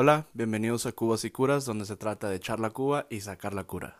[0.00, 3.52] Hola, bienvenidos a Cubas y Curas, donde se trata de echar la cuba y sacar
[3.52, 3.96] la cura.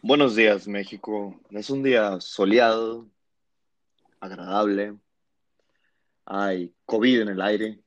[0.00, 1.38] Buenos días, México.
[1.50, 3.06] Es un día soleado,
[4.18, 4.96] agradable.
[6.24, 7.80] Hay COVID en el aire.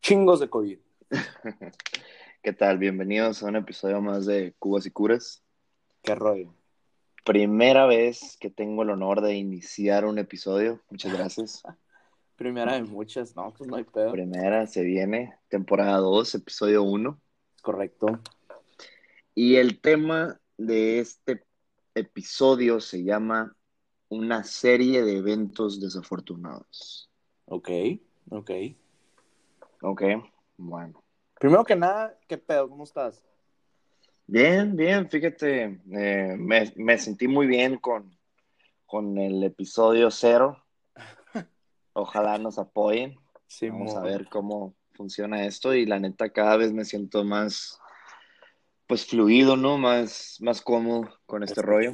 [0.00, 0.78] Chingos de COVID.
[2.42, 2.78] ¿Qué tal?
[2.78, 5.42] Bienvenidos a un episodio más de Cubas y Curas.
[6.00, 6.57] Qué rollo.
[7.28, 10.80] Primera vez que tengo el honor de iniciar un episodio.
[10.88, 11.62] Muchas gracias.
[12.36, 14.12] Primera de muchas, no, pues no hay pedo.
[14.12, 15.34] Primera, se viene.
[15.50, 17.20] Temporada 2, episodio 1.
[17.60, 18.06] Correcto.
[19.34, 21.44] Y el tema de este
[21.94, 23.54] episodio se llama
[24.08, 27.10] Una serie de eventos desafortunados.
[27.44, 27.68] Ok,
[28.30, 28.50] ok.
[29.82, 30.02] Ok,
[30.56, 31.04] bueno.
[31.38, 32.70] Primero que nada, ¿qué pedo?
[32.70, 33.22] ¿Cómo estás?
[34.30, 38.14] Bien, bien, fíjate, eh, me, me sentí muy bien con,
[38.84, 40.62] con el episodio cero.
[41.94, 43.18] Ojalá nos apoyen.
[43.46, 47.80] Sí, Vamos a ver cómo funciona esto y la neta cada vez me siento más,
[48.86, 49.78] pues fluido, ¿no?
[49.78, 51.88] Más, más cómodo con este rollo.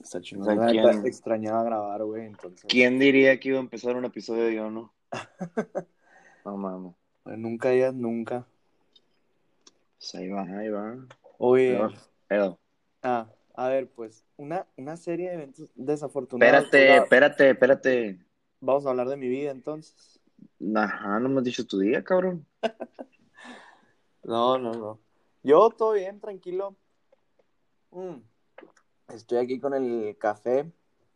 [0.00, 0.44] Está O chingón.
[0.46, 2.64] sea, La ¿quién- Extrañaba grabar, güey, entonces.
[2.70, 4.94] ¿Quién diría que iba a empezar un episodio yo, no?
[6.46, 6.94] No mames.
[7.24, 8.46] Nunca digas nunca.
[9.98, 10.94] Pues ahí va, ahí va.
[11.38, 11.78] Oye,
[12.28, 12.58] Pero,
[13.02, 16.64] ah, a ver, pues, una, una serie de eventos desafortunados.
[16.64, 18.26] espérate, Ahora, espérate, espérate.
[18.60, 20.20] Vamos a hablar de mi vida, entonces.
[20.74, 22.46] Ajá, no me has dicho tu día, cabrón.
[24.24, 24.98] No, no, no.
[25.44, 26.74] Yo todo bien, tranquilo.
[27.92, 28.16] Mm,
[29.14, 30.70] Estoy aquí con el café.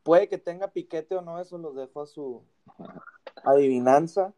[0.05, 2.43] Puede que tenga piquete o no, eso los dejo a su
[3.45, 4.33] adivinanza.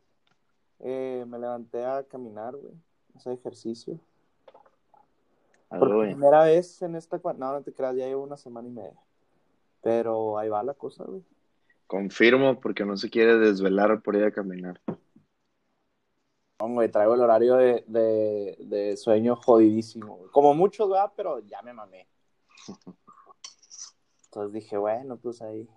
[0.80, 2.72] Eh, me levanté a caminar, güey.
[3.14, 4.00] Hacer ejercicio.
[5.78, 7.20] Por primera vez en esta...
[7.24, 9.00] No, no te creas, ya llevo una semana y media.
[9.82, 11.22] Pero ahí va la cosa, güey.
[11.86, 14.80] Confirmo porque no se quiere desvelar por ir a caminar.
[14.86, 20.16] No, güey, traigo el horario de, de, de sueño jodidísimo.
[20.16, 20.30] güey.
[20.30, 22.06] Como muchos, va, pero ya me mamé.
[24.26, 25.68] Entonces dije, bueno, pues ahí.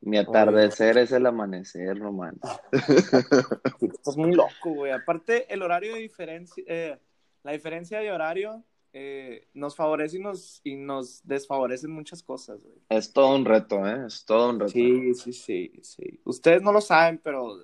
[0.00, 1.96] Mi atardecer es el amanecer.
[3.80, 4.92] Sí, Estás muy loco, güey.
[4.92, 6.98] Aparte, el horario de diferencia, eh,
[7.44, 12.62] la diferencia de horario eh, nos favorece y nos, y nos desfavorece en muchas cosas,
[12.64, 12.76] güey.
[12.88, 14.06] Es todo un reto, ¿eh?
[14.06, 14.72] Es todo un reto.
[14.72, 16.20] Sí, sí, sí, sí.
[16.24, 17.56] Ustedes no lo saben, pero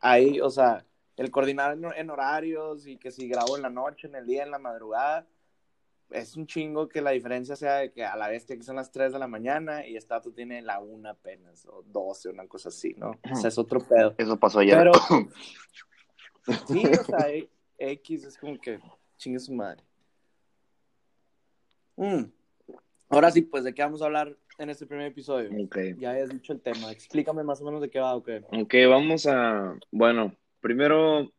[0.00, 0.84] ahí, o sea,
[1.16, 4.42] el coordinar en, en horarios y que si grabo en la noche, en el día,
[4.42, 5.26] en la madrugada,
[6.10, 8.90] es un chingo que la diferencia sea de que a la vez que son las
[8.90, 12.70] 3 de la mañana y esta tú tiene la 1 apenas, o 12, una cosa
[12.70, 13.12] así, ¿no?
[13.30, 14.14] O sea, es otro pedo.
[14.18, 14.78] Eso pasó ayer.
[14.78, 14.92] Pero,
[16.66, 18.80] sí, o sea, e- X es como que
[19.22, 19.82] chingue su madre.
[21.96, 22.24] Mm.
[23.08, 25.50] Ahora sí, pues, ¿de qué vamos a hablar en este primer episodio?
[25.98, 26.90] Ya habías dicho el tema.
[26.90, 28.30] Explícame más o menos de qué va, ok.
[28.52, 29.78] Ok, vamos a.
[29.90, 31.30] Bueno, primero,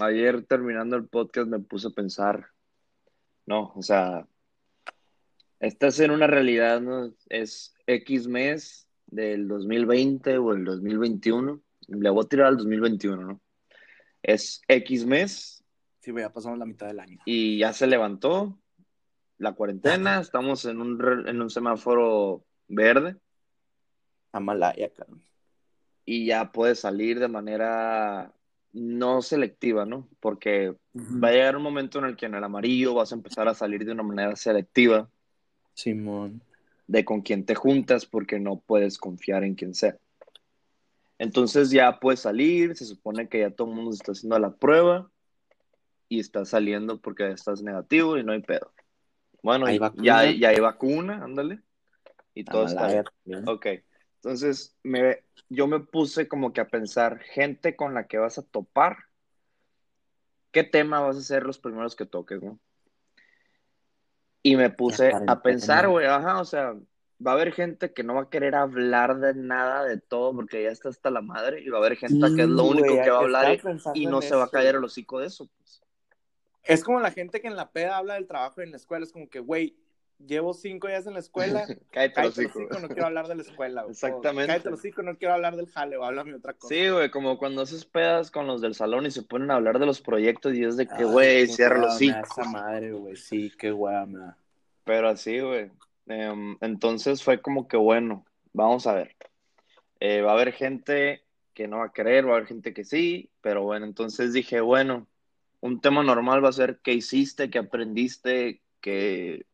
[0.00, 2.46] ayer terminando el podcast me puse a pensar.
[3.46, 4.26] No, o sea,
[5.60, 7.14] estás en una realidad, ¿no?
[7.28, 11.60] Es X mes del 2020 o el 2021.
[11.88, 13.40] Le voy a tirar al 2021, ¿no?
[14.22, 15.63] Es X mes
[16.04, 17.18] Sí, ya pasamos la mitad del año.
[17.24, 18.58] y ya se levantó
[19.38, 23.16] la cuarentena, estamos en un, en un semáforo verde
[24.30, 25.22] Amalaya, cabrón.
[26.04, 28.34] y ya puedes salir de manera
[28.74, 30.06] no selectiva, ¿no?
[30.20, 33.48] Porque va a llegar un momento en el que en el amarillo vas a empezar
[33.48, 35.08] a salir de una manera selectiva
[35.72, 36.42] Simón.
[36.86, 39.96] de con quién te juntas porque no puedes confiar en quien sea.
[41.18, 45.10] Entonces ya puedes salir, se supone que ya todo el mundo está haciendo la prueba
[46.14, 48.72] y está saliendo porque estás negativo y no hay pedo.
[49.42, 51.60] Bueno, ¿Hay ya, ya hay vacuna, ándale.
[52.34, 52.86] Y todo está
[53.24, 53.48] bien.
[53.48, 53.66] Ok,
[54.16, 58.42] entonces me, yo me puse como que a pensar, gente con la que vas a
[58.42, 58.96] topar,
[60.50, 62.58] ¿qué tema vas a ser los primeros que toques, no?
[64.42, 66.74] Y me puse a pensar, güey, ajá, o sea,
[67.24, 70.62] va a haber gente que no va a querer hablar de nada, de todo, porque
[70.62, 72.94] ya está hasta la madre, y va a haber gente que es lo Sí, único
[72.94, 73.60] que va a hablar
[73.94, 74.66] y, no se va a güey.
[74.66, 75.83] el hocico de eso, pues.
[76.64, 79.04] Es como la gente que en la peda habla del trabajo en la escuela.
[79.04, 79.76] Es como que, güey,
[80.18, 81.66] llevo cinco días en la escuela.
[81.90, 82.58] Cállate hocico.
[82.58, 83.82] hocico, no quiero hablar de la escuela.
[83.82, 83.92] güey.
[83.92, 84.46] Exactamente.
[84.46, 86.74] Cállate el hocico, no quiero hablar del jale o háblame otra cosa.
[86.74, 89.78] Sí, güey, como cuando haces pedas con los del salón y se ponen a hablar
[89.78, 92.18] de los proyectos y es de que, güey, cierra los hocico.
[92.18, 94.36] Esa madre, güey, sí, qué da.
[94.84, 95.70] Pero así, güey.
[96.06, 99.16] Em, entonces fue como que, bueno, vamos a ver.
[100.00, 101.24] Eh, va a haber gente
[101.54, 104.60] que no va a querer, va a haber gente que sí, pero bueno, entonces dije,
[104.60, 105.06] bueno,
[105.64, 109.46] un tema normal va a ser qué hiciste, qué aprendiste, qué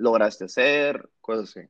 [0.00, 1.68] lograste hacer, cosas así.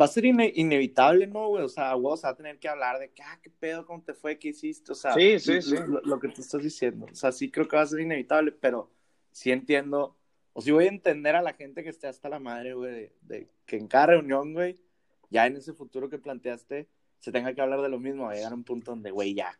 [0.00, 1.62] va a ser ine- inevitable, ¿no, güey?
[1.64, 4.14] O sea, vos vas a tener que hablar de que, ah, qué pedo, cómo te
[4.14, 5.76] fue, qué hiciste, o sea, Sí, sí, sí.
[5.86, 7.06] Lo, lo que tú estás diciendo.
[7.12, 8.90] O sea, sí creo que va a ser inevitable, pero
[9.30, 10.16] sí entiendo,
[10.54, 13.12] o sí voy a entender a la gente que esté hasta la madre, güey, de,
[13.22, 14.80] de que en cada reunión, güey,
[15.28, 16.88] ya en ese futuro que planteaste,
[17.18, 19.34] se tenga que hablar de lo mismo, va a llegar a un punto donde, güey,
[19.34, 19.58] ya.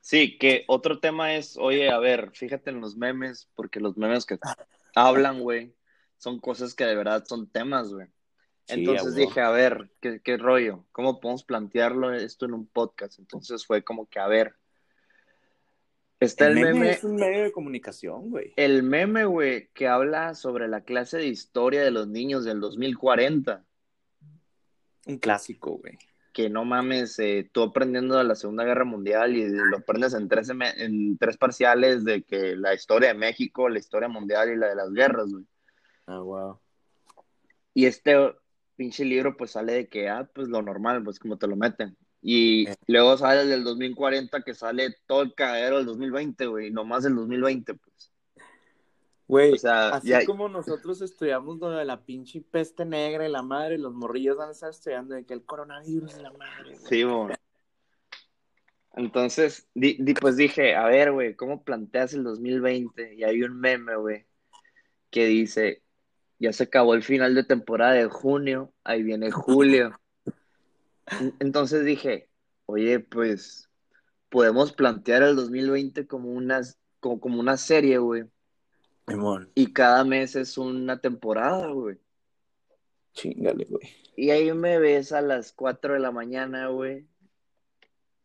[0.00, 4.24] Sí, que otro tema es, oye, a ver, fíjate en los memes, porque los memes
[4.24, 4.38] que
[4.94, 5.74] hablan, güey,
[6.16, 8.08] son cosas que de verdad son temas, güey.
[8.68, 10.84] Entonces dije, a ver, ¿qué, qué rollo?
[10.92, 13.18] ¿Cómo podemos plantearlo esto en un podcast?
[13.18, 14.54] Entonces fue como que, a ver,
[16.20, 18.52] está el, el meme, meme, es un medio de comunicación, güey.
[18.56, 23.64] el meme, güey, que habla sobre la clase de historia de los niños del 2040.
[25.06, 25.96] Un clásico, güey.
[26.38, 30.28] Que no mames, eh, tú aprendiendo de la Segunda Guerra Mundial y lo aprendes en
[30.28, 34.68] tres, en tres parciales de que la historia de México, la historia mundial y la
[34.68, 35.44] de las guerras, güey.
[36.06, 36.60] Ah, wow.
[37.74, 38.14] Y este
[38.76, 41.96] pinche libro pues sale de que, ah, pues lo normal, pues como te lo meten.
[42.22, 42.76] Y Eh.
[42.86, 47.16] luego sale el del 2040 que sale todo el cagadero del 2020, güey, nomás el
[47.16, 47.87] 2020, pues.
[49.28, 53.30] Güey, O sea, así ya- como nosotros estudiamos lo de la pinche peste negra y
[53.30, 56.70] la madre, los morrillos van a estar estudiando de que el coronavirus y la madre,
[56.78, 56.86] güey.
[56.88, 57.34] Sí, güey.
[58.94, 63.14] Entonces, di- di- pues dije, a ver, güey, ¿cómo planteas el 2020?
[63.14, 64.26] Y hay un meme, güey,
[65.10, 65.82] que dice,
[66.38, 70.00] ya se acabó el final de temporada de junio, ahí viene julio.
[71.20, 72.28] En- Entonces dije,
[72.66, 73.68] oye, pues
[74.30, 76.60] podemos plantear el 2020 como una,
[77.00, 78.24] como, como una serie, güey,
[79.08, 81.96] Simón, y cada mes es una temporada, güey.
[83.12, 83.88] chingale, güey.
[84.16, 87.06] Y ahí me ves a las 4 de la mañana, güey.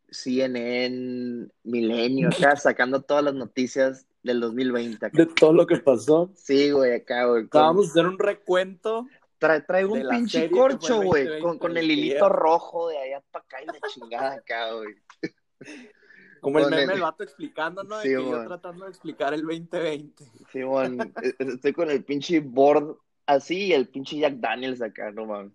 [0.09, 5.05] CNN, Milenio, acá sacando todas las noticias del 2020.
[5.05, 5.17] acá.
[5.17, 6.31] De todo lo que pasó.
[6.35, 7.47] Sí, güey, acá, güey.
[7.47, 9.07] con- Vamos a hacer un recuento.
[9.39, 13.43] Tra- traigo un pinche corcho, güey, 2020, con, con el hilito rojo de allá para
[13.43, 14.95] acá y la chingada acá, güey.
[16.43, 17.97] Como el meme el- del vato explicando, ¿no?
[17.97, 20.25] De Sí, que yo tratando de explicar el 2020.
[20.51, 25.25] Simón, eh, estoy con el pinche board así y el pinche Jack Daniels acá, no
[25.25, 25.53] mames.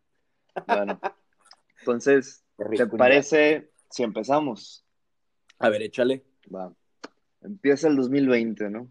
[0.67, 1.00] Bueno,
[1.81, 2.43] entonces,
[2.76, 4.85] ¿te parece si empezamos?
[5.58, 6.25] A ver, échale.
[6.52, 6.73] Va.
[7.43, 8.91] Empieza el 2020, ¿no?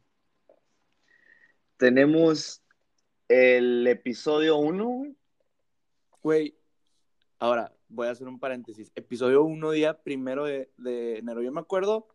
[1.77, 2.63] Tenemos
[3.27, 5.15] el episodio 1, güey.
[6.21, 6.57] Güey,
[7.39, 8.91] ahora voy a hacer un paréntesis.
[8.95, 11.41] Episodio 1, día primero de, de enero.
[11.41, 12.07] Yo me acuerdo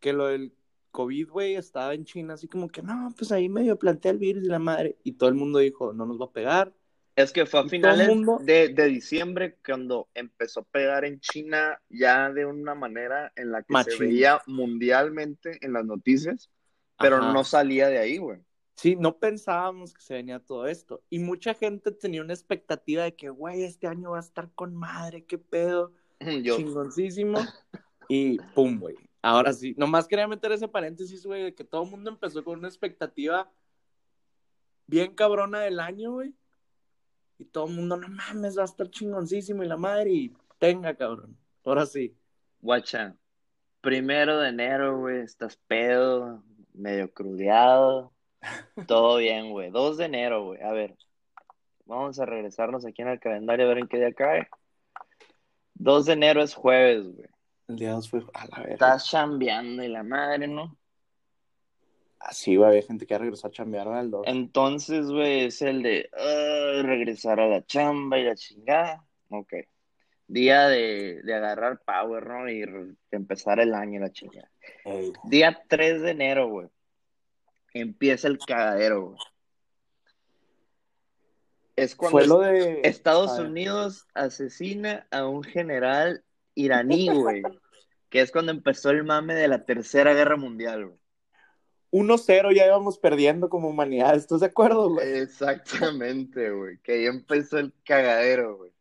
[0.00, 0.52] que lo del
[0.90, 4.44] COVID, güey, estaba en China, así como que no, pues ahí medio plantea el virus
[4.44, 4.96] y la madre.
[5.02, 6.72] Y todo el mundo dijo, no nos va a pegar.
[7.16, 11.80] Es que fue a finales mundo- de, de diciembre cuando empezó a pegar en China
[11.88, 16.50] ya de una manera en la que se veía mundialmente en las noticias,
[16.98, 17.32] pero Ajá.
[17.32, 18.40] no salía de ahí, güey.
[18.76, 21.02] Sí, no pensábamos que se venía todo esto.
[21.08, 24.74] Y mucha gente tenía una expectativa de que, güey, este año va a estar con
[24.74, 25.92] madre, qué pedo,
[26.42, 27.38] Yo, chingoncísimo.
[28.08, 28.94] Y pum, güey.
[29.20, 32.60] Ahora sí, nomás quería meter ese paréntesis, güey, de que todo el mundo empezó con
[32.60, 33.50] una expectativa
[34.86, 36.32] bien cabrona del año, güey.
[37.36, 40.94] Y todo el mundo, no mames, va a estar chingoncísimo y la madre, y tenga,
[40.94, 41.36] cabrón.
[41.64, 42.16] Ahora sí.
[42.60, 43.16] guacha,
[43.80, 48.12] primero de enero, güey, estás pedo, medio crudeado,
[48.86, 49.70] todo bien, güey.
[49.70, 50.96] 2 de enero, güey, a ver,
[51.84, 54.48] vamos a regresarnos aquí en el calendario a ver en qué día cae.
[55.74, 57.28] 2 de enero es jueves, güey.
[57.68, 58.72] El día 2 fue a la verga.
[58.74, 60.76] Estás chambeando y la madre, ¿no?
[62.18, 64.26] Así, güey, había gente que ya regresó a chambear al 2.
[64.26, 66.08] Entonces, güey, es el de
[66.82, 69.04] regresar a la chamba y la chingada.
[69.30, 69.54] Ok.
[70.26, 72.50] Día de, de agarrar power, ¿no?
[72.50, 72.64] Y
[73.10, 74.50] empezar el año y la chingada.
[74.84, 75.12] Ey.
[75.24, 76.68] Día 3 de enero, güey.
[77.80, 79.18] Empieza el cagadero, güey.
[81.76, 83.38] Es cuando Fue lo de Estados.
[83.38, 87.42] Unidos asesina a un general iraní, güey.
[88.08, 90.98] que es cuando empezó el mame de la Tercera Guerra Mundial, güey.
[91.92, 95.20] 1-0 ya íbamos perdiendo como humanidad, ¿estás de acuerdo, güey?
[95.20, 96.78] Exactamente, güey.
[96.78, 98.72] Que ahí empezó el cagadero, güey.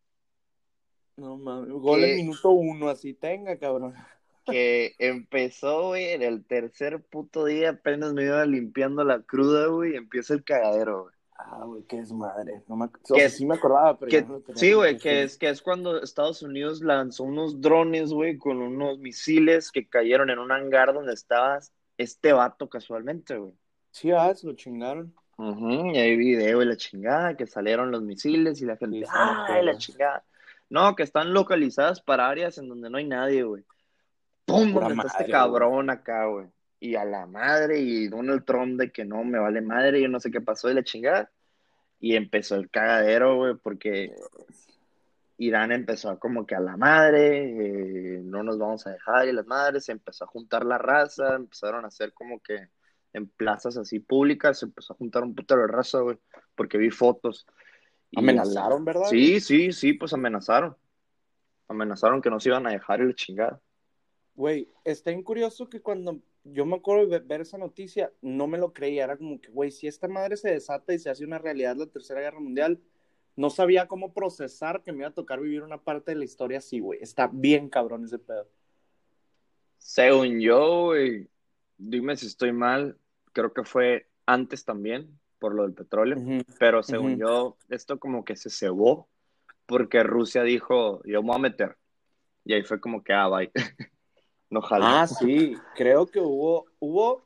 [1.18, 3.94] No mames, gol en minuto uno, así tenga, cabrón.
[4.46, 9.94] Que empezó, güey, en el tercer puto día, apenas me iba limpiando la cruda, güey,
[9.94, 11.16] y empieza el cagadero, güey.
[11.38, 12.64] Ah, güey, qué desmadre.
[12.68, 12.86] No me...
[12.86, 15.62] O Que- sea, sí me acordaba, pero Que- no sí, güey, que es, que es
[15.62, 20.94] cuando Estados Unidos lanzó unos drones, güey, con unos misiles que cayeron en un hangar
[20.94, 21.60] donde estaba
[21.98, 23.54] este vato casualmente, güey.
[23.92, 25.14] Sí, ah, se lo chingaron.
[25.38, 29.04] Ujú, y hay video y la chingada, que salieron los misiles y la gente, Sí,
[29.14, 29.62] ¡ay, acuerdo.
[29.64, 30.26] la chingada!
[30.70, 33.64] No, que están localizadas para áreas en donde no hay nadie, güey.
[34.46, 34.74] ¡Pum!
[34.74, 36.48] Donde está este cabrón acá, güey.
[36.80, 40.20] Y a la madre, y Donald Trump de que no, me vale madre, yo no
[40.20, 41.32] sé qué pasó y la chingada.
[42.00, 44.14] y empezó el cagadero, güey, porque
[45.38, 49.48] Irán empezó como que a la madre, eh, no nos vamos a dejar y las
[49.48, 52.68] madres, se empezó a juntar la raza, empezaron a hacer como que
[53.14, 56.18] en plazas así públicas, se empezó a juntar un puto de raza, güey,
[56.54, 57.48] porque vi fotos.
[58.12, 59.06] Y- Amenazaron, ¿verdad?
[59.10, 60.76] Sí, sí, sí, pues amenazaron.
[61.68, 63.60] Amenazaron que nos iban a dejar y la chingada.
[64.36, 68.58] Güey, está bien curioso que cuando yo me acuerdo de ver esa noticia, no me
[68.58, 69.06] lo creía.
[69.06, 71.88] Era como que, güey, si esta madre se desata y se hace una realidad la
[71.88, 72.80] Tercera Guerra Mundial,
[73.36, 76.60] no sabía cómo procesar que me iba a tocar vivir una parte de la historia
[76.60, 77.00] así, güey.
[77.02, 78.48] Está bien cabrón ese pedo.
[79.78, 81.30] Según yo, güey,
[81.78, 82.98] dime si estoy mal,
[83.34, 86.18] creo que fue antes también, por lo del petróleo,
[86.60, 87.22] pero según Ujú.
[87.22, 89.08] yo, esto como que se cebó,
[89.66, 91.78] porque Rusia dijo, yo me voy a meter.
[92.44, 93.52] Y ahí fue como que, ah, bye.
[94.50, 95.02] no jala.
[95.02, 97.26] Ah, sí, creo que hubo, hubo,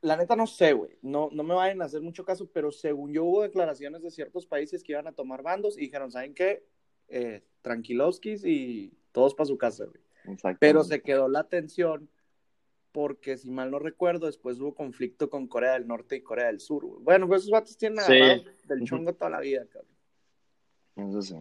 [0.00, 3.12] la neta no sé, güey, no, no me vayan a hacer mucho caso, pero según
[3.12, 6.64] yo hubo declaraciones de ciertos países que iban a tomar bandos y dijeron, ¿saben qué?
[7.08, 10.02] Eh, tranquiloskis y todos para su casa, güey.
[10.60, 12.08] Pero se quedó la tensión
[12.92, 16.60] porque, si mal no recuerdo, después hubo conflicto con Corea del Norte y Corea del
[16.60, 17.02] Sur, güey.
[17.02, 18.44] Bueno, pues esos vatos tienen Sí.
[18.68, 21.10] del chongo toda la vida, cabrón.
[21.10, 21.36] Eso sí.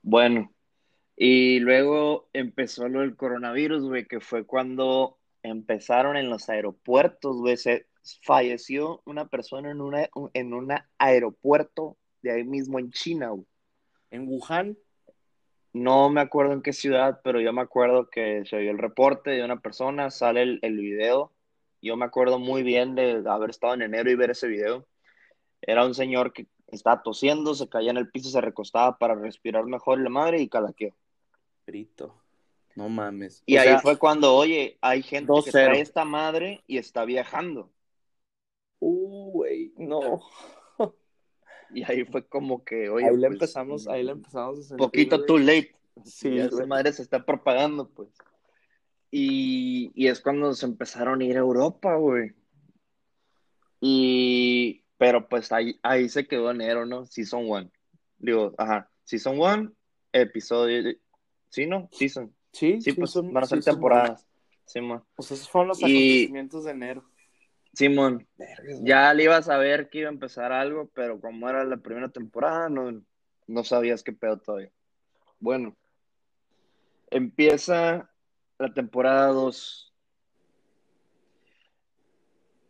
[0.00, 0.51] Bueno,
[1.24, 7.56] y luego empezó lo del coronavirus, güey, que fue cuando empezaron en los aeropuertos, güey.
[7.56, 7.86] Se
[8.22, 13.46] falleció una persona en, una, en un aeropuerto de ahí mismo en China, güey.
[14.10, 14.76] En Wuhan,
[15.72, 19.30] No me acuerdo en qué ciudad, pero yo me acuerdo que se vio el reporte
[19.30, 21.32] de una persona, sale el, el video.
[21.80, 24.88] Yo me acuerdo muy bien de haber estado en enero y ver ese video.
[25.60, 29.66] Era un señor que estaba tosiendo, se caía en el piso, se recostaba para respirar
[29.66, 30.92] mejor la madre y calaqueó.
[31.66, 32.22] Brito.
[32.74, 33.42] No mames.
[33.46, 35.52] Y O ahí sea, fue cuando, oye, hay gente que 2-0.
[35.52, 37.70] trae esta madre y está viajando.
[38.80, 40.20] Uh, güey, no.
[41.74, 44.76] Y ahí fue como que, oye, ahí le pues, empezamos, ahí le empezamos a sentir,
[44.76, 45.74] poquito too late.
[46.04, 48.10] Sí, esa madre se está propagando, pues.
[49.10, 52.34] Y, y es cuando se empezaron a ir a Europa, güey.
[53.80, 57.06] Y, pero pues ahí, ahí se quedó enero, ¿no?
[57.06, 57.70] Season 1.
[58.18, 59.72] Digo, ajá, Season 1,
[60.12, 60.94] episodio,
[61.52, 61.86] ¿sí, no?
[61.92, 62.34] Season.
[62.52, 64.26] Sí, Sí, pues son- van a ser sí, temporadas.
[64.64, 65.04] Simón.
[65.18, 67.04] Sea, esos fueron los Y- acontecimientos de enero.
[67.74, 68.26] Simón.
[68.82, 72.08] Ya le ibas a ver que iba a empezar algo, pero como era la primera
[72.10, 73.02] temporada, no,
[73.46, 74.70] no sabías qué pedo todavía.
[75.40, 75.76] Bueno,
[77.10, 78.10] empieza
[78.58, 79.92] la temporada 2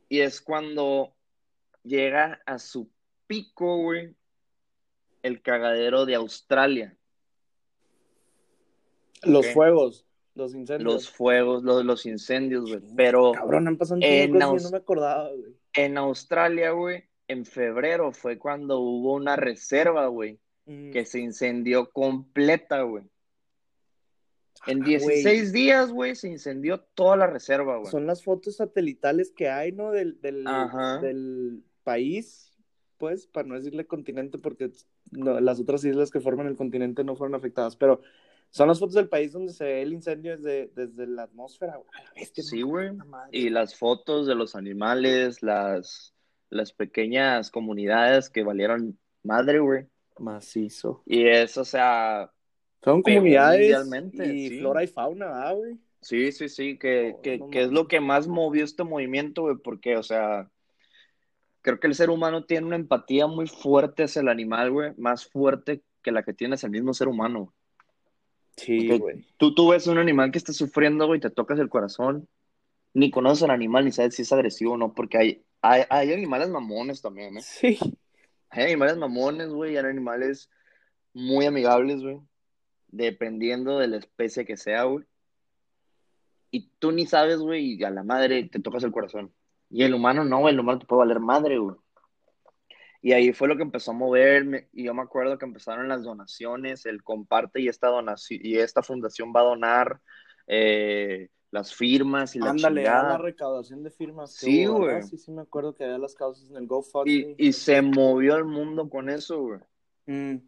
[0.08, 1.14] y es cuando
[1.82, 2.90] llega a su
[3.26, 4.14] pico, güey,
[5.22, 6.96] el cagadero de Australia.
[9.24, 10.92] Los fuegos, los incendios.
[10.92, 12.82] Los fuegos, los, los incendios, güey.
[12.96, 15.54] Pero Cabrón, han pasado en cosas y Aus- no me acordaba, güey.
[15.74, 20.38] en Australia, güey, en febrero fue cuando hubo una reserva, güey.
[20.64, 20.92] Mm.
[20.92, 23.02] que se incendió completa, güey.
[24.68, 27.90] En Ah, 16 días, güey, se incendió toda la reserva, güey.
[27.90, 29.90] Son las fotos satelitales que hay, ¿no?
[29.90, 30.44] Del, del,
[31.00, 32.52] del país,
[32.96, 34.70] pues, para no decirle continente, porque
[35.10, 38.00] no, las otras islas que forman el continente no fueron afectadas, pero
[38.52, 41.88] son las fotos del país donde se ve el incendio desde, desde la atmósfera, güey.
[41.94, 42.90] A la bestia, Sí, güey.
[43.30, 46.14] Y las fotos de los animales, las,
[46.50, 49.86] las pequeñas comunidades que valieron madre, güey.
[50.18, 51.02] Macizo.
[51.06, 52.30] Y eso, o sea,
[52.84, 53.74] Son comunidades
[54.12, 54.58] y sí.
[54.58, 55.78] flora y fauna, ¿verdad, güey?
[56.02, 59.42] sí, sí, sí, que, Oh, que, no que es lo que más movió este movimiento,
[59.42, 60.50] güey, porque, o sea,
[61.62, 65.26] creo que el ser humano tiene una empatía muy fuerte hacia el animal, güey, más
[65.26, 67.54] fuerte que la que tiene hacia el mismo ser humano.
[68.56, 69.26] Sí, güey.
[69.36, 72.28] Tú, tú ves un animal que está sufriendo, güey, te tocas el corazón,
[72.94, 76.12] ni conoces al animal, ni sabes si es agresivo o no, porque hay, hay, hay
[76.12, 77.42] animales mamones también, ¿eh?
[77.42, 77.78] Sí.
[78.50, 80.50] Hay animales mamones, güey, y hay animales
[81.14, 82.20] muy amigables, güey,
[82.88, 85.04] dependiendo de la especie que sea, güey.
[86.50, 89.32] Y tú ni sabes, güey, y a la madre te tocas el corazón.
[89.70, 91.76] Y el humano no, güey, el humano te puede valer madre, güey.
[93.02, 96.04] Y ahí fue lo que empezó a moverme, y yo me acuerdo que empezaron las
[96.04, 100.00] donaciones, el comparte y esta donación, y esta fundación va a donar
[100.46, 104.32] eh, las firmas y la Ándale, la recaudación de firmas.
[104.34, 105.02] Sí, güey.
[105.02, 107.34] Sí, sí, me acuerdo que había las causas en el GoFundMe.
[107.36, 109.60] y se movió el mundo con eso, güey.
[110.06, 110.40] Mm.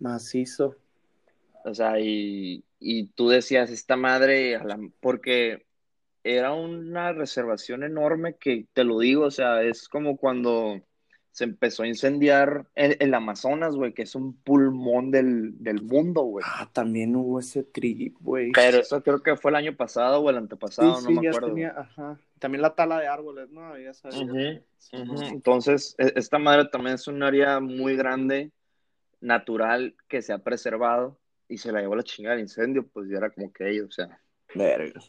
[0.00, 0.76] Macizo.
[1.64, 4.58] O sea, y, y tú decías, esta madre,
[5.00, 5.66] porque
[6.24, 10.80] era una reservación enorme que, te lo digo, o sea, es como cuando
[11.30, 16.22] se empezó a incendiar el, el Amazonas, güey, que es un pulmón del, del mundo,
[16.22, 16.44] güey.
[16.48, 18.50] Ah, también hubo ese trip, güey.
[18.52, 21.48] Pero eso creo que fue el año pasado o el antepasado, sí, no me acuerdo.
[21.48, 22.18] tenía, ajá.
[22.40, 23.78] También la tala de árboles, ¿no?
[23.78, 24.62] Ya sabía.
[24.92, 28.50] Entonces, e- esta madre también es un área muy grande,
[29.20, 33.18] natural, que se ha preservado y se la llevó la chingada el incendio, pues ya
[33.18, 34.20] era como que ellos, o sea,
[34.54, 35.00] Verga.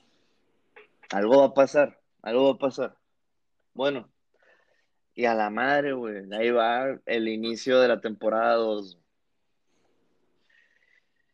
[1.11, 2.97] Algo va a pasar, algo va a pasar.
[3.73, 4.09] Bueno,
[5.15, 8.97] y a la madre, güey, ahí va el inicio de la temporada 2.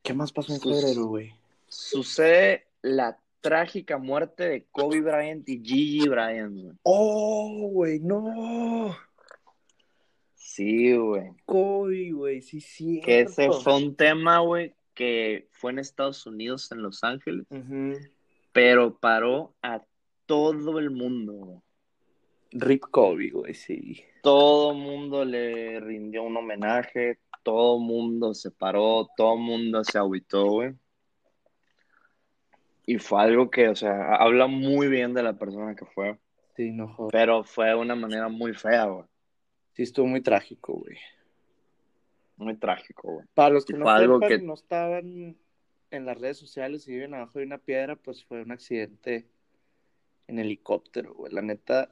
[0.02, 1.34] ¿Qué más pasó en febrero, güey?
[1.68, 6.78] Sucede la trágica muerte de Kobe Bryant y Gigi Bryant, güey.
[6.84, 8.96] Oh, güey, no.
[10.34, 11.32] Sí, güey.
[11.46, 13.02] Kobe, güey, sí, sí.
[13.02, 17.46] Que ese fue un tema, güey, que fue en Estados Unidos, en Los Ángeles,
[18.56, 19.82] pero paró a
[20.26, 21.62] todo el mundo.
[22.52, 24.02] Rip Kobe, güey, sí.
[24.24, 29.84] Todo el mundo le rindió un homenaje, todo el mundo se paró, todo el mundo
[29.84, 30.74] se agüitó, güey.
[32.86, 36.18] Y fue algo que, o sea, habla muy bien de la persona que fue,
[36.56, 37.12] Sí, no joder.
[37.12, 39.06] pero fue de una manera muy fea, güey.
[39.74, 40.98] Sí, estuvo muy trágico, güey.
[42.38, 43.26] Muy trágico, güey.
[43.34, 45.36] Para los que no sepan, que- no estaban
[45.96, 49.28] en las redes sociales y viven abajo de una piedra, pues fue un accidente
[50.28, 51.34] en helicóptero, güey.
[51.34, 51.92] La neta,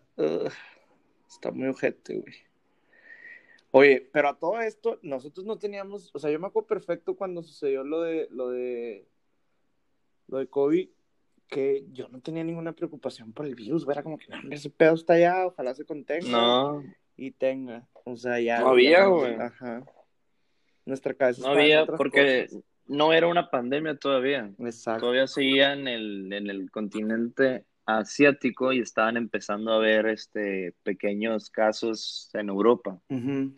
[1.28, 2.36] está muy ojete, güey.
[3.72, 7.42] Oye, pero a todo esto, nosotros no teníamos, o sea, yo me acuerdo perfecto cuando
[7.42, 9.08] sucedió lo de, lo de,
[10.28, 10.90] lo de COVID,
[11.48, 13.96] que yo no tenía ninguna preocupación por el virus, güey.
[13.96, 16.84] Era como que, no, ese pedo está allá, ojalá se contenga No,
[17.18, 17.88] y tenga.
[18.04, 18.60] O sea, ya.
[18.60, 19.36] No había, güey.
[19.36, 19.84] Ajá.
[20.86, 22.64] Nuestra cabeza no había, porque cosas.
[22.88, 24.52] No era una pandemia todavía.
[24.60, 25.02] Exacto.
[25.02, 31.50] Todavía seguía en el, en el continente asiático y estaban empezando a ver este pequeños
[31.50, 33.00] casos en Europa.
[33.10, 33.54] Ujú.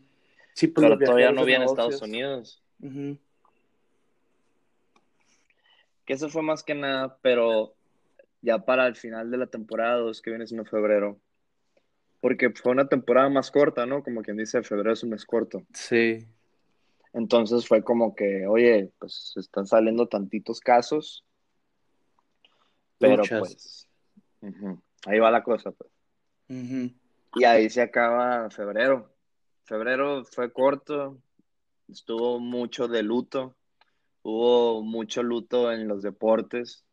[0.54, 1.64] Sí, pues, Pero todavía no había en.
[1.64, 2.62] Estados Unidos.
[6.06, 7.74] Que eso fue más que nada, pero
[8.42, 11.20] ya para el final de la temporada 2, que viene siendo febrero.
[12.22, 14.04] Porque fue una temporada más corta, ¿no?
[14.04, 15.66] Como quien dice, febrero es un mes corto.
[15.74, 16.26] Sí.
[17.16, 21.24] Entonces fue como que, oye, pues están saliendo tantitos casos,
[23.00, 23.40] pero Muchas.
[23.40, 23.88] pues
[25.06, 25.90] ahí va la cosa, pues.
[26.50, 29.16] Y ahí se acaba febrero.
[29.64, 31.18] Febrero fue corto,
[31.88, 33.56] estuvo mucho de luto,
[34.22, 36.84] hubo mucho luto en los deportes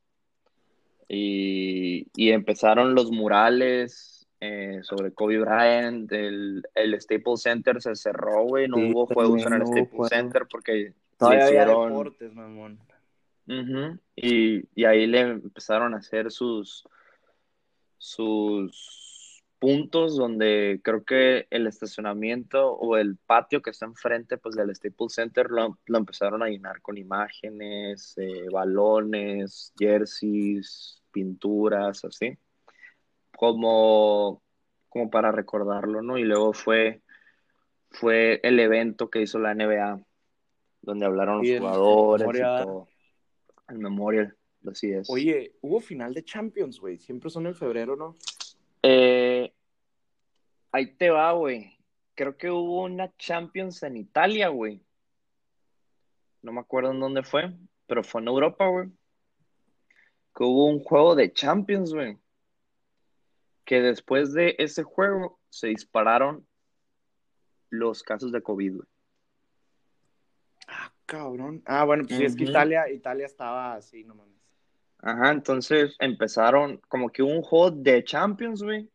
[1.09, 4.12] y, y empezaron los murales
[4.45, 9.47] eh, sobre Kobe Bryant, el, el Staples Center se cerró, güey, no Sí, hubo juegos
[9.47, 10.09] en el Staples.
[10.09, 11.89] Center porque Todavía le había hicieron...
[11.91, 12.79] deportes, mamón.
[13.47, 16.85] Ujú, Y, y ahí le empezaron a hacer sus,
[17.99, 24.75] sus puntos donde creo que el estacionamiento o el patio que está enfrente pues, del
[24.75, 32.37] Staples Center lo, lo empezaron a llenar con imágenes, eh, balones, jerseys, pinturas, así,
[33.43, 34.41] como,
[34.89, 36.17] como para recordarlo, ¿no?
[36.17, 37.03] Y luego fue,
[37.91, 40.01] fue el evento que hizo la NBA,
[40.83, 42.89] donde hablaron los Y el- el jugadores y todo.
[43.69, 44.37] El Memorial,
[44.71, 45.11] así es.
[45.11, 46.99] Oye, hubo final de Champions, güey.
[47.01, 48.15] Siempre son en febrero, ¿no?
[48.81, 49.53] Eh,
[50.71, 51.77] ahí te va, güey.
[52.15, 54.81] Creo que hubo una Champions en Italia, güey.
[56.43, 57.53] No me acuerdo en dónde fue,
[57.89, 58.89] pero fue en Europa, güey.
[60.33, 62.17] Que hubo un juego de Champions, güey.
[63.65, 66.47] Que después de ese juego se dispararon
[67.71, 68.89] los casos de COVID, güey.
[70.69, 71.63] Ah, cabrón.
[71.67, 72.45] Ah, bueno, pues sí, es que.
[72.45, 74.33] Italia, Italia estaba así, no mames.
[74.99, 78.89] Ajá, entonces empezaron como que un juego de Champions, güey.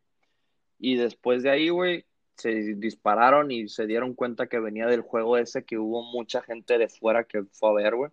[0.80, 5.38] Y después de ahí, güey, se dispararon y se dieron cuenta que venía del juego
[5.38, 8.12] ese que hubo mucha gente de fuera que fue a ver, güey.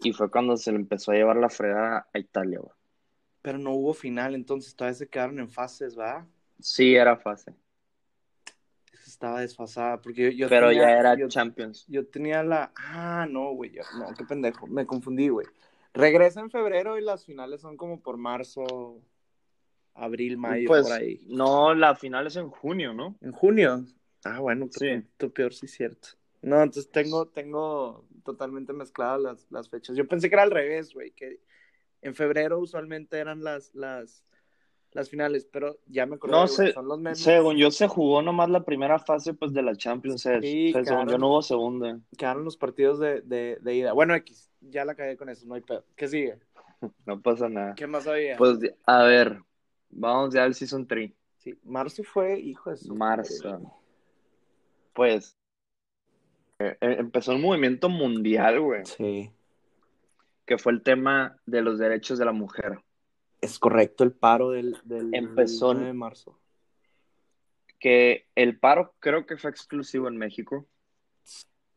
[0.00, 2.74] Y fue cuando se le empezó a llevar la fregada a Italia, güey.
[3.44, 6.26] Pero no hubo final, entonces todavía se quedaron en fases, ¿va?
[6.60, 7.52] Sí, era fase.
[9.06, 11.84] Estaba desfasada, porque yo, yo Pero tenía- ya era yo- Champions.
[11.86, 12.72] Yo tenía la.
[12.74, 13.70] Ah, no, güey.
[13.72, 14.66] yo- No, qué pendejo.
[14.66, 15.46] Me confundí, güey.
[15.92, 18.98] Regresa en febrero y las finales son como por marzo,
[19.92, 21.20] abril, mayo, Pues, por ahí.
[21.28, 23.14] no, la final es en junio, ¿no?
[23.20, 23.84] ¿En junio?
[24.24, 24.86] Ah, bueno, Sí.
[24.88, 25.06] sí.
[25.18, 26.08] tu peor, sí, cierto.
[26.40, 29.96] No, entonces tengo, tengo totalmente mezcladas las, las fechas.
[29.96, 31.40] Yo pensé que era al revés, güey, que
[32.04, 34.24] en febrero usualmente eran las, las,
[34.92, 37.18] las finales, pero ya me acordé, No, se- son los memes.
[37.18, 40.22] Según yo, se jugó nomás la primera fase, pues, de la Champions.
[40.22, 41.10] Sí, O sea, según claro.
[41.10, 41.98] yo, no hubo segunda.
[42.16, 43.92] Quedaron los partidos de, de, de ida.
[43.92, 45.84] Bueno, X, ya la cagué con eso, no hay pedo.
[45.96, 46.38] ¿Qué sigue?
[47.06, 47.74] No pasa nada.
[47.74, 48.36] ¿Qué más había?
[48.36, 49.40] Pues, a ver,
[49.88, 51.10] vamos ya al Season 3.
[51.38, 53.48] Sí, marzo fue, hijo de su Marzo.
[53.50, 53.64] madre.
[54.92, 55.36] pues
[56.58, 59.30] eh, eh, empezó un movimiento mundial, güey, Sí.
[60.46, 62.80] Que fue el tema de los derechos de la mujer.
[63.40, 66.40] Es correcto el paro del, del Empezó en- 9 de marzo.
[67.78, 70.66] Que el paro creo que fue exclusivo en México,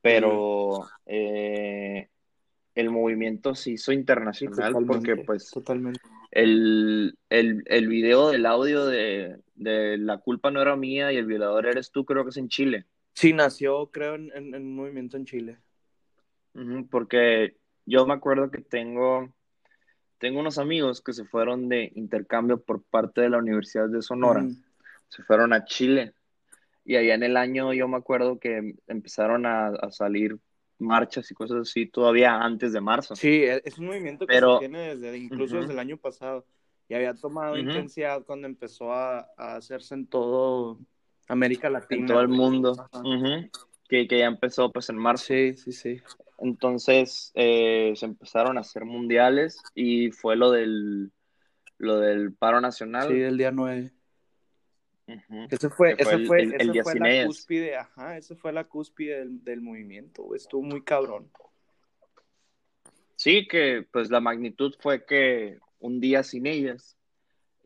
[0.01, 2.09] pero eh,
[2.75, 5.99] el movimiento se hizo internacional totalmente, porque pues Totalmente.
[6.31, 11.25] el, el, el video del audio de, de La culpa no era mía y el
[11.25, 12.85] violador eres tú, creo que es en Chile.
[13.13, 15.57] Sí, nació, creo, en, en- en un movimiento en Chile.
[16.89, 19.29] Porque yo me acuerdo que tengo,
[20.19, 24.41] tengo unos amigos que se fueron de intercambio por parte de la Universidad de Sonora,
[24.41, 24.63] Mm.
[25.07, 26.13] se fueron a Chile
[26.85, 30.37] y allá en el año yo me acuerdo que empezaron a, a salir
[30.79, 33.15] marchas y cosas así todavía antes de marzo.
[33.15, 36.45] Sí, e- es un movimiento que Pero- se tiene desde, incluso desde el año pasado.
[36.89, 40.77] Y había tomado intensidad cuando empezó a, a hacerse en todo
[41.27, 41.99] América Latina.
[42.01, 42.87] En todo el mundo,
[43.89, 45.25] que, que ya empezó pues en marzo.
[45.25, 46.01] Sí, sí, sí.
[46.39, 51.11] Entonces eh, se empezaron a hacer mundiales y fue lo del,
[51.77, 53.07] lo del paro nacional.
[53.09, 53.91] Sí, el día 9.
[55.07, 55.47] Ujú.
[55.49, 58.51] Ese fue, Que fue ese el- fue, el- el fue la cúspide, ajá, ese fue
[58.53, 60.37] la cúspide del, del movimiento, güey.
[60.37, 61.31] Estuvo muy cabrón.
[63.15, 66.97] Sí, que pues la magnitud fue que un día sin ellas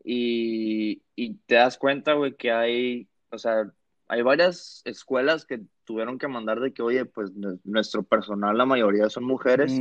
[0.04, 3.70] y, y te das cuenta, güey, que hay, o sea,
[4.08, 5.60] hay varias escuelas que
[5.92, 9.72] tuvieron que mandar de que, oye, pues nu- nuestro personal, la mayoría son mujeres,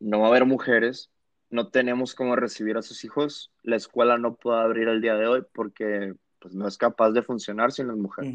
[0.00, 1.10] no va a haber mujeres,
[1.48, 5.26] no tenemos cómo recibir a sus hijos, la escuela no puede abrir el día de
[5.26, 8.34] hoy porque pues no es capaz de funcionar sin las mujeres.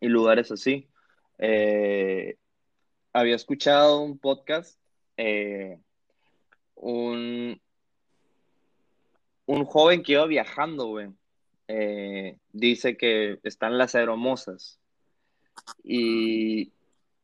[0.00, 0.86] Y lugares así.
[1.38, 2.36] Eh,
[3.14, 4.78] había escuchado un podcast,
[5.16, 5.80] eh,
[6.74, 7.58] un,
[9.46, 11.08] un joven que iba viajando, güey,
[11.68, 14.78] eh, dice que están las aeromosas
[15.82, 16.72] y,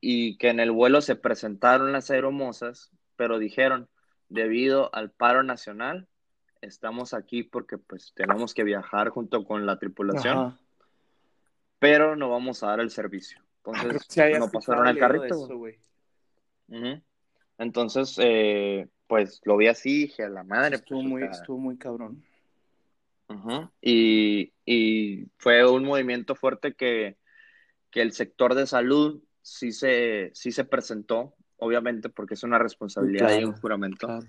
[0.00, 3.88] y que en el vuelo se presentaron las aeromosas, pero dijeron,
[4.28, 6.08] debido al paro nacional,
[6.60, 10.58] estamos aquí porque pues tenemos que viajar junto con la tripulación Ajá.
[11.78, 13.42] pero no vamos a dar el servicio.
[13.66, 15.26] Ah, Entonces, había no pasaron al carrito.
[15.26, 15.78] eso, güey.
[17.58, 20.76] Entonces, eh, pues lo vi así, dije a la madre.
[20.76, 22.24] Estuvo pues, muy, estuvo muy cabrón.
[23.34, 23.70] Ujú.
[23.80, 27.18] y, y fue un movimiento fuerte que,
[27.90, 33.30] que el sector de salud sí se, sí se presentó, obviamente, porque es una responsabilidad
[33.30, 34.26] y Claro, un juramento, Claro.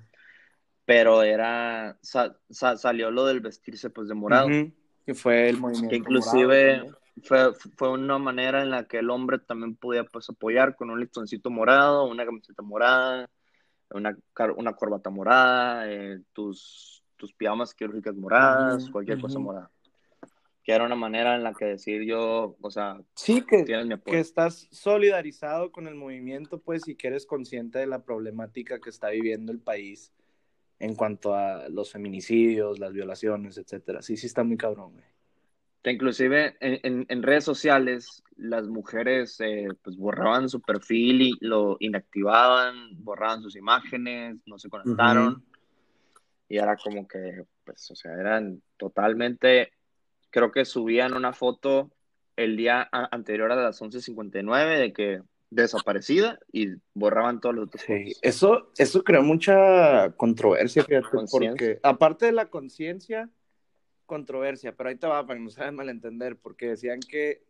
[0.85, 4.47] pero era, sa- sa- salió lo del vestirse pues de morado.
[4.47, 4.73] Ujú.
[5.05, 5.89] Que fue el movimiento.
[5.89, 6.95] Que morado inclusive también.
[7.23, 10.99] fue, fue una manera en la que el hombre también podía pues apoyar con un
[10.99, 13.29] listoncito morado, una camiseta morada,
[13.91, 14.17] una,
[14.57, 19.45] una corbata morada, eh, tus, tus pijamas quirúrgicas moradas, cualquier cosa ujú.
[19.45, 19.71] morada.
[20.62, 23.91] Que era una manera en la que decir yo, o sea, Sí, que, tienes mi
[23.91, 24.17] que apoyo.
[24.17, 29.09] estás solidarizado con el movimiento, pues, y que eres consciente de la problemática que está
[29.09, 30.12] viviendo el país
[30.79, 34.01] en cuanto a los feminicidios, las violaciones, etcétera.
[34.01, 35.05] Sí, sí está muy cabrón, güey.
[35.81, 41.38] Que inclusive en, en- en redes sociales las mujeres eh, pues borraban su perfil y
[41.39, 45.33] lo inactivaban, borraban sus imágenes, no se conectaron.
[45.36, 45.52] Ujú.
[46.53, 49.73] Y era como que, pues, o sea, eran totalmente,
[50.29, 51.91] creo que subían una foto
[52.35, 58.13] el día anterior a las 11.59 de que desaparecida y borraban todos los otros Sí,
[58.21, 63.31] eso, eso creó mucha controversia, fíjate, porque aparte de la conciencia,
[64.05, 67.41] controversia, pero ahí te va para que no se malentender, porque decían que,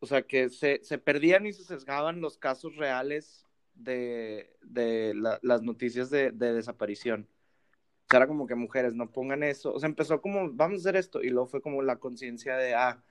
[0.00, 5.38] o sea, que se, se perdían y se sesgaban los casos reales de, de la-
[5.42, 7.28] las noticias de, de desaparición.
[8.08, 9.74] O sea, era como que mujeres no pongan eso.
[9.74, 12.74] O sea, empezó como, vamos a hacer esto, y luego fue como la conciencia de,
[12.74, 13.02] ah,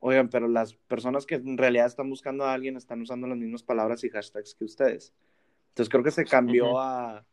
[0.00, 3.62] oigan, pero las personas que en realidad están buscando a alguien están usando las mismas
[3.62, 5.14] palabras y hashtags que ustedes.
[5.68, 7.24] Entonces creo que se cambió a,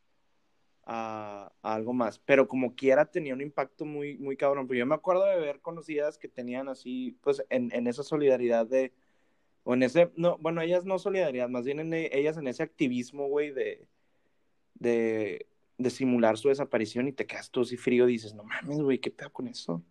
[0.84, 2.19] a, a algo más.
[2.19, 4.67] Pero como quiera tenía un impacto muy, muy cabrón.
[4.67, 8.67] Pero yo me acuerdo de ver conocidas que tenían así, pues en, en esa solidaridad
[8.67, 8.93] de,
[9.63, 12.62] o en ese, no, bueno, ellas no solidaridad, más bien en, e- ellas en ese
[12.62, 13.88] activismo, güey, de,
[14.76, 18.79] de, de simular su desaparición y te quedas tú así frío y dices, no mames,
[18.79, 19.83] güey, ¿qué pedo con eso?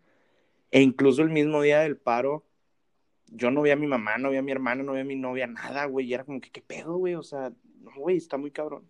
[0.71, 2.45] E incluso el mismo día del paro,
[3.29, 5.17] yo no vi a mi mamá, no vi a mi hermana, no vi a mi
[5.17, 7.15] novia, nada, güey, y era como que, ¿qué pedo, güey?
[7.15, 8.89] O sea, no, güey, está muy cabrón.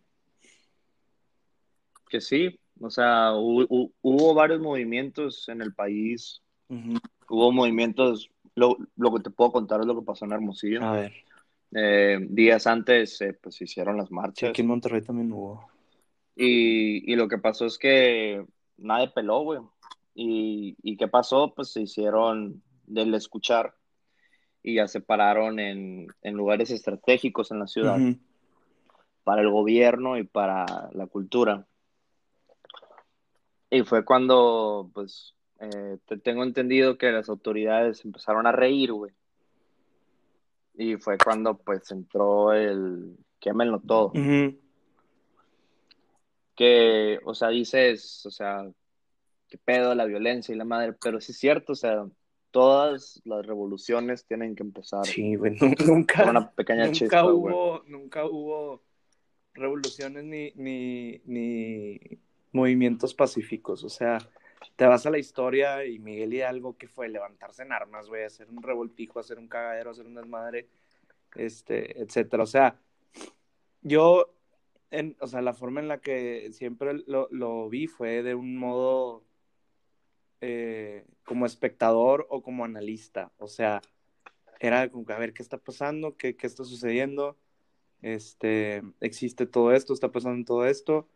[2.08, 6.42] Que sí, o sea, hu- hu- hubo varios movimientos en el país,
[7.28, 10.82] hubo movimientos, lo, lo que te puedo contar es lo que pasó en Hermosillo.
[10.84, 11.12] A ver,
[11.76, 15.68] Eh, días antes, eh, pues se hicieron las sí, marchas aquí en Monterrey también hubo.
[16.36, 18.44] Y, y lo que pasó es que
[18.76, 19.60] nadie peló, güey.
[20.14, 23.74] Y, y qué pasó, pues se hicieron del escuchar
[24.62, 27.98] y ya se pararon en, en lugares estratégicos en la ciudad
[29.24, 31.66] para el gobierno y para la cultura.
[33.70, 39.12] Y fue cuando, pues, eh, te- tengo entendido que las autoridades empezaron a reír, güey.
[40.76, 44.08] Y fue cuando, pues, entró el quémenlo todo.
[44.08, 44.58] Ujú.
[46.54, 48.70] Que, o sea, dices, o sea,
[49.48, 52.06] qué pedo la violencia y la madre, pero sí es cierto, o sea,
[52.50, 57.22] todas las revoluciones tienen que empezar Sí, güey, nu- nunca, con una pequeña nunca chispa,
[57.22, 57.52] güey.
[57.54, 58.82] hubo, nunca hubo
[59.54, 62.00] revoluciones ni, ni, ni
[62.52, 63.82] movimientos pacíficos.
[63.84, 64.18] O sea,
[64.76, 68.48] te vas a la historia y Miguel Hidalgo, que fue levantarse en armas, güey, hacer
[68.48, 70.68] un revoltijo, hacer un cagadero, hacer un desmadre,
[71.34, 72.42] este, etcétera.
[72.44, 72.76] O sea,
[73.82, 74.33] yo,
[74.98, 78.56] en, o sea, la forma en la que siempre lo, lo vi fue de un
[78.56, 79.24] modo
[80.40, 83.32] eh, como espectador o como analista.
[83.38, 83.80] O sea,
[84.60, 87.38] era como que a ver qué está pasando, qué, qué está sucediendo,
[88.02, 91.08] este, existe todo esto, está pasando todo esto,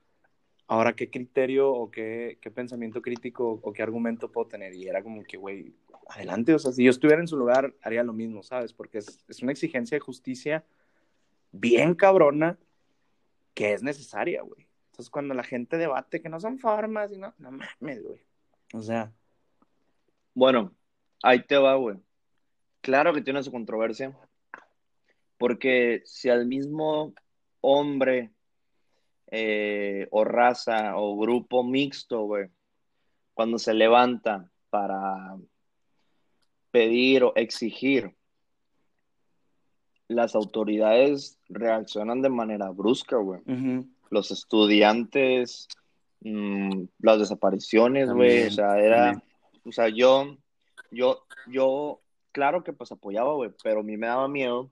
[0.67, 4.75] ahora qué criterio o qué, qué pensamiento crítico o qué argumento puedo tener.
[4.75, 5.75] Y era como que, güey,
[6.09, 8.73] adelante, o sea, si yo estuviera en su lugar, haría lo mismo, ¿sabes?
[8.73, 10.65] Porque es, es una exigencia de justicia
[11.53, 12.59] bien cabrona
[13.59, 14.69] que es necesaria, güey.
[14.93, 18.21] Entonces, cuando la gente debate que no son formas y no, no mames, güey.
[18.73, 19.13] O sea,
[20.33, 20.77] Bueno,
[21.25, 21.99] ahí te va, güey.
[22.83, 24.17] Claro que tiene su controversia,
[25.39, 27.15] porque si al mismo
[27.61, 28.31] hombre
[29.27, 32.51] eh, o raza o grupo mixto, güey,
[33.35, 35.37] cuando se levanta para
[36.71, 38.15] pedir o exigir,
[40.09, 43.41] las autoridades reaccionan de manera brusca, güey.
[44.11, 45.69] Los estudiantes,
[46.21, 49.23] mm, las desapariciones, güey, o sea, era, también.
[49.65, 50.37] o sea, yo,
[50.91, 52.01] yo, yo,
[52.33, 54.71] claro que pues apoyaba, güey, pero a mí me daba miedo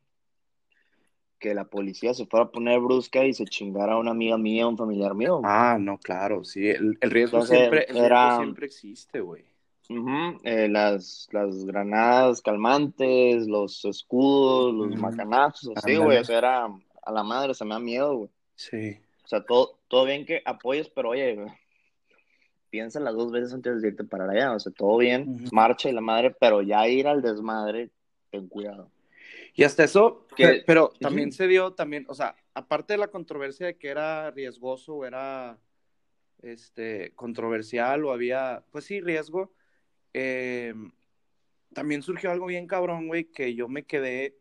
[1.39, 4.67] que la policía se fuera a poner brusca y se chingara a una amiga mía,
[4.67, 5.43] un familiar mío.
[5.45, 9.45] Ah, no, claro, sí, el, el riesgo, Entonces, siempre, el riesgo siempre existe, güey.
[9.89, 14.97] Eh, las, las granadas calmantes, los escudos, los Ujú.
[15.01, 16.05] macanazos, así, Ándale.
[16.05, 16.65] güey, o sea, era
[17.03, 18.31] a la madre, se me da miedo, güey.
[18.57, 18.99] Sí.
[19.25, 21.49] O sea, todo, todo bien que apoyes, pero oye, güey,
[22.71, 24.53] piénsala dos veces antes de irte para allá.
[24.55, 27.91] O sea, todo bien, marcha y la madre, pero ya ir al desmadre,
[28.31, 28.91] ten cuidado.
[29.55, 33.09] Y hasta eso, Que- pe- pero también se dio, también, o sea, aparte de la
[33.09, 35.59] controversia de que era riesgoso o era
[36.43, 39.53] este, controversial o había, pues sí, riesgo,
[40.19, 40.75] eh,
[41.75, 44.39] también surgió algo bien cabrón, güey, que yo me quedé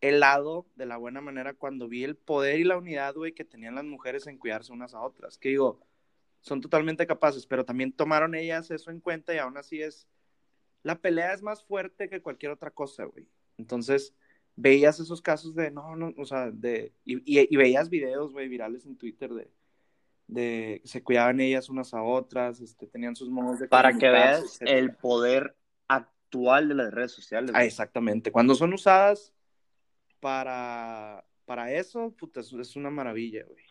[0.00, 3.74] helado de la buena manera cuando vi el poder y la unidad, güey, que tenían
[3.74, 5.38] las mujeres en cuidarse unas a otras.
[5.38, 5.80] Que digo,
[6.40, 10.06] son totalmente capaces, pero también tomaron ellas eso en cuenta y aún así es,
[10.84, 13.26] la pelea es más fuerte que cualquier otra cosa, güey.
[13.58, 14.14] Entonces,
[14.56, 18.48] veías esos casos de, no, no, o sea, de, y, y- y veías videos, güey,
[18.48, 19.50] virales en Twitter de,
[20.28, 24.44] de, se cuidaban ellas unas a otras, este, tenían sus modos de Para que veas
[24.44, 24.78] etcétera.
[24.78, 25.56] el poder
[25.88, 27.50] actual de las redes sociales.
[27.54, 28.30] Ah, exactamente.
[28.30, 29.34] Cuando son usadas
[30.20, 33.64] para, para eso, puta, es, una maravilla, güey.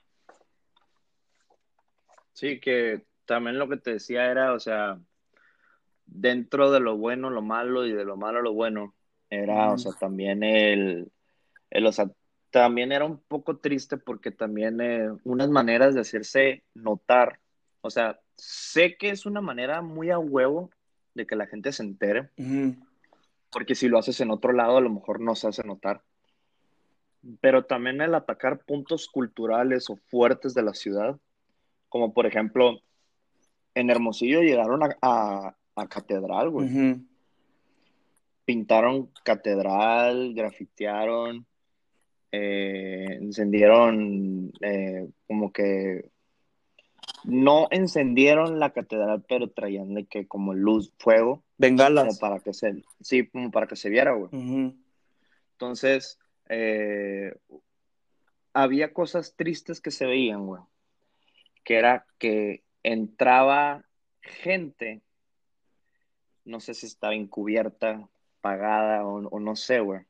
[2.33, 4.99] Sí, que también lo que te decía era, o sea,
[6.05, 8.95] dentro de lo bueno, lo malo y de lo malo, lo bueno,
[9.29, 11.11] era, o sea, también el,
[11.69, 12.09] el, o sea,
[12.61, 17.39] también era un poco triste porque también eh, unas maneras de hacerse notar,
[17.81, 20.71] o sea, sé que es una manera muy a huevo
[21.13, 22.29] de que la gente se entere,
[23.51, 26.01] porque si lo haces en otro lado a lo mejor no se hace notar.
[27.41, 31.19] Pero también el atacar puntos culturales o fuertes de la ciudad,
[31.89, 32.79] como por ejemplo,
[33.75, 36.67] en Hermosillo llegaron a, a, a catedral, güey.
[36.67, 37.05] Ujú.
[38.45, 41.45] Pintaron catedral, grafitearon,
[42.31, 46.09] eh, encendieron eh, como que
[47.23, 52.19] no encendieron la catedral, pero traían de que como luz, fuego, como Bengalas.
[52.19, 54.73] para que se, sí, como para que se viera, güey.
[55.53, 57.35] Entonces, eh,
[58.53, 60.61] había cosas tristes que se veían, güey.
[61.63, 63.83] Que era que entraba
[64.21, 65.01] gente,
[66.45, 68.07] no sé si estaba encubierta,
[68.41, 70.05] pagada o, o no sé, güey,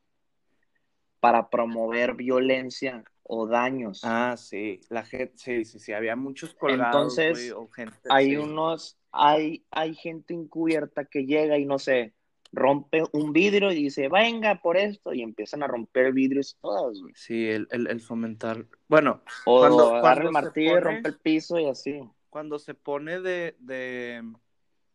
[1.20, 4.02] para promover violencia o daños.
[4.04, 8.38] Ah, sí, la gente, sí, sí, sí, había muchos colgados, Entonces, o gente, hay sí.
[8.38, 12.14] unos, hay, hay gente encubierta que llega y no sé,
[12.54, 17.14] rompe un vidrio y dice, venga por esto, y empiezan a romper vidrios todos, güey.
[17.16, 21.10] Sí, el, el, el fomentar, bueno, O Cuando- agarra el se martillo y pone- rompe
[21.10, 22.00] el piso y así.
[22.30, 24.24] cuando se pone de, de,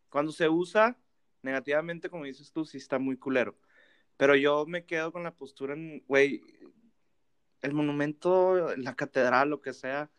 [0.09, 0.97] cuando se usa
[1.43, 3.57] negativamente, como dices tú, sí está muy culero.
[4.17, 6.43] Pero yo me quedo con la postura en, güey,
[7.63, 10.11] el monumento, la catedral, lo que sea.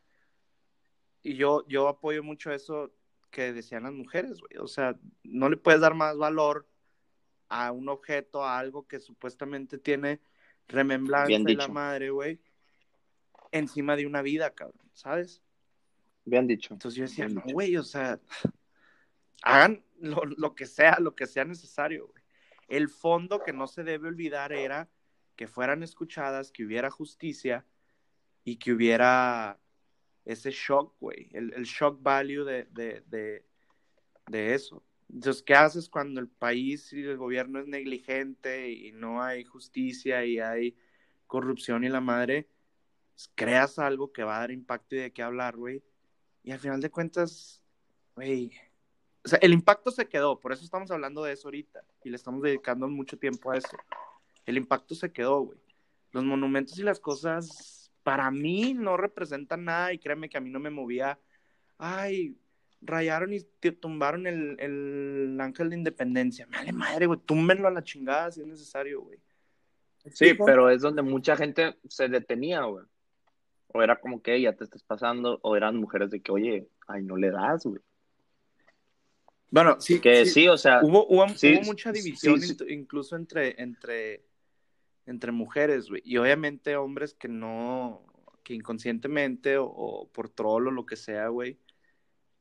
[1.22, 2.94] Y yo, yo apoyo mucho eso
[3.32, 4.58] que decían las mujeres, güey.
[4.58, 6.68] O sea, no le puedes dar más valor
[7.50, 10.22] a un objeto, a algo que supuestamente tiene
[10.68, 12.40] remembranza de la madre, güey,
[13.52, 15.42] encima de una vida, cabrón, ¿sabes?
[16.26, 16.74] Bien dicho.
[16.74, 18.20] Entonces yo decía, no, güey, o sea,
[19.44, 22.23] hagan lo, lo que sea, lo que sea necesario, güey.
[22.68, 24.90] El fondo que no se debe olvidar era
[25.36, 27.66] que fueran escuchadas, que hubiera justicia
[28.44, 29.60] y que hubiera
[30.26, 33.46] ese shock, güey, el, shock value de, de, de,
[34.28, 34.84] de eso.
[35.12, 40.26] Entonces, ¿qué haces cuando el país y el gobierno es negligente y no hay justicia
[40.26, 40.76] y hay
[41.28, 42.50] corrupción y la madre?
[43.14, 45.84] Pues, creas algo que va a dar impacto y de qué hablar, güey.
[46.44, 47.62] Y al final de cuentas,
[48.16, 48.52] güey,
[49.26, 52.16] o sea, el impacto se quedó, por eso estamos hablando de eso ahorita y le
[52.18, 53.78] estamos dedicando mucho tiempo a eso.
[54.46, 55.60] El impacto se quedó, güey.
[56.12, 60.50] Los monumentos y las cosas, para mí, no representan nada y créeme que a mí
[60.50, 61.20] no me movía.
[61.78, 62.38] Ay,
[62.82, 66.46] rayaron y te tumbaron el, el ángel de independencia.
[66.48, 69.20] Me vale madre, güey, túmbenlo a la chingada si es necesario, güey.
[70.12, 72.86] Sí, pero es donde mucha gente se detenía, güey.
[73.68, 77.04] O era como que ya te estás pasando, o eran mujeres de que, oye, ay,
[77.04, 77.82] no le das, güey.
[79.54, 82.58] Bueno, sí, Que sí, o sea, Hubo, hubo, Sí, hubo mucha división sí.
[82.70, 84.24] incluso entre, entre,
[85.06, 86.02] entre mujeres, güey.
[86.04, 88.04] Y obviamente hombres que no,
[88.44, 91.60] que inconscientemente o, o por troll o lo que sea, güey,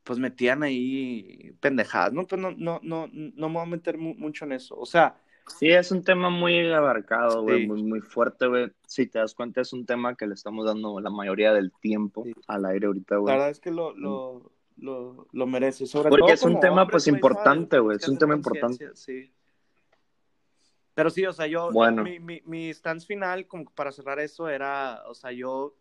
[0.05, 2.27] pues metían ahí pendejadas, ¿no?
[2.27, 4.75] Pues no, no, no, no me voy a meter mu- mucho en eso.
[4.79, 5.14] O sea,
[5.59, 7.66] sí es un tema muy abarcado, güey, Sí.
[7.66, 8.72] muy, muy fuerte, güey.
[8.87, 12.25] Si te das cuenta, es un tema que le estamos dando la mayoría del tiempo
[12.25, 12.33] Sí.
[12.46, 13.35] al aire ahorita, la güey.
[13.35, 15.87] verdad es que lo, lo, lo, lo merece.
[15.87, 18.90] Sobre Porque todo es un tema, pues, importante, güey, es un hacen tema importante.
[18.94, 19.32] Sí.
[20.94, 22.02] Pero sí, o sea, yo, Bueno.
[22.02, 25.74] mi, mi, mi stance final, como para cerrar eso, era, o sea, yo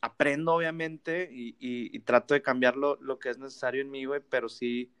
[0.00, 4.04] aprendo, obviamente, y, y, y trato de cambiar lo, lo que es necesario en mí,
[4.04, 4.92] güey, pero sí,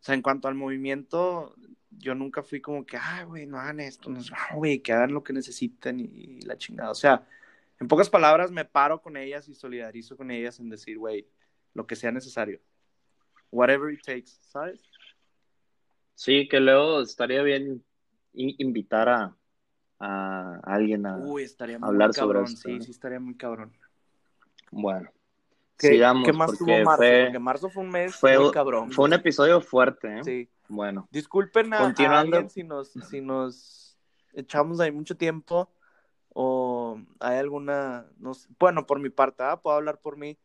[0.00, 1.54] o sea, en cuanto al movimiento,
[1.90, 5.12] yo nunca fui como que, ah, güey, no hagan esto, no, no, güey, que hagan
[5.12, 6.90] lo que necesiten y, y la chingada.
[6.90, 7.26] O sea,
[7.80, 11.26] en pocas palabras, me paro con ellas y solidarizo con ellas en decir, güey,
[11.74, 12.60] lo que sea necesario.
[13.50, 14.82] Whatever it takes, ¿sabes?
[16.14, 17.84] Sí, que luego estaría bien
[18.32, 19.36] invitar a,
[19.98, 21.16] a alguien a...
[21.16, 23.72] Uy, estaría muy hablar sobre esto, sí, sí, estaría muy cabrón.
[24.70, 25.10] Bueno,
[25.78, 26.96] ¿Qué, sigamos, qué más porque tuvo marzo?
[26.96, 28.90] fue, Porque marzo fue un mes fue, muy cabrón.
[28.90, 30.24] fue un episodio fuerte, ¿eh?
[30.24, 30.50] Sí.
[30.68, 33.96] Bueno, Disculpen a, alguien si nos, si nos
[34.34, 35.72] echamos ahí mucho tiempo
[36.30, 39.60] o hay alguna, no sé, bueno, por mi parte, ¿ah?
[39.60, 40.36] puedo hablar por mí.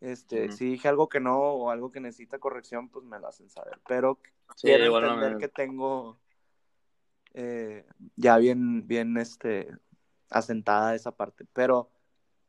[0.00, 3.50] Este, si dije algo que no o algo que necesita corrección, pues me lo hacen
[3.50, 3.78] saber.
[3.86, 4.18] Pero
[4.56, 6.18] sí, quiero entender que tengo
[7.34, 7.86] eh,
[8.16, 9.68] ya bien, bien este,
[10.30, 11.44] asentada esa parte.
[11.52, 11.90] Pero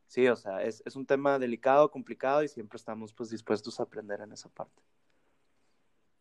[0.06, 3.82] sí, o sea, es, es un tema delicado, complicado y siempre estamos pues dispuestos a
[3.82, 4.82] aprender en esa parte.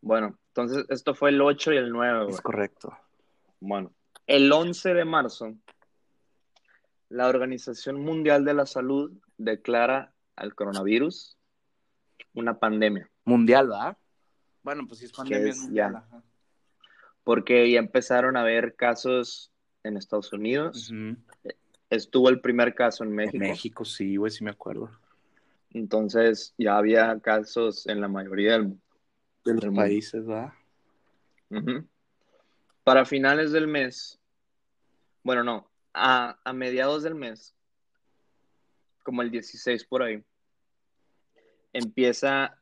[0.02, 2.36] bueno, entonces esto fue el 8 y el 9, güey.
[2.36, 2.98] Es correcto.
[3.62, 3.94] Bueno,
[4.28, 5.56] el 11 de marzo,
[7.08, 11.38] la Organización Mundial de la Salud declara al coronavirus
[12.34, 13.98] una pandemia, Mundial, ¿verdad?
[14.64, 15.92] Bueno, pues sí es pandemia es mundial.
[15.94, 15.98] ya.
[16.00, 16.24] ajá.
[17.24, 19.52] porque ya empezaron a haber casos
[19.84, 20.92] en Estados Unidos,
[21.90, 24.90] estuvo el primer caso en En México, México, sí, güey, sí me acuerdo.
[25.72, 28.84] entonces ya había casos en la mayoría del mundo.
[29.46, 30.54] De los países, ¿verdad?
[31.50, 31.86] Ujú.
[32.84, 34.20] Para finales del mes,
[35.24, 37.56] bueno, no, a, a mediados del mes,
[39.04, 40.24] como el 16 por ahí,
[41.74, 42.58] empieza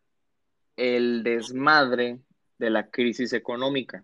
[0.76, 2.20] el desmadre
[2.58, 4.04] de la crisis económica.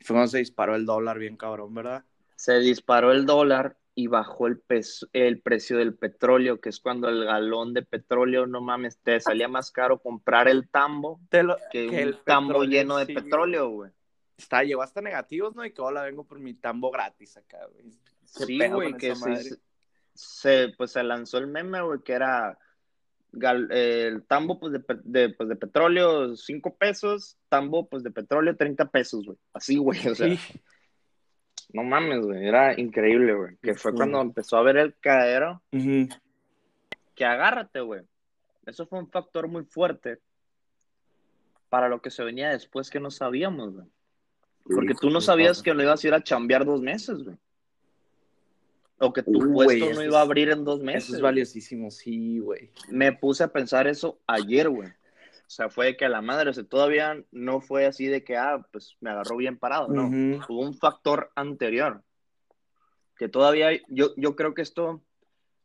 [0.00, 2.04] Fue cuando se disparó el dólar bien cabrón, ¿verdad?
[2.36, 7.08] Se disparó el dólar y bajó el, peso- el precio del petróleo, que es cuando
[7.08, 11.88] el galón de petróleo, no mames, te salía más caro comprar el tambo lo- que,
[11.88, 13.90] que un el tambo lleno de sí, petróleo, güey.
[14.36, 15.64] Está, llegó hasta negativos, ¿no?
[15.64, 17.90] Y que ahora vengo por mi tambo gratis acá, güey.
[18.36, 19.58] ¿Qué Sí, güey, que se,
[20.14, 22.56] se- pues se lanzó el meme, güey, que era
[23.32, 28.56] gal- eh, el tambo pues de, pues, de petróleo 5 pesos, tambo pues de petróleo
[28.56, 29.38] 30 pesos, güey.
[29.52, 30.60] Así, güey, o sea, Sí.
[31.72, 33.56] no mames, güey, era increíble, güey.
[33.62, 33.96] Que fue Sí.
[33.96, 35.62] cuando empezó a ver el cadero,
[37.14, 38.02] que agárrate, güey.
[38.66, 40.18] Eso fue un factor muy fuerte
[41.68, 43.86] para lo que se venía después que no sabíamos, güey.
[44.64, 47.36] Porque tú no sabías que no ibas a ir a chambear dos meses, güey.
[49.00, 51.04] O que tu Uy, güey, puesto eso no iba a abrir en dos meses.
[51.04, 52.72] Eso es valiosísimo, sí, güey.
[52.90, 54.88] Me puse a pensar eso ayer, güey.
[54.88, 58.36] O sea, fue que a la madre, o sea, todavía no fue así de que,
[58.36, 60.06] ah, pues me agarró bien parado, no.
[60.08, 60.40] Ujú.
[60.52, 62.02] Hubo un factor anterior.
[63.16, 65.02] Que todavía, hay- yo, yo creo que esto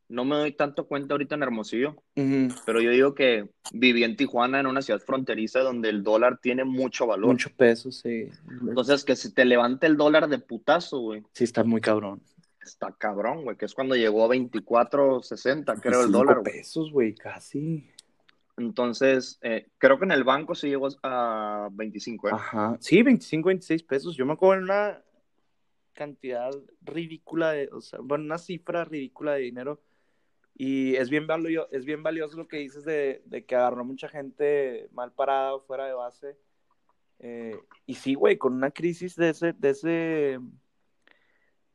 [0.09, 2.55] no me doy tanto cuenta ahorita en Hermosillo, Ujú.
[2.65, 6.63] pero yo digo que viví en Tijuana, en una ciudad fronteriza donde el dólar tiene
[6.63, 7.27] mucho valor.
[7.31, 8.27] Mucho peso, sí.
[8.67, 12.21] Entonces, que si te levanta el dólar de putazo, güey, Sí, está muy cabrón.
[12.63, 16.53] Está cabrón, güey, que es cuando llegó a 24.60, creo, el dólar, güey.
[16.53, 17.89] pesos, güey, casi.
[18.57, 22.31] Entonces, eh, creo que en el banco sí llegó a 25, ¿eh?
[22.33, 22.77] Ajá.
[22.79, 24.15] Sí, 25, 26 pesos.
[24.15, 25.01] Yo me acuerdo en una
[25.93, 26.51] cantidad
[26.81, 29.81] ridícula de, o sea, bueno, una cifra ridícula de dinero.
[30.55, 34.07] Y es bien valioso, es bien valioso lo que dices de, de que agarró mucha
[34.07, 36.37] gente mal parada o fuera de base.
[37.19, 40.39] Eh, y sí, güey, con una crisis de ese, de ese,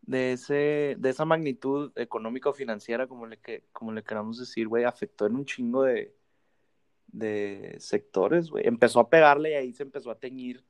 [0.08, 5.26] de ese, de esa magnitud económico-financiera, como le que, como le queramos decir, güey, afectó
[5.26, 6.16] en un chingo de,
[7.08, 8.66] de sectores, güey.
[8.66, 10.64] Empezó a pegarle y ahí se empezó a teñir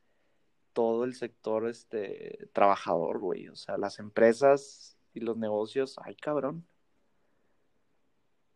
[0.72, 3.46] todo el sector este trabajador, güey.
[3.46, 6.66] O sea, las empresas y los negocios, ay, cabrón.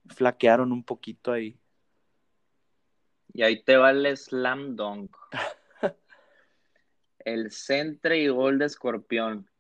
[0.09, 1.61] Flaquearon un poquito ahí.
[3.33, 5.17] Y ahí te va el slam dunk.
[7.21, 9.52] el centre y gol de Escorpión.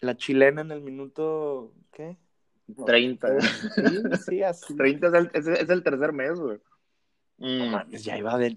[0.00, 2.16] La chilena en el minuto, ¿qué?
[2.86, 3.40] 30.
[3.40, 3.82] Sí,
[4.26, 4.76] sí, así.
[4.76, 6.58] 30 es el, es, es el tercer mes, güey.
[7.38, 8.56] Mm, mames, ya iba de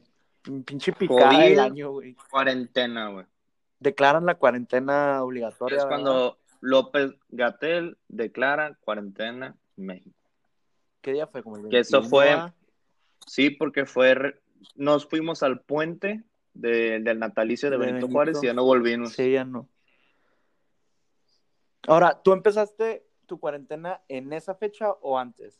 [0.65, 1.43] pinche picada COVID.
[1.53, 2.15] el año, güey.
[2.29, 3.25] cuarentena, güey.
[3.79, 5.77] Declaran la cuarentena obligatoria.
[5.77, 5.89] Es ¿verdad?
[6.01, 10.15] cuando López Gatel declara cuarentena en México.
[11.01, 11.41] ¿Qué día fue?
[11.41, 12.53] Como el Que eso 21, fue-.
[13.25, 14.13] Sí, porque fue.
[14.13, 14.39] re-
[14.75, 16.23] Nos fuimos al puente
[16.53, 18.11] de- del natalicio de De Benito, Benito.
[18.13, 19.13] Juárez y ya no volvimos.
[19.13, 19.67] Sí, ya no.
[21.87, 25.59] Ahora, ¿tú empezaste tu cuarentena en esa fecha o antes?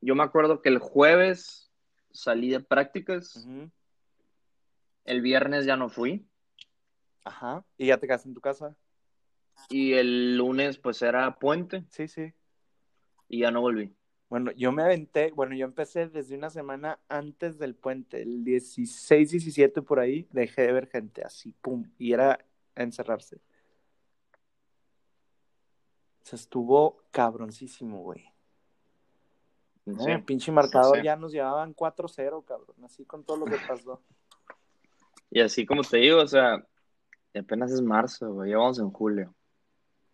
[0.00, 1.70] Yo me acuerdo que el jueves
[2.12, 3.46] salí de prácticas,
[5.04, 6.26] el viernes ya no fui
[7.24, 7.64] Ajá.
[7.76, 8.76] ¿Y ya te quedaste en tu casa?
[9.70, 12.32] y el lunes pues era puente Sí, sí.
[13.28, 13.92] y ya no volví.
[14.28, 19.30] Bueno, yo me aventé, bueno, yo empecé desde una semana antes del puente, el 16,
[19.32, 22.38] 17 por ahí, dejé de ver gente así, pum, y era
[22.76, 23.40] encerrarse.
[26.28, 28.22] Se estuvo cabroncísimo, güey.
[29.86, 30.10] No, Sí.
[30.26, 31.02] pinche marcador sí.
[31.04, 34.02] ya nos llevaban 4-0, cabrón, así con todo lo que pasó.
[35.30, 36.62] Y así como te digo, o sea,
[37.34, 39.34] apenas es marzo, güey, ya vamos en julio.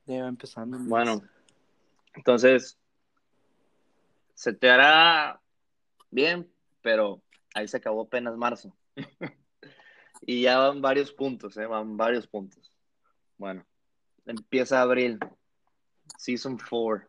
[0.07, 0.79] Ya iba empezando.
[0.79, 0.89] mes.
[0.89, 1.21] Bueno,
[2.15, 2.79] entonces
[4.35, 5.41] se te hará
[6.13, 6.49] bien,
[6.81, 7.23] pero
[7.57, 8.73] ahí se acabó apenas marzo.
[10.21, 11.67] y ya van varios puntos, ¿eh?
[11.67, 12.73] Van varios puntos.
[13.37, 13.67] Bueno,
[14.27, 15.19] empieza abril,
[16.19, 17.07] Season 4.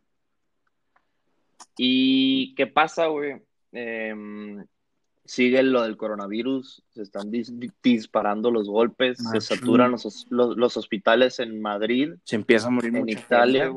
[1.78, 3.36] ¿Y qué pasa, güey?
[3.72, 4.64] Em,
[5.24, 10.76] sigue lo del coronavirus, se están dis- disparando los golpes, se saturan los, los- los
[10.76, 13.72] hospitales en Madrid, Se empieza a morir en mucha Italia.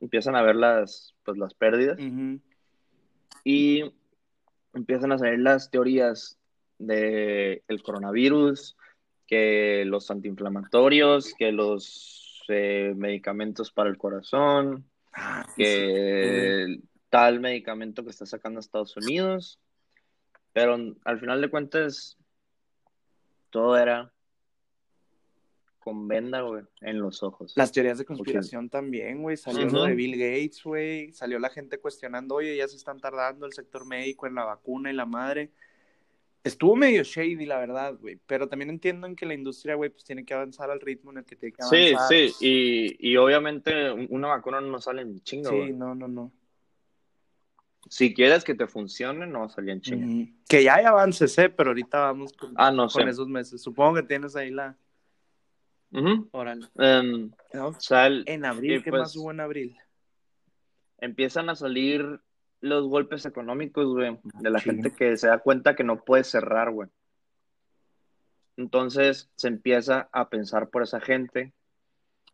[0.00, 1.98] empiezan a ver las, pues, las pérdidas
[3.44, 3.84] y
[4.74, 6.36] empiezan a salir las teorías
[6.78, 8.76] de el coronavirus,
[9.26, 15.62] que los antiinflamatorios, que los eh, medicamentos para el corazón, Ah, sí.
[15.64, 19.58] que tal medicamento que está sacando Estados Unidos,
[20.52, 22.16] pero al final de cuentas
[23.50, 24.12] todo era
[25.80, 27.54] con venda, güey, en los ojos.
[27.56, 29.36] Las teorías de conspiración también, güey.
[29.36, 31.12] Salió lo de Bill Gates, güey.
[31.12, 34.90] Salió la gente cuestionando, oye, ya se están tardando el sector médico en la vacuna
[34.90, 35.50] y la madre.
[36.42, 38.18] Estuvo medio shady, la verdad, güey.
[38.26, 41.18] Pero también entiendo en que la industria, güey, pues tiene que avanzar al ritmo en
[41.18, 42.08] el que tiene que Sí, avanzar.
[42.08, 45.72] sí, y, y obviamente una vacuna no sale en chinga, Sí, güey.
[45.72, 46.32] no, no, no.
[47.88, 50.06] Si quieres que te funcione, no va a salir en chinga.
[50.06, 50.28] Ujú.
[50.48, 51.50] Que ya hay avances, ¿eh?
[51.50, 53.60] Pero ahorita vamos con, Ah, no con esos meses.
[53.62, 54.76] Supongo que tienes ahí la...
[55.92, 56.28] Ujú.
[56.32, 56.66] Órale.
[56.76, 57.30] Em,
[58.26, 59.76] En abril, y ¿qué pues, más hubo en abril?
[60.98, 62.20] empiezan a salir
[62.60, 64.82] los golpes económicos, güey, de la Machín.
[64.82, 66.88] gente que se da cuenta que no puede cerrar, güey.
[68.56, 71.52] Entonces se empieza a pensar por esa gente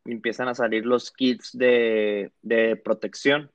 [0.05, 3.51] y empiezan a salir los kits de, de protección,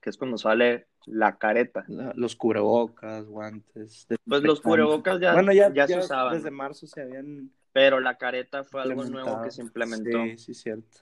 [0.00, 1.84] que es cuando sale la careta.
[1.88, 4.06] La- Los cubrebocas, guantes.
[4.26, 8.16] Pues los cubrebocas ya, bueno, ya, ya se usaban, desde marzo se habían pero la
[8.18, 10.22] careta fue algo nuevo que se implementó.
[10.24, 11.00] Sí, sí, cierto.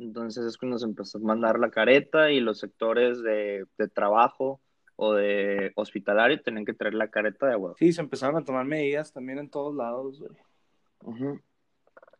[0.00, 4.60] Entonces es cuando se empezó a mandar la careta y los sectores de, de trabajo
[4.96, 7.74] o de hospitalario tenían que traer la careta de agua.
[7.78, 11.38] Sí, se empezaron a tomar medidas también en todos lados, güey.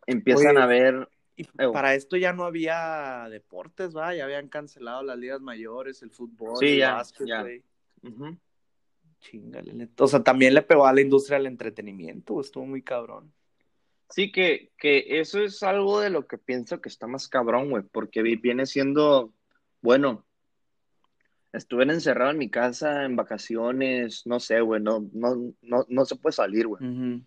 [0.07, 1.73] Empiezan Oye, a ver, Y Ew.
[1.73, 4.15] para esto ya no había deportes, ¿va?
[4.15, 7.41] Ya habían cancelado las ligas mayores, el fútbol, Sí, el ya, básquet, ya.
[7.43, 7.63] güey.
[9.21, 9.89] Chingale.
[9.99, 13.33] O sea, también le pegó a la industria del entretenimiento, estuvo muy cabrón.
[14.11, 17.85] Sí, que, que eso es algo de lo que pienso que está más cabrón, güey,
[17.85, 19.33] porque vi- viene siendo,
[19.81, 20.27] bueno,
[21.53, 26.17] estuve encerrado en mi casa en vacaciones, no sé, güey, no, no, no, no se
[26.17, 27.23] puede salir, güey.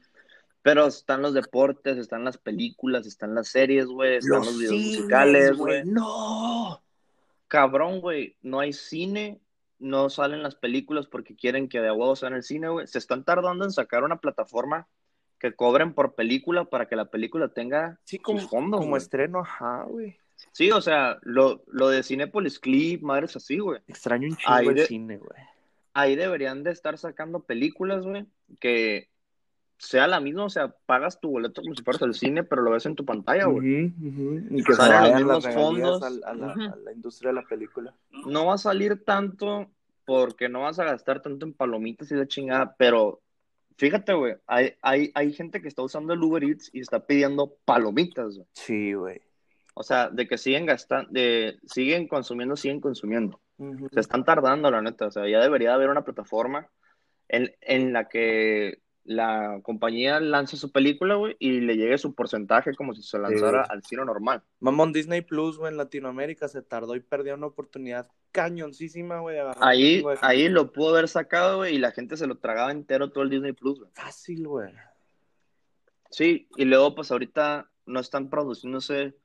[0.62, 4.98] Pero están los deportes, están las películas, están las series, güey, están los, videos cines,
[4.98, 5.84] musicales, güey.
[5.86, 6.84] No.
[7.48, 9.42] Cabrón, güey, no hay cine,
[9.80, 12.88] no salen las películas porque quieren que de a huevo sea en el cine, güey.
[12.88, 14.88] Se están tardando en sacar una plataforma
[15.44, 19.02] que cobren por película para que la película tenga Sí, sus como, fondos, como güey.
[19.02, 20.16] estreno, ajá, güey.
[20.54, 23.82] Sí, o sea, lo, lo de Cinepolis Clip, madres así, güey.
[23.90, 25.44] Extraño un chingo Ahí el de- cine, güey.
[25.94, 28.26] Ahí deberían de estar sacando películas, güey,
[28.62, 29.10] que
[29.78, 32.72] sea la misma, o sea, pagas tu boleto como si fueras al cine, pero lo
[32.72, 33.94] ves en tu pantalla, güey.
[34.50, 36.02] Y que Salen los las fondos.
[36.04, 36.62] a, la, Ujú.
[36.62, 37.94] a la industria de la película.
[38.26, 39.68] No va a salir tanto
[40.06, 43.20] porque no vas a gastar tanto en palomitas y la chingada, pero
[43.78, 47.58] fíjate, güey, hay, hay, hay gente que está usando el Uber Eats y está pidiendo
[47.66, 48.48] palomitas, güey.
[48.54, 49.22] Sí, güey.
[49.76, 53.42] O sea, de que siguen gastando, de, siguen consumiendo, siguen consumiendo.
[53.92, 55.08] Se están tardando, la neta.
[55.08, 56.70] O sea, ya debería haber una plataforma
[57.28, 62.74] en, en la que la compañía lance su película, güey, y le llegue su porcentaje
[62.74, 63.70] como si se lanzara Sí.
[63.74, 64.44] al cine normal.
[64.62, 70.02] Mamón Disney Plus, güey, en Latinoamérica se tardó y perdió una oportunidad cañoncísima, güey, Ahí,
[70.02, 73.24] de ahí lo pudo haber sacado, güey, y la gente se lo tragaba entero todo
[73.24, 73.92] el Disney Plus, güey.
[73.94, 74.72] Fácil, güey.
[76.10, 79.16] Sí, y luego, pues ahorita no están produciéndose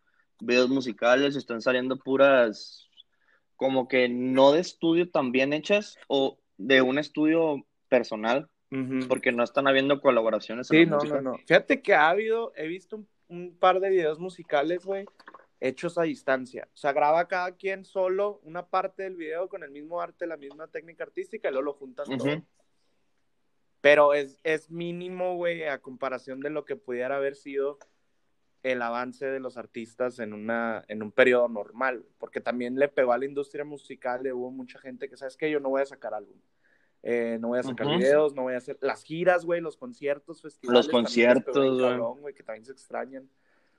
[0.41, 2.89] videos musicales, están saliendo puras,
[3.57, 8.49] como que no de estudio tan bien hechas, o de un estudio personal,
[9.09, 11.21] Porque no están habiendo colaboraciones en Sí, la no, música.
[11.23, 11.39] no, no.
[11.39, 15.07] Fíjate que ha habido, he visto un, un par de videos musicales, güey,
[15.61, 16.69] hechos a distancia.
[16.75, 20.37] O sea, graba cada quien solo una parte del video con el mismo arte, la
[20.37, 22.19] misma técnica artística y luego lo juntan Ujú.
[22.19, 22.43] todo.
[23.81, 27.79] Pero es, es mínimo, güey, a comparación de lo que pudiera haber sido
[28.65, 32.05] el avance de los artistas en, una, en un periodo normal.
[32.19, 35.51] Porque también le pegó a la industria musical, le hubo mucha gente que, ¿sabes qué?
[35.51, 36.37] Yo no voy a sacar álbum.
[37.03, 40.43] Eh, no voy a sacar videos, no voy a hacer las giras, güey, los conciertos,
[40.43, 40.87] festivales.
[40.87, 42.35] Los conciertos, güey.
[42.35, 43.29] que también se extrañan.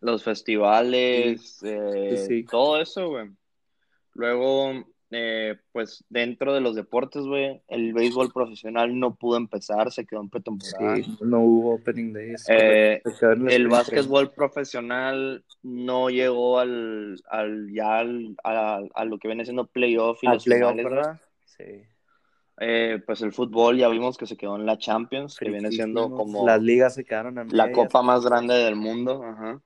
[0.02, 2.44] Los festivales, eh, Sí, sí.
[2.46, 3.30] todo eso, güey.
[4.14, 4.72] Luego,
[5.12, 10.22] eh, pues dentro de los deportes, güey, el béisbol profesional no pudo empezar, se quedó
[10.22, 10.98] en pretemporada.
[11.22, 12.46] no hubo opening days.
[12.50, 13.02] Eh,
[13.50, 19.68] el básquetbol profesional no llegó al, al ya al- a, a lo que viene siendo
[19.68, 20.28] playoff y.
[20.28, 21.08] Al los playoff, finales.
[21.46, 21.84] Sí.
[22.62, 26.12] Eh, pues el fútbol ya vimos que se quedó en la Champions, que viene siendo
[26.12, 27.70] como Las ligas se quedaron la medias.
[27.74, 29.24] copa más grande del mundo.
[29.24, 29.62] Ajá.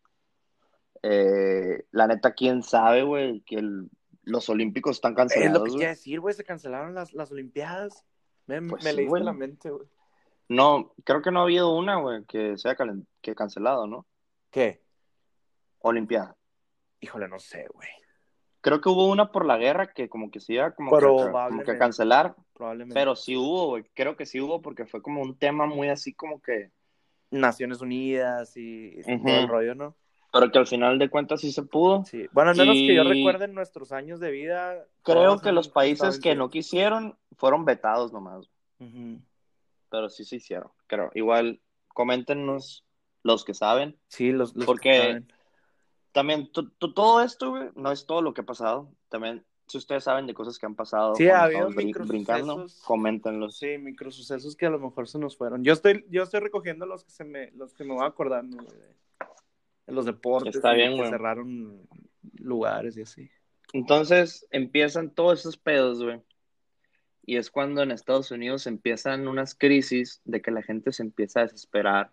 [1.02, 3.90] Eh, la neta, quién sabe, güey, que el-
[4.24, 8.06] los Olímpicos están Es lo cancelados, que quiero decir, güey, se cancelaron las, las Olimpiadas.
[8.46, 9.24] Me, Pues me sí, güey.
[9.24, 9.88] la mente, güey.
[10.50, 14.06] No, creo que no ha habido una, güey, que sea calen- que cancelado, ¿no?
[14.52, 14.84] ¿Qué?
[15.80, 16.38] Olimpiada.
[17.02, 17.90] Híjole, no sé, güey.
[18.64, 21.18] Creo que hubo una por la guerra que como que se iba como que, como
[21.18, 21.72] que Probablemente.
[21.74, 22.96] a cancelar, Probablemente.
[22.96, 23.84] pero sí hubo, güey.
[23.94, 26.72] Creo que sí hubo porque fue como un tema muy así como que...
[27.30, 29.96] Naciones Unidas y y todo el rollo, ¿no?
[30.32, 32.06] Pero que al final de cuentas sí se pudo.
[32.06, 32.28] Sí.
[32.32, 34.86] Bueno, al menos que yo Y- recuerde en nuestros años de vida.
[35.02, 38.48] Creo que los países que no quisieron fueron vetados nomás.
[39.90, 41.10] Pero sí se hicieron, creo.
[41.16, 42.86] Igual, coméntenos
[43.24, 43.98] los que saben.
[44.08, 45.33] Sí, los, los Porque- que saben.
[46.14, 48.90] También, to- to- todo esto, güey, no es todo lo que ha pasado.
[49.10, 53.58] También, si ustedes saben de cosas que han pasado, Sí, ha habido brin- brincando, coméntenlos.
[53.58, 55.64] Sí, microsucesos que a lo mejor se nos fueron.
[55.64, 58.78] Yo estoy, yo estoy recogiendo los que se me, los que me voy acordando, güey,
[58.78, 61.88] de, los deportes Está bien, que cerraron
[62.38, 63.30] lugares y así.
[63.74, 66.22] Entonces, empiezan todos esos pedos, güey.
[67.26, 71.40] Y es cuando en Estados Unidos empiezan unas crisis de que la gente se empieza
[71.40, 72.12] a desesperar,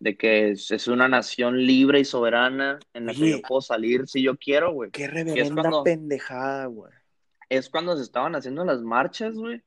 [0.00, 4.08] de que es, es una nación libre y soberana en la que yo puedo salir
[4.08, 4.90] si yo quiero, güey.
[4.90, 6.92] Qué reverenda cuando- pendejada, güey.
[7.48, 9.62] Es cuando se estaban haciendo las marchas, güey.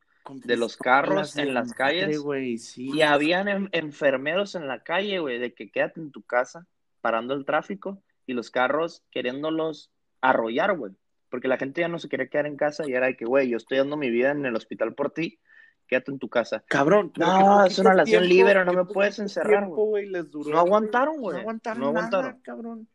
[0.45, 2.65] De los carros en las madre, calles.
[2.65, 2.89] sí.
[2.93, 6.65] Y habían en- enfermeros en la calle, güey, de que quédate en tu casa,
[7.01, 10.93] parando el tráfico, y los carros queriéndolos arrollar, güey.
[11.29, 13.49] Porque la gente ya no se quería quedar en casa y era de que, güey,
[13.49, 15.39] yo estoy dando mi vida en el hospital por ti,
[15.87, 16.63] quédate en tu casa.
[16.67, 17.11] Cabrón.
[17.17, 20.59] No, es una nación tiempo, libre, no me puedes encerrar, tiempo, güey, les duró, No
[20.59, 21.35] aguantaron, güey.
[21.35, 22.25] No aguantaron, No aguantaron.
[22.31, 22.89] nada, cabrón.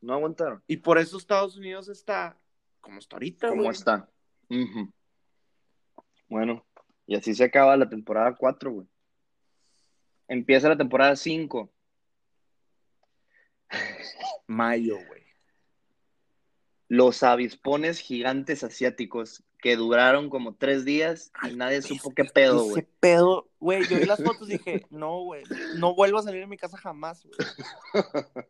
[0.00, 0.62] No aguantaron.
[0.66, 2.38] Y por eso Estados Unidos está
[2.80, 3.74] como está ahorita, ¿Cómo güey.
[3.74, 4.08] está?
[6.28, 6.66] Bueno,
[7.06, 8.86] y así se acaba la temporada 4, güey.
[10.28, 11.70] Empieza la temporada 5.
[14.46, 15.22] Mayo, güey.
[16.88, 22.70] Los avispones gigantes asiáticos que duraron como tres días y nadie supo qué pedo, Ese
[22.70, 22.86] güey.
[23.00, 25.42] pedo, güey, yo vi las fotos y dije, no, güey,
[25.76, 27.36] no vuelvo a salir de mi casa jamás, güey.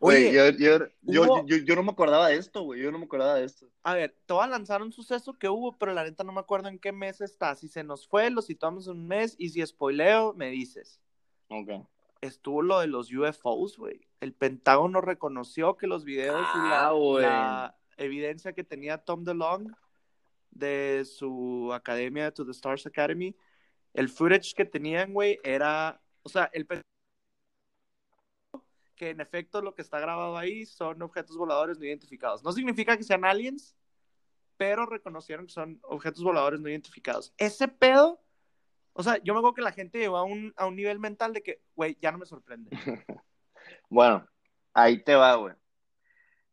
[0.00, 2.82] Güey, yo, yo, yo, hubo- yo, yo no me acordaba de esto, güey.
[2.82, 3.68] Yo no me acordaba de esto.
[3.84, 6.40] A ver, te voy a lanzar un suceso que hubo, pero la neta no me
[6.40, 7.54] acuerdo en qué mes está.
[7.54, 11.00] Si se nos fue, lo situamos en un mes, y si spoileo, me dices.
[11.48, 11.86] Ok.
[12.22, 14.00] Estuvo lo de los UFOs, güey.
[14.20, 19.72] El Pentágono reconoció que los videos y la, Ah, la evidencia que tenía Tom DeLonge
[20.52, 23.34] de su academia, To the Stars Academy,
[23.94, 26.66] el footage que tenían, güey, era, o sea, el
[28.96, 32.44] que en efecto lo que está grabado ahí son objetos voladores no identificados.
[32.44, 33.76] No significa que sean aliens,
[34.56, 37.34] pero reconocieron que son objetos voladores no identificados.
[37.36, 38.22] Ese pedo,
[38.92, 41.32] o sea, yo me acuerdo que la gente llegó a un, a un nivel mental
[41.32, 42.70] de que, güey, ya no me sorprende.
[43.88, 44.26] Bueno,
[44.74, 45.54] ahí te va, güey.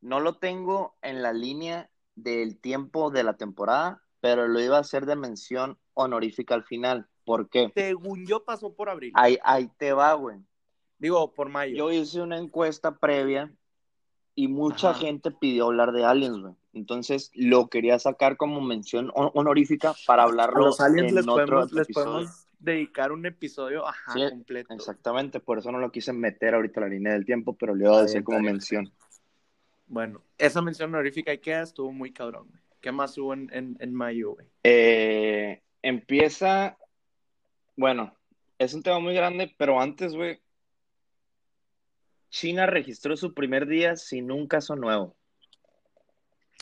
[0.02, 1.89] No lo tengo en la línea
[2.24, 7.07] del tiempo de la temporada, pero lo iba a hacer de mención honorífica al final.
[7.26, 7.72] ¿Por qué?
[7.74, 9.11] Según yo pasó por abril.
[9.15, 10.38] Ahí, ahí te va, güey.
[10.97, 11.76] Digo, por mayo.
[11.76, 13.53] Yo hice una encuesta previa
[14.36, 14.99] y mucha Ajá.
[14.99, 16.53] gente pidió hablar de aliens, güey.
[16.74, 21.28] Entonces lo quería sacar como mención hon- honorífica para a hablarlo los aliens en les
[21.28, 22.11] otro podemos, les episodio.
[22.11, 24.74] podemos dedicar un episodio, ajá, Sí, completo.
[24.74, 27.86] Exactamente, por eso no lo quise meter ahorita a la línea del tiempo, pero le
[27.86, 28.91] iba a decir como mención.
[29.90, 32.62] Bueno, esa mención honorífica IKEA estuvo muy cabrón, güey.
[32.80, 34.48] ¿Qué más hubo en, en, en mayo, güey?
[34.64, 36.78] Eh, empieza,
[37.76, 38.16] bueno,
[38.58, 40.40] es un tema muy grande, pero antes, güey,
[42.30, 45.16] China registró su primer día sin un caso nuevo.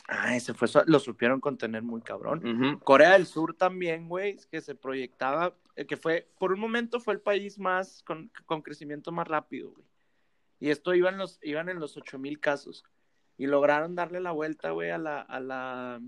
[0.08, 2.40] Ah, ese fue, su- lo supieron contener muy cabrón.
[2.78, 7.12] Corea del Sur también, güey, que se proyectaba, eh, que fue, por un momento fue
[7.14, 9.84] el país más, con, con crecimiento más rápido, güey.
[10.60, 12.82] Y esto iban los, iban en los 8000 casos.
[13.38, 16.00] Y lograron darle la vuelta, güey, a la, a la,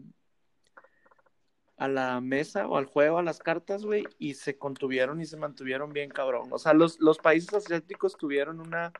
[1.76, 5.36] a la mesa o al juego, a las cartas, güey, y se contuvieron y se
[5.36, 6.48] mantuvieron bien cabrón.
[6.50, 8.92] O sea, los, los países asiáticos tuvieron una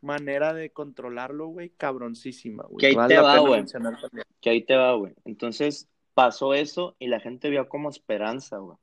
[0.00, 2.78] manera de controlarlo, güey, cabroncísima, güey.
[2.78, 3.64] Que ahí Vale te va, güey.
[4.40, 5.14] Que ahí te va, güey.
[5.24, 8.78] Entonces pasó eso y la gente vio como esperanza, güey.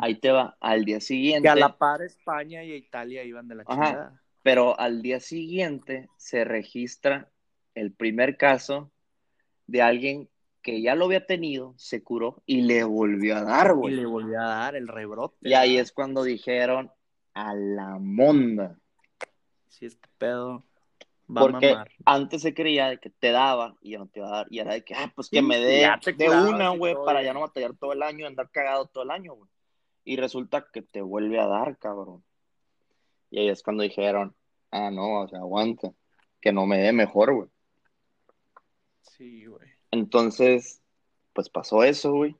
[0.00, 0.56] Ahí te va.
[0.60, 3.84] Al día siguiente, Que a la par España y Italia iban de la Ajá.
[3.86, 4.22] chingada.
[4.42, 7.28] pero al día siguiente se registra
[7.78, 8.90] el primer caso
[9.66, 10.28] de alguien
[10.62, 13.94] que ya lo había tenido, se curó y le volvió a dar, Y güey.
[13.94, 15.36] le volvió a dar el rebrote.
[15.40, 16.90] Y ahí es cuando dijeron
[17.34, 18.78] a la monda.
[19.68, 20.64] Si este pedo
[21.30, 21.90] va a Porque mamar.
[22.04, 24.46] antes se creía de que te daba y ya no te iba a dar.
[24.50, 26.94] Y era de que, ah, pues que Sí, me dé de curabas una, y güey,
[27.04, 29.48] para ya no batallar todo el año y andar cagado todo el año, güey.
[30.04, 32.24] Y resulta que te vuelve a dar, cabrón.
[33.30, 34.34] Y ahí es cuando dijeron,
[34.70, 35.92] ah, no, o sea, aguanta.
[36.40, 37.48] Que no me dé mejor, güey.
[39.16, 39.68] Sí, güey.
[39.90, 40.82] Entonces,
[41.32, 42.36] pues pasó eso, güey.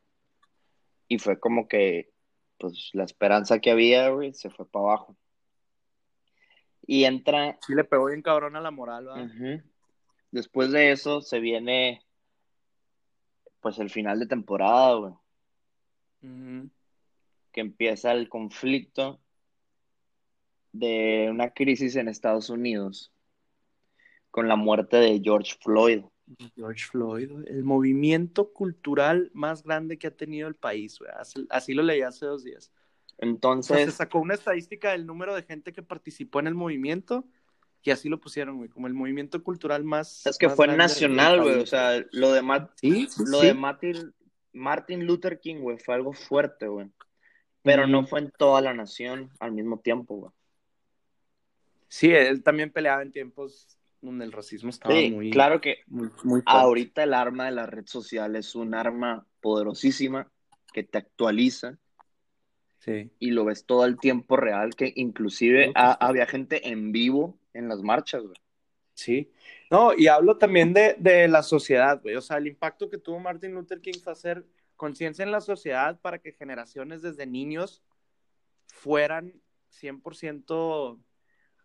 [1.09, 2.13] Y fue como que,
[2.59, 5.17] pues la esperanza que había, güey, se fue para abajo.
[6.87, 9.09] Y entra Sí le pegó bien cabrón a la moral.
[10.31, 12.05] Después de eso se viene
[13.61, 15.15] pues el final de temporada, güey,
[17.53, 19.21] que empieza el conflicto
[20.73, 23.13] de una crisis en Estados Unidos
[24.31, 26.05] con la muerte de George Floyd.
[26.57, 31.11] George Floyd, el movimiento cultural más grande que ha tenido el país, güey.
[31.19, 32.71] Así, así lo leí hace dos días.
[32.71, 36.55] O sea, se Entonces, sacó una estadística del número de gente que participó en el
[36.55, 37.25] movimiento
[37.83, 40.27] y así lo pusieron, güey, como el movimiento cultural más.
[40.27, 43.47] es que más fue nacional, güey, o sea, lo de, Ma- Sí, sí, lo sí.
[43.47, 44.15] de Martin,
[44.53, 46.91] Martin Luther King, güey, fue algo fuerte, güey,
[47.63, 50.33] pero no fue en toda la nación al mismo tiempo, güey.
[51.89, 56.11] Sí, él también peleaba en tiempos donde el racismo estaba Sí, muy, claro que muy.
[56.47, 60.31] Ahorita el arma de la red social es un arma poderosísima
[60.73, 61.79] que te actualiza
[62.79, 63.11] Sí.
[63.19, 65.99] y lo ves todo el tiempo real, que inclusive ha- sí.
[66.01, 68.37] había gente en vivo en las marchas, güey.
[68.95, 69.31] Sí.
[69.71, 72.15] No, y hablo también de, de la sociedad, güey.
[72.17, 74.45] O sea, el impacto que tuvo Martin Luther King fue hacer
[74.77, 77.83] conciencia en la sociedad para que generaciones desde niños
[78.67, 79.35] fueran
[79.71, 80.99] 100%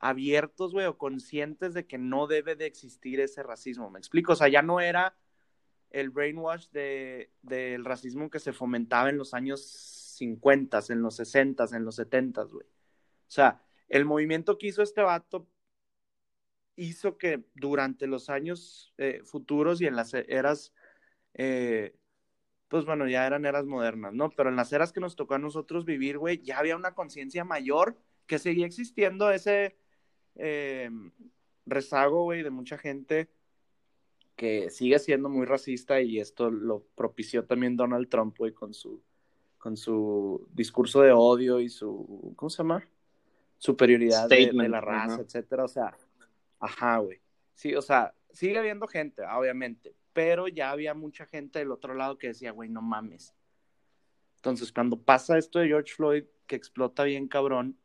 [0.04, 3.90] abiertos, güey, o conscientes de que no debe de existir ese racismo.
[3.90, 4.34] ¿Me explico?
[4.34, 5.16] O sea, ya no era
[5.92, 9.62] el brainwash de, del racismo que se fomentaba en los años
[10.18, 12.66] 50, en los 60, en los 70, güey.
[12.66, 15.48] O sea, el movimiento que hizo este vato
[16.76, 20.74] hizo que durante los años eh, futuros y en las eras,
[21.34, 21.96] eh,
[22.68, 24.32] pues bueno, ya eran eras modernas, ¿no?
[24.32, 27.46] Pero en las eras que nos tocó a nosotros vivir, güey, ya había una conciencia
[27.46, 27.98] mayor
[28.28, 29.78] que seguía existiendo ese
[30.36, 30.90] eh,
[31.66, 33.30] rezago, güey, de mucha gente
[34.36, 39.02] que sigue siendo muy racista y esto lo propició también Donald Trump, güey, con su,
[39.58, 42.88] con su discurso de odio y su, ¿cómo se llama?
[43.58, 45.96] Superioridad de, de, la raza, etcétera, o sea,
[46.60, 47.22] ajá, güey.
[47.54, 52.18] Sí, o sea, sigue habiendo gente, obviamente, pero ya había mucha gente del otro lado
[52.18, 53.34] que decía, güey, no mames.
[54.38, 57.78] Entonces, cuando pasa esto de George Floyd, que explota bien cabrón,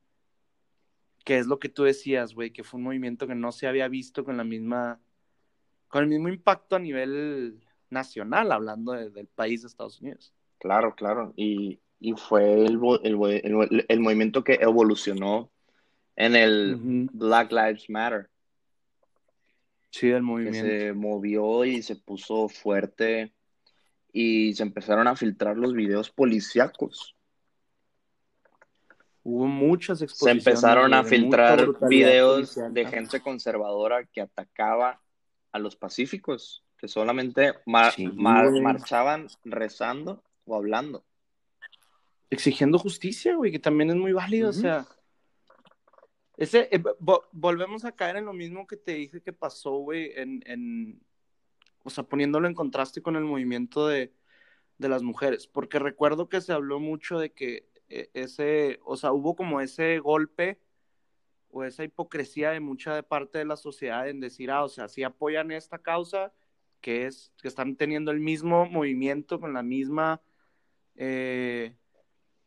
[1.25, 3.89] que es lo que tú decías, güey, que fue un movimiento que no se había
[3.89, 5.01] visto con la misma,
[5.89, 7.61] con el mismo impacto a nivel
[7.91, 10.33] nacional, hablando de, del país de Estados Unidos.
[10.59, 15.51] Claro, claro, y, y fue el, el, el, el, movimiento que evolucionó
[16.17, 17.11] en el uh -huh.
[17.13, 18.29] Black Lives Matter.
[19.91, 20.69] Sí, el movimiento.
[20.69, 23.33] Que se movió y se puso fuerte
[24.13, 27.15] y se empezaron a filtrar los videos policíacos.
[29.25, 30.47] Hubo muchas Se exposiciones.
[30.47, 32.73] empezaron a filtrar videos policial.
[32.75, 35.01] de gente conservadora que atacaba
[35.53, 38.63] a los pacíficos, que solamente mar- Sí, mar- güey.
[38.63, 41.05] marchaban rezando o hablando.
[42.31, 44.87] Exigiendo justicia, güey, que también es muy válido, o sea.
[46.37, 50.13] Ese, eh, vo- volvemos a caer en lo mismo que te dije que pasó, güey,
[50.15, 51.01] en, en,
[51.83, 54.13] o sea, poniéndolo en contraste con el movimiento de,
[54.79, 59.35] de las mujeres, porque recuerdo que se habló mucho de que ese, o sea, hubo
[59.37, 60.61] como ese golpe
[61.51, 65.03] o esa hipocresía de mucha parte de la sociedad en decir, ah, o sea, sí
[65.03, 66.33] apoyan esta causa,
[66.81, 70.21] que es, que están teniendo el mismo movimiento con la misma
[70.95, 71.75] eh,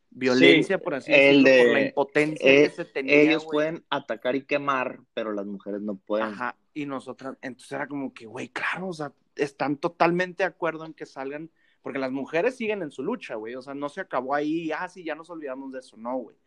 [0.09, 3.55] violencia, Sí, por así decirlo, por la de- impotencia Eh, que se tenía, ellos güey.
[3.55, 6.27] pueden atacar y quemar, pero las mujeres no pueden.
[6.27, 10.85] Ajá, y nosotras, entonces era como que, güey, claro, o sea, están totalmente de acuerdo
[10.85, 11.49] en que salgan,
[11.81, 14.87] porque las mujeres siguen en su lucha, güey, o sea, no se acabó ahí, ah,
[14.87, 16.37] sí, ya nos olvidamos de eso, no, güey.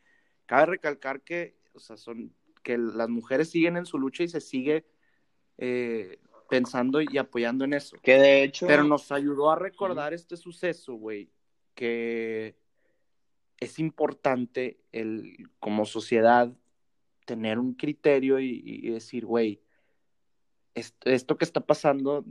[0.47, 4.41] Cabe recalcar que, o sea, son, que las mujeres siguen en su lucha y se
[4.41, 4.87] sigue
[5.59, 7.97] eh, pensando y apoyando en eso.
[8.03, 11.30] Que de hecho, Pero nos ayudó a recordar este suceso, güey,
[11.74, 12.57] que
[13.59, 16.53] es importante el, como sociedad
[17.24, 19.62] tener un criterio y, y decir, güey,
[20.74, 22.24] esto, esto que está pasando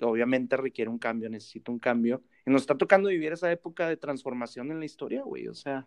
[0.00, 2.22] obviamente requiere un cambio, necesita un cambio.
[2.48, 5.48] Nos está tocando vivir esa época de transformación en la historia, güey.
[5.48, 5.86] O sea,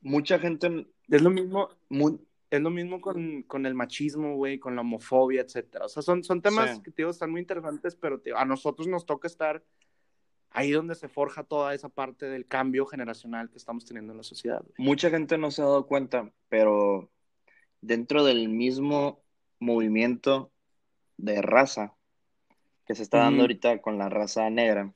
[0.00, 1.68] mucha gente, es lo mismo,
[2.50, 5.86] es lo mismo con, con el machismo, güey, con la homofobia, etcétera.
[5.86, 6.82] O sea, son, son temas Sí.
[6.82, 9.62] que, te digo, están muy interesantes, pero digo, a nosotros nos toca estar
[10.50, 14.22] ahí donde se forja toda esa parte del cambio generacional que estamos teniendo en la
[14.22, 14.62] sociedad.
[14.62, 14.74] güey.
[14.88, 17.10] mucha gente no se ha dado cuenta, pero
[17.80, 19.22] dentro del mismo
[19.58, 20.50] movimiento
[21.18, 21.94] de raza
[22.86, 24.94] que se está dando ahorita con la raza negra,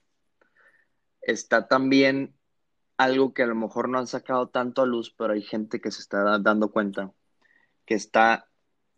[1.22, 2.34] está también
[2.96, 5.90] algo que a lo mejor no han sacado tanto a luz, pero hay gente que
[5.90, 7.12] se está da- dando cuenta,
[7.86, 8.46] que está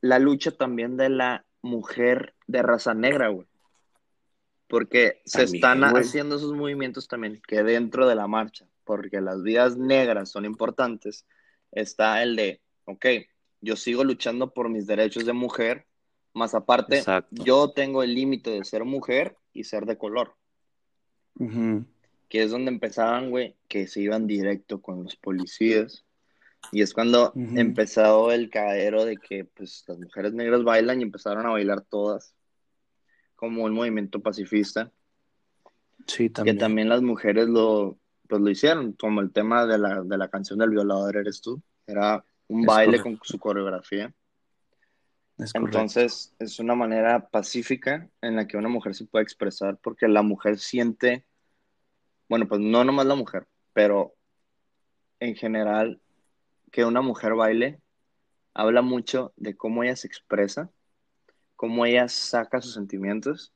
[0.00, 3.46] la lucha también de la mujer de raza negra, güey.
[4.66, 6.02] Porque se También, están güey.
[6.02, 11.26] haciendo esos movimientos también que dentro de la marcha, porque las vidas negras son importantes,
[11.70, 13.06] está el de, ok,
[13.60, 15.86] yo sigo luchando por mis derechos de mujer,
[16.32, 17.44] más aparte, Exacto.
[17.44, 20.34] yo tengo el límite de ser mujer y ser de color.
[22.33, 26.07] Que es donde empezaban, güey, que se iban directo con los policías.
[26.70, 27.59] Y es cuando Ujú.
[27.59, 32.35] empezó el cagadero de que pues las mujeres negras bailan y empezaron a bailar todas,
[33.37, 34.91] como un movimiento pacifista.
[36.07, 36.57] Sí, que también.
[36.57, 40.59] también las mujeres lo, pues lo hicieron, como el tema de la, de la canción
[40.59, 41.62] del violador eres tú.
[41.87, 43.18] Era un Es baile correcto.
[43.18, 44.14] con su coreografía.
[45.37, 45.55] Es.
[45.55, 50.22] Entonces, es una manera pacífica en la que una mujer se puede expresar porque la
[50.22, 51.26] mujer siente,
[52.33, 54.14] bueno, pues no nomás la mujer, pero
[55.20, 56.01] en general,
[56.70, 57.78] que una mujer baile
[58.55, 60.70] habla mucho de cómo ella se expresa,
[61.57, 63.53] cómo ella saca sus sentimientos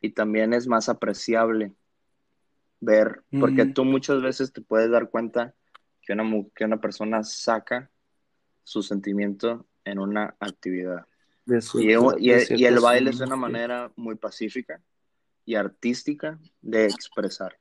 [0.00, 1.72] y también es más apreciable
[2.78, 5.52] ver, porque tú muchas veces te puedes dar cuenta
[6.00, 7.90] que una, que una persona saca
[8.62, 11.04] su sentimiento en una actividad.
[11.74, 11.88] Y,
[12.20, 14.80] y- de y el baile es una manera muy pacífica
[15.44, 17.58] y artística de expresar.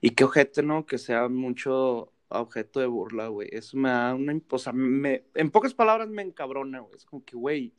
[0.00, 0.86] Y qué ojete, ¿no?
[0.86, 3.48] Que sea mucho objeto de burla, güey.
[3.52, 4.40] Eso me da una...
[4.50, 5.26] O sea, me...
[5.34, 6.94] en pocas palabras me encabrona, güey.
[6.96, 7.74] Es como que, güey,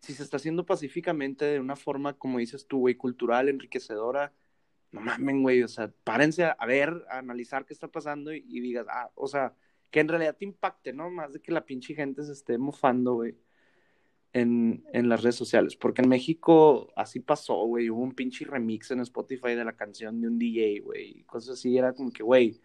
[0.00, 4.34] si se está haciendo pacíficamente de una forma, como dices tú, güey, cultural, enriquecedora,
[4.92, 5.62] no mamen, güey.
[5.62, 9.10] O sea, párense a, a ver, a analizar qué está pasando y, y digas, ah,
[9.14, 9.54] o sea,
[9.90, 11.10] que en realidad te impacte, ¿no?
[11.10, 13.36] Más de que la pinche gente se esté mofando, güey.
[14.32, 18.92] En, en las redes sociales, porque en México así pasó, güey, hubo un pinche remix
[18.92, 22.60] en Spotify de la canción de un DJ, güey, cosas así, era como que, güey,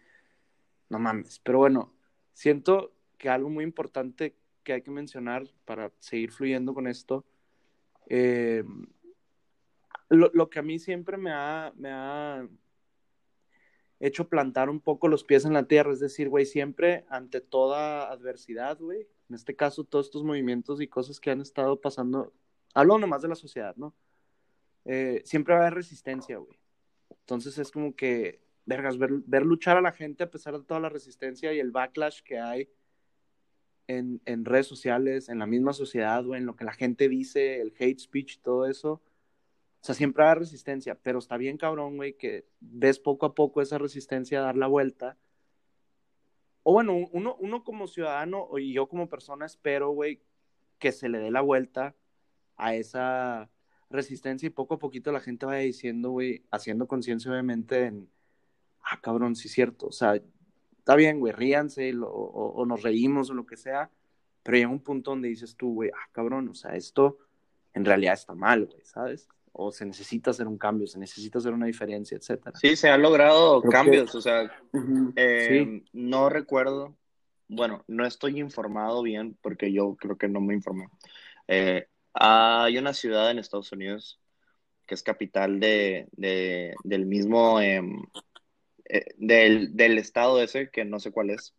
[0.88, 1.92] no mames, pero bueno,
[2.32, 7.24] siento que algo muy importante que hay que mencionar para seguir fluyendo con esto
[8.08, 8.62] Eh,
[10.08, 12.46] lo, lo, que a mí siempre me ha, me ha
[14.00, 18.10] hecho plantar un poco los pies en la tierra, es decir, güey, siempre ante toda
[18.10, 22.32] adversidad, güey, en este caso todos estos movimientos y cosas que han estado pasando,
[22.74, 23.94] hablo nomás de la sociedad, ¿no?
[24.84, 26.58] Eh, siempre va a haber resistencia, güey.
[27.10, 30.80] Entonces es como que, vergas, ver, ver, luchar a la gente a pesar de toda
[30.80, 32.68] la resistencia y el backlash que hay
[33.88, 37.60] en, en redes sociales, en la misma sociedad, güey, en lo que la gente dice,
[37.60, 39.02] el hate speech, todo eso
[39.86, 43.78] sea, siempre hay resistencia, pero está bien cabrón, güey, que ves poco a poco esa
[43.78, 45.16] resistencia dar la vuelta.
[46.62, 50.20] O bueno, uno, uno como ciudadano y yo como persona espero, güey,
[50.78, 51.94] que se le dé la vuelta
[52.56, 53.50] a esa
[53.90, 58.10] resistencia y poco a poquito la gente vaya diciendo, güey, haciendo conciencia obviamente en,
[58.82, 60.20] ah, cabrón, sí es cierto, o sea,
[60.78, 63.90] está bien, güey, ríanse o, nos reímos o lo que sea,
[64.42, 67.18] pero llega un punto donde dices tú, güey, ah, cabrón, o sea, esto
[67.74, 69.28] en realidad está mal, güey, ¿sabes?
[69.58, 72.58] O se necesita hacer un cambio, se necesita hacer una diferencia, etcétera.
[72.58, 74.50] Sí, se han logrado cambios, o sea,
[75.16, 76.94] eh, no recuerdo,
[77.48, 80.88] bueno, no estoy informado bien porque yo creo que no me informé.
[81.48, 84.20] Eh, hay una ciudad en Estados Unidos
[84.84, 88.02] que es capital de, del mismo, em,
[88.88, 91.54] eh, del, del, estado ese, que no sé cuál es,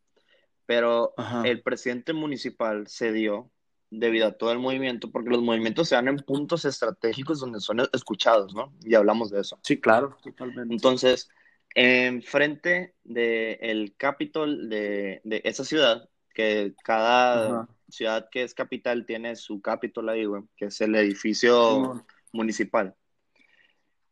[0.65, 3.51] pero el presidente municipal se dio
[3.89, 7.79] debido a todo el movimiento, porque los movimientos se dan en puntos estratégicos donde son
[7.93, 8.73] escuchados, ¿no?
[8.83, 9.59] Y hablamos de eso.
[9.63, 10.73] Sí, claro, totalmente.
[10.73, 11.29] Entonces,
[11.73, 19.61] enfrente del Capitol de, de, esa ciudad, que cada ciudad que es capital tiene su
[19.61, 22.95] Capitol ahí, güey, que es el edificio municipal.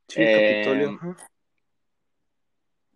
[0.07, 0.91] Sí, Capitolio.
[0.91, 1.15] Eh,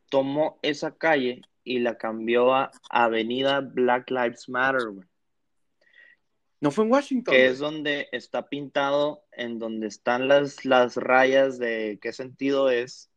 [0.09, 5.07] tomó esa calle y la cambió a Avenida Black Lives Matter, güey.
[6.61, 7.33] No fue en Washington.
[7.33, 13.09] Que es donde está pintado, en donde están las, las rayas de qué sentido es.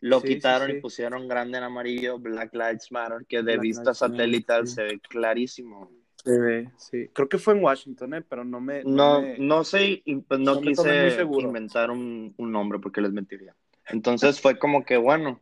[0.00, 4.82] Lo quitaron y pusieron grande en amarillo Black Lives Matter, que de vista satelital se
[4.82, 5.90] ve clarísimo.
[6.22, 7.08] Se ve, sí.
[7.12, 8.22] Creo que fue en Washington, ¿eh?
[8.28, 8.82] pero no me.
[8.84, 13.56] No, no, sé, pues no, quise inventar un, un, nombre porque les mentiría.
[13.88, 15.40] Entonces fue como que, bueno,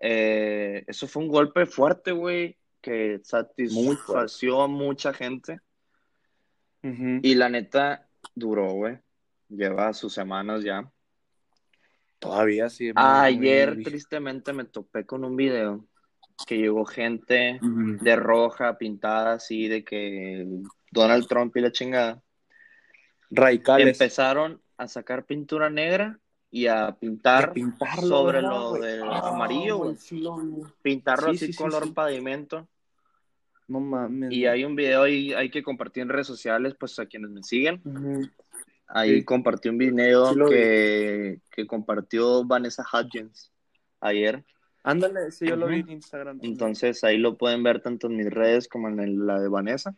[0.00, 5.60] eh, eso fue un golpe fuerte, güey, que satisfació a mucha gente.
[7.22, 8.98] Y la neta duró, güey.
[9.48, 10.90] Lleva sus semanas ya.
[12.18, 12.92] Todavía sí.
[12.94, 15.86] Ayer, tristemente, me topé con un video
[16.46, 20.46] que llegó gente de roja, pintada así, de que
[20.90, 22.22] Donald Trump y la chingada.
[23.30, 23.88] Radicales.
[23.88, 26.18] Empezaron a sacar pintura negra
[26.50, 27.52] y a pintar
[28.00, 29.94] sobre lo del amarillo,
[30.82, 32.68] Pintarlo así color pavimento.
[33.66, 34.32] No mames.
[34.32, 37.42] Y hay un video ahí, hay que compartir en redes sociales, pues a quienes me
[37.42, 37.80] siguen.
[38.86, 43.50] Ahí compartí un video que, que, compartió Vanessa Hudgens
[44.00, 44.44] ayer.
[44.82, 46.38] Ándale, sí, yo lo vi en Instagram.
[46.42, 49.96] Entonces ahí lo pueden ver tanto en mis redes como en la de Vanessa.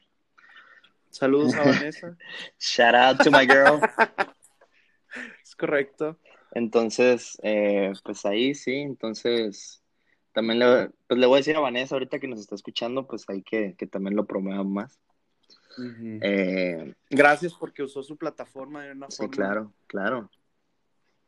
[1.11, 2.17] Saludos a Vanessa.
[2.61, 3.81] Shout out to my girl.
[5.43, 6.19] es correcto.
[6.53, 9.83] Entonces, eh, pues ahí sí, entonces
[10.37, 13.25] también le, pues le voy a decir a Vanessa ahorita que nos está escuchando, pues
[13.29, 15.01] hay que, que también lo promuevan más.
[16.21, 20.31] Eh, Gracias porque usó su plataforma de una sí, claro, claro.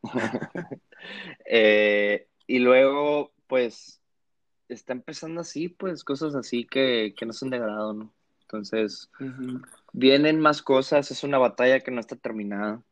[1.45, 3.99] Eh, y luego, pues,
[4.67, 8.13] está empezando así, pues, cosas así que, que no son de agrado, ¿no?
[8.41, 9.09] Entonces,
[9.91, 12.83] vienen más cosas, es una batalla que no está terminada.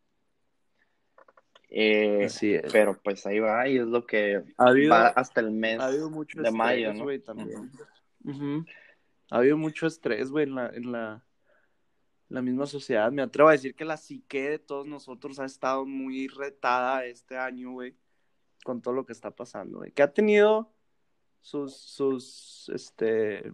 [1.69, 2.27] Eh,
[2.71, 5.79] pero pues ahí va y es lo que va hasta el mes
[6.33, 7.05] de mayo, ¿no?
[7.19, 7.71] también.
[9.29, 11.25] Ha habido mucho estrés, güey, en la, en la,
[12.29, 13.11] la misma sociedad.
[13.11, 17.37] Me atrevo a decir que la psique de todos nosotros ha estado muy retada este
[17.37, 17.95] año, güey,
[18.63, 19.91] con todo lo que está pasando, güey.
[19.91, 20.73] Que ha tenido
[21.41, 23.51] sus, sus, este,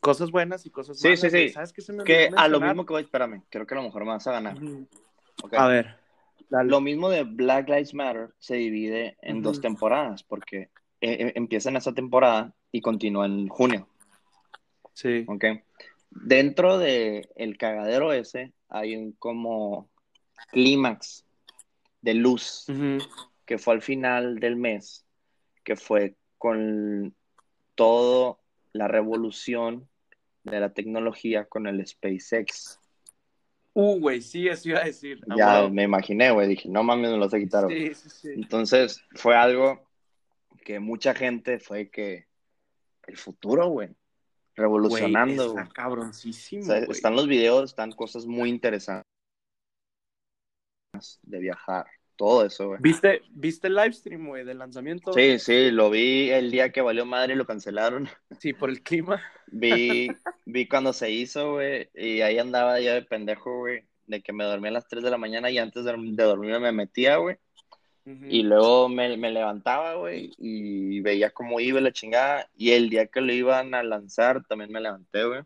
[0.00, 1.20] cosas buenas y cosas malas.
[1.20, 1.52] Sí, sí, sí.
[1.52, 3.84] ¿Sabes qué se me Que a lo mismo que voy, espérame, creo que a lo
[3.84, 4.56] mejor me vas a ganar.
[5.52, 5.97] A ver.
[6.50, 10.70] Lo mismo de Black Lives Matter se divide en dos temporadas, porque
[11.00, 13.88] eh, eh, empieza en esa temporada y continúa en junio.
[14.94, 15.24] Sí.
[15.28, 15.44] Ok.
[16.10, 19.90] Dentro de el cagadero ese hay un como
[20.52, 21.24] clímax
[22.00, 22.66] de luz
[23.44, 25.06] que fue al final del mes,
[25.64, 27.14] que fue con
[27.74, 28.40] todo
[28.72, 29.88] la revolución
[30.44, 32.80] de la tecnología con el SpaceX.
[33.80, 35.20] Uh, güey, sí, eso iba a decir.
[35.36, 37.68] ya me imaginé, güey, dije, no mames, me lo a quitar.
[37.68, 38.28] Sí, sí, sí.
[38.34, 39.88] Entonces, fue algo
[40.64, 42.26] que mucha gente fue que
[43.06, 43.90] el futuro, güey,
[44.56, 45.52] revolucionando.
[45.52, 46.72] Güey, está cabroncísimo.
[46.72, 49.04] están los videos, están cosas muy interesantes.
[51.22, 51.86] de viajar,
[52.18, 52.80] todo eso, güey.
[52.82, 55.12] ¿Viste, ¿Viste el live stream, güey, del lanzamiento?
[55.14, 58.08] Sí, sí, lo vi el día que valió madre y lo cancelaron.
[58.40, 59.22] Sí, por el clima.
[59.46, 60.08] Vi,
[60.44, 64.44] vi cuando se hizo, güey, y ahí andaba yo de pendejo, güey, de que me
[64.44, 67.36] dormía a las 3 de la mañana y antes de, de dormirme me metía, güey.
[68.04, 72.48] Y luego me, me levantaba, güey, y veía cómo iba la chingada.
[72.56, 75.42] Y el día que lo iban a lanzar, también me levanté, güey.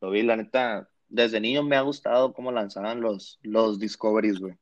[0.00, 4.54] Lo vi, la neta, desde niño me ha gustado cómo lanzaban los, los Discoveries, güey.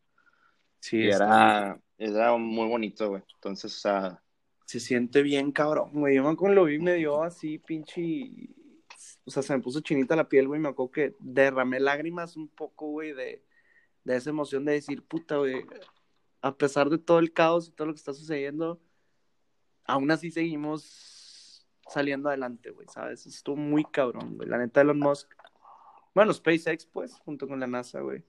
[0.84, 3.22] Sí, Y era, era muy bonito, güey.
[3.36, 4.22] Entonces, o sea,
[4.66, 6.16] se siente bien cabrón, güey.
[6.16, 8.30] Yo me acuerdo lo vi me dio así pinche...
[9.24, 10.60] O sea, se me puso chinita la piel, güey.
[10.60, 13.42] Me acuerdo que derramé lágrimas un poco, güey, de,
[14.04, 15.64] de esa emoción de decir, puta, güey,
[16.42, 18.78] a pesar de todo el caos y todo lo que está sucediendo,
[19.86, 23.24] aún así seguimos saliendo adelante, güey, ¿sabes?
[23.24, 24.50] Estuvo muy cabrón, güey.
[24.50, 25.32] La neta, Elon Musk,
[26.14, 28.22] bueno, SpaceX, pues, junto con la NASA, güey,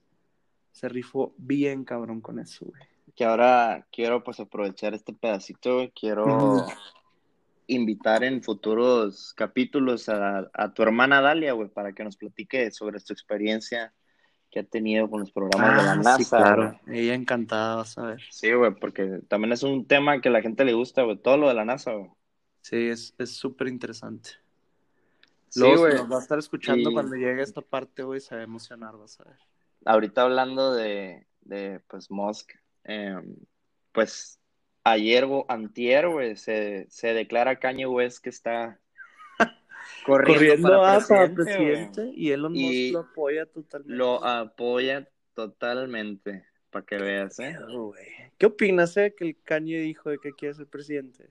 [0.76, 2.82] se rifó bien cabrón con eso, güey.
[3.14, 5.90] que ahora quiero pues aprovechar este pedacito, güey.
[5.98, 6.24] Quiero
[7.66, 13.00] invitar en futuros capítulos a, a tu hermana Dalia, güey, para que nos platique sobre
[13.00, 13.94] su experiencia
[14.50, 16.16] que ha tenido con los programas de la Ah, NASA.
[16.18, 16.78] sí, claro.
[16.86, 17.00] güey.
[17.00, 18.20] Ella encantada, vas a ver.
[18.30, 21.36] Sí, güey, porque también es un tema que a la gente le gusta, güey, todo
[21.38, 22.10] lo de la NASA, güey.
[22.60, 24.30] Sí, es es súper interesante.
[25.48, 25.94] Sí, güey.
[25.94, 28.96] nos va a estar escuchando Y- cuando llegue esta parte, güey, se va a emocionar,
[28.96, 29.38] vas a ver.
[29.86, 32.52] Ahorita hablando de, de pues, Musk,
[32.84, 33.16] eh,
[33.92, 34.40] pues,
[34.84, 38.80] ayer o antier, güey, se, se declara Kanye West que está
[40.04, 43.96] corriendo, Corriendo para a presidente, y Elon Musk Y lo apoya totalmente.
[43.96, 47.56] Lo apoya totalmente, para que veas, ¿eh?
[48.38, 51.30] ¿Qué opinas, eh, que el Kanye dijo de que quiere ser presidente?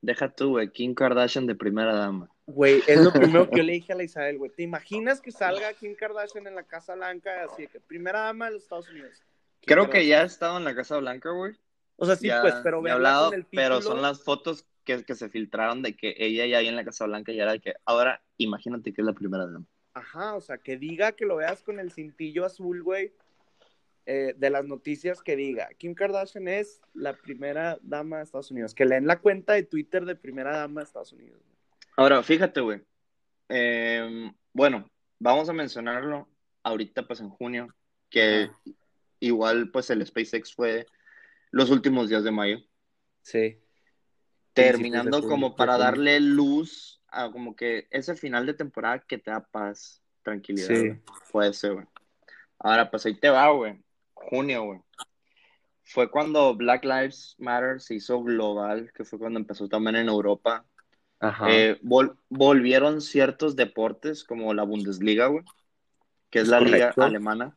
[0.00, 2.28] Deja tú, güey, Kim Kardashian de primera dama.
[2.46, 4.50] Güey, es lo primero que yo le dije a la Isabel, güey.
[4.50, 8.46] ¿Te imaginas que salga Kim Kardashian en la Casa Blanca así de que primera dama
[8.46, 9.22] de los Estados Unidos?
[9.60, 11.54] Kim Creo que ya ha estado en la Casa Blanca, güey.
[11.96, 15.04] O sea, sí, Ya- pues, pero ya hablado, con el pero son las fotos que,
[15.04, 17.60] que se filtraron de que ella ya ahí en la Casa Blanca y era de
[17.60, 19.64] que ahora imagínate que es la primera dama.
[19.94, 23.12] Ajá, o sea, que diga que lo veas con el cintillo azul, güey,
[24.06, 28.74] eh, de las noticias que diga, Kim Kardashian es la primera dama de Estados Unidos,
[28.74, 31.40] que leen la cuenta de Twitter de primera dama de Estados Unidos.
[31.96, 32.82] Ahora, fíjate, güey.
[33.48, 36.28] Eh, bueno, vamos a mencionarlo
[36.62, 37.74] ahorita, pues en junio,
[38.08, 38.50] que
[39.20, 40.86] igual, pues el SpaceX fue
[41.50, 42.58] los últimos días de mayo,
[43.22, 43.58] Sí.
[44.52, 49.44] terminando como para darle luz a como que ese final de temporada que te da
[49.44, 50.68] paz, tranquilidad.
[50.68, 50.74] Sí.
[50.88, 51.00] güey.
[51.24, 51.86] Fue ese, güey.
[52.58, 53.82] Ahora, pues ahí te va, güey.
[54.14, 54.80] Junio, güey.
[55.84, 60.64] Fue cuando Black Lives Matter se hizo global, que fue cuando empezó también en Europa.
[61.48, 65.44] Eh, vol- volvieron ciertos deportes como la Bundesliga, güey,
[66.30, 67.54] que es, Es la liga alemana,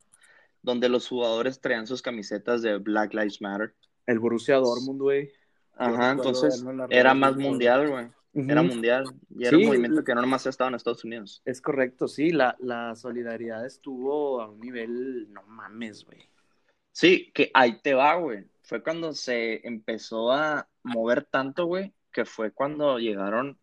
[0.62, 3.74] donde los jugadores traían sus camisetas de Black Lives Matter.
[4.08, 5.32] el Borussia Dortmund, güey.
[5.78, 8.08] Ajá, entonces era más mundial, güey.
[8.36, 9.06] Era mundial.
[9.36, 9.64] Y era Sí.
[9.64, 11.42] un movimiento que no nomás estaba en Estados Unidos.
[11.46, 16.30] Es correcto, sí, la, la solidaridad estuvo a un nivel, no mames, güey.
[16.92, 18.46] Sí, que ahí te va, güey.
[18.62, 23.60] Fue cuando se empezó a mover tanto, güey, que fue cuando llegaron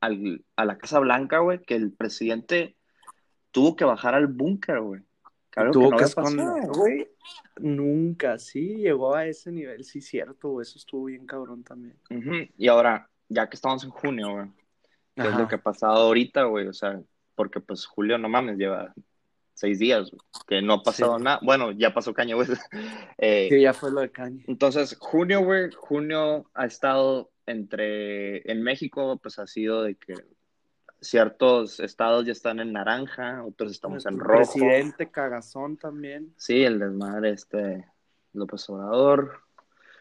[0.00, 2.74] al- a la Casa Blanca, güey, que el presidente
[3.50, 5.02] tuvo que bajar al búnker, güey.
[5.54, 6.26] Algo Tuvo no que pasado.
[6.28, 7.08] esconder, güey.
[7.60, 11.94] Nunca, sí, llegó a ese nivel, sí, cierto, güey, eso estuvo bien cabrón también.
[12.10, 12.50] Ujú.
[12.56, 14.46] Y ahora, ya que estamos en junio, güey,
[15.14, 16.66] ¿qué es lo que ha pasado ahorita, güey?
[16.68, 16.98] O sea,
[17.34, 18.94] porque pues julio, no mames, lleva
[19.52, 21.24] seis días, güey, que no ha pasado Sí.
[21.24, 21.38] nada.
[21.42, 22.48] Bueno, ya pasó caño, güey.
[23.18, 24.44] Eh, Sí, ya fue lo de Kanye.
[24.48, 30.14] Entonces, junio, güey, junio ha estado entre, en México, pues ha sido de que
[31.00, 34.36] ciertos estados ya están en naranja, otros estamos en rojo.
[34.52, 36.32] Presidente cagazón también.
[36.36, 37.84] Sí, el desmadre este
[38.32, 39.40] López Obrador.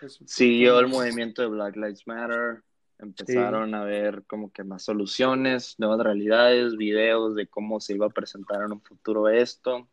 [0.02, 2.62] Eso- Siguió el movimiento de Black Lives Matter.
[3.00, 8.10] Empezaron a ver como que más soluciones, nuevas realidades, videos de cómo se iba a
[8.10, 9.90] presentar en un futuro esto.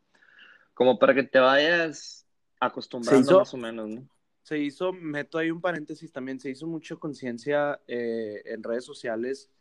[0.75, 2.27] Como para que te vayas
[2.59, 4.07] acostumbrando más o menos, ¿no?
[4.49, 9.51] Se hizo, meto ahí un paréntesis también, se hizo mucha conciencia eh, en redes sociales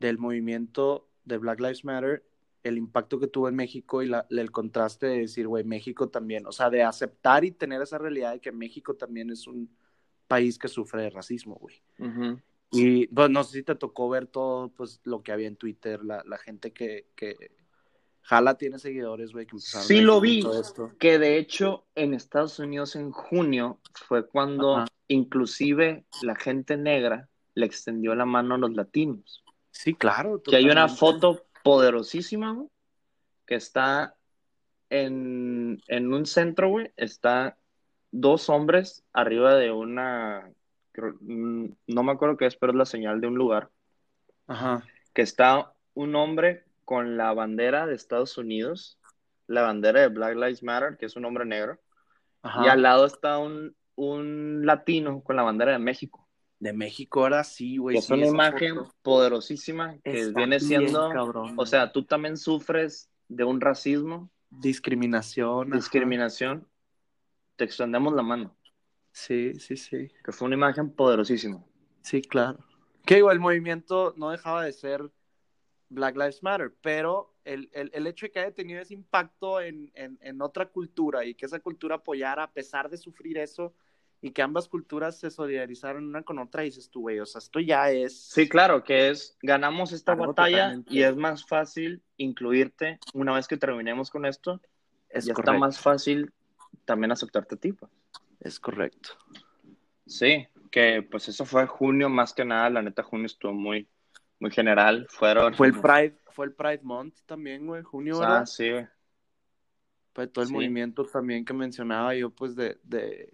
[0.00, 2.24] del movimiento de Black Lives Matter,
[2.62, 6.46] el impacto que tuvo en México y la- el contraste de decir, güey, México también,
[6.46, 9.68] o sea, de aceptar y tener esa realidad de que México también es un
[10.28, 11.82] país que sufre de racismo, güey.
[12.70, 16.02] Y pues no sé si te tocó ver todo pues lo que había en Twitter,
[16.02, 17.50] la, la gente que, que
[18.22, 20.44] Jala tiene seguidores, güey, Sí lo vi.
[20.58, 20.92] esto.
[20.98, 24.86] Que de hecho en Estados Unidos en junio fue cuando Ajá.
[25.08, 29.42] inclusive la gente negra le extendió la mano a los latinos.
[29.70, 30.40] Sí, claro.
[30.42, 32.68] Que hay una foto poderosísima, güey,
[33.46, 34.14] que está
[34.90, 37.58] en, en un centro, güey, está
[38.10, 40.50] dos hombres arriba de una,
[41.20, 43.70] mm, no me acuerdo qué es, pero es la señal de un lugar,
[44.46, 44.84] Ajá.
[45.14, 48.98] que está un hombre con la bandera de Estados Unidos,
[49.46, 51.78] la bandera de Black Lives Matter, que es un hombre negro,
[52.42, 52.64] Ajá.
[52.64, 56.28] y al lado está un, un latino con la bandera de México.
[56.58, 57.96] De México ahora sí, güey.
[57.98, 62.04] es sí, una imagen foto poderosísima que está viene bien siendo, cabrón, o sea, tú
[62.04, 65.68] también sufres de un racismo, discriminación.
[65.68, 65.76] ajá.
[65.76, 66.68] discriminación,
[67.56, 68.56] te extendemos la mano,
[69.12, 70.08] Sí, sí, sí.
[70.24, 71.62] que fue una imagen poderosísima.
[72.02, 72.58] Sí, claro.
[73.04, 75.10] Que igual el movimiento no dejaba de ser
[75.92, 79.90] Black Lives Matter, pero el, el, el hecho de que haya tenido ese impacto en,
[79.94, 83.74] en, en otra cultura y que esa cultura apoyara a pesar de sufrir eso
[84.20, 87.58] y que ambas culturas se solidarizaron una con otra, dices tú, güey, o sea, esto
[87.58, 88.16] ya es...
[88.30, 90.94] Sí, claro, que es, ganamos esta batalla totalmente.
[90.94, 94.60] y es más fácil incluirte una vez que terminemos con esto,
[95.08, 95.52] es ya correcto.
[95.52, 96.32] está más fácil
[96.84, 97.72] también aceptarte a ti.
[97.72, 97.90] pues.
[98.40, 99.10] Es correcto.
[100.06, 103.88] Sí, que pues eso fue junio más que nada, la neta junio estuvo muy,
[104.42, 105.54] muy general, fueron...
[105.54, 108.46] Fue el Pride, fue el Pride Month también, güey, junio, Ah, ¿verdad?
[108.46, 108.86] sí, güey.
[110.12, 110.54] Pues todo el Sí.
[110.54, 113.32] movimiento también que mencionaba yo, pues de, de,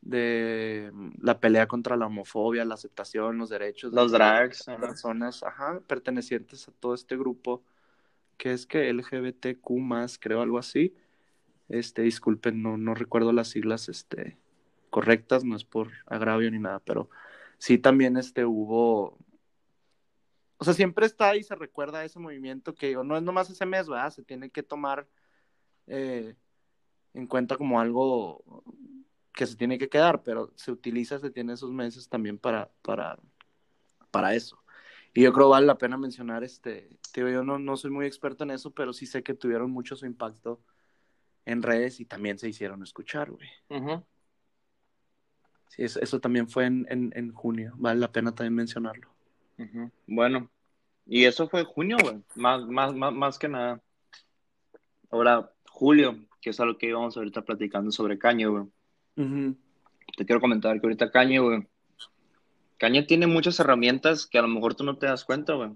[0.00, 5.42] de la pelea contra la homofobia, la aceptación, los derechos de Los drags, las personas,
[5.42, 7.62] ajá, pertenecientes a todo este grupo
[8.38, 10.96] que es que LGBTQ más, creo algo así.
[11.68, 14.38] Este, disculpen, no, no recuerdo las siglas este,
[14.88, 17.10] correctas, no es por agravio ni nada, pero
[17.58, 19.16] sí también este hubo
[20.58, 23.66] o sea, siempre está y se recuerda ese movimiento que digo, no es nomás ese
[23.66, 24.10] mes, ¿verdad?
[24.10, 25.08] Se tiene que tomar
[25.86, 26.36] eh,
[27.14, 28.64] en cuenta como algo
[29.32, 33.18] que se tiene que quedar, pero se utiliza, se tiene esos meses también para, para,
[34.10, 34.62] para eso.
[35.12, 38.44] Y yo creo vale la pena mencionar, este, digo, yo no, no soy muy experto
[38.44, 40.62] en eso, pero sí sé que tuvieron mucho su impacto
[41.46, 43.48] en redes y también se hicieron escuchar, güey.
[45.68, 49.13] Sí, eso, eso también fue en, en, en junio, vale la pena también mencionarlo.
[50.06, 50.50] Bueno,
[51.06, 53.80] y eso fue junio, güey, más, más, más, más que nada.
[55.10, 59.54] Ahora, julio, que es algo que íbamos ahorita platicando sobre Caño, güey.
[60.16, 61.66] Te quiero comentar que ahorita Caño, güey.
[62.78, 65.70] Caño tiene muchas herramientas que a lo mejor tú no te das cuenta, güey.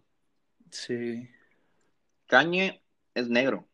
[0.70, 1.28] Sí.
[2.26, 2.82] Kanye
[3.14, 3.66] es negro.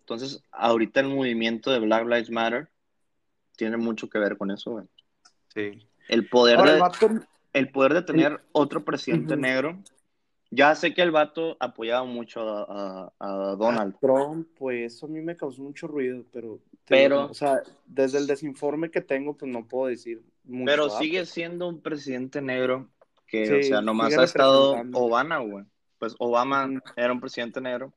[0.00, 2.68] Entonces, ahorita el movimiento de Black Lives Matter
[3.56, 4.84] tiene mucho que ver con eso, güey.
[5.54, 5.86] Sí.
[6.08, 9.82] El poder Ahora, de, el vato- el poder de tener otro presidente negro.
[10.50, 13.96] Ya sé que el vato apoyaba mucho a, a- a Donald.
[14.00, 18.18] Trump, pues eso a mí me causó mucho ruido, pero, Pero- digo, o sea, desde
[18.18, 20.66] el desinforme que tengo, pues no puedo decir mucho.
[20.66, 22.88] Pero sigue siendo un presidente negro
[23.26, 24.76] que, Sí, o sea, nomás ha estado.
[24.92, 25.64] Obama, güey.
[25.98, 27.92] Pues Obama era un presidente negro.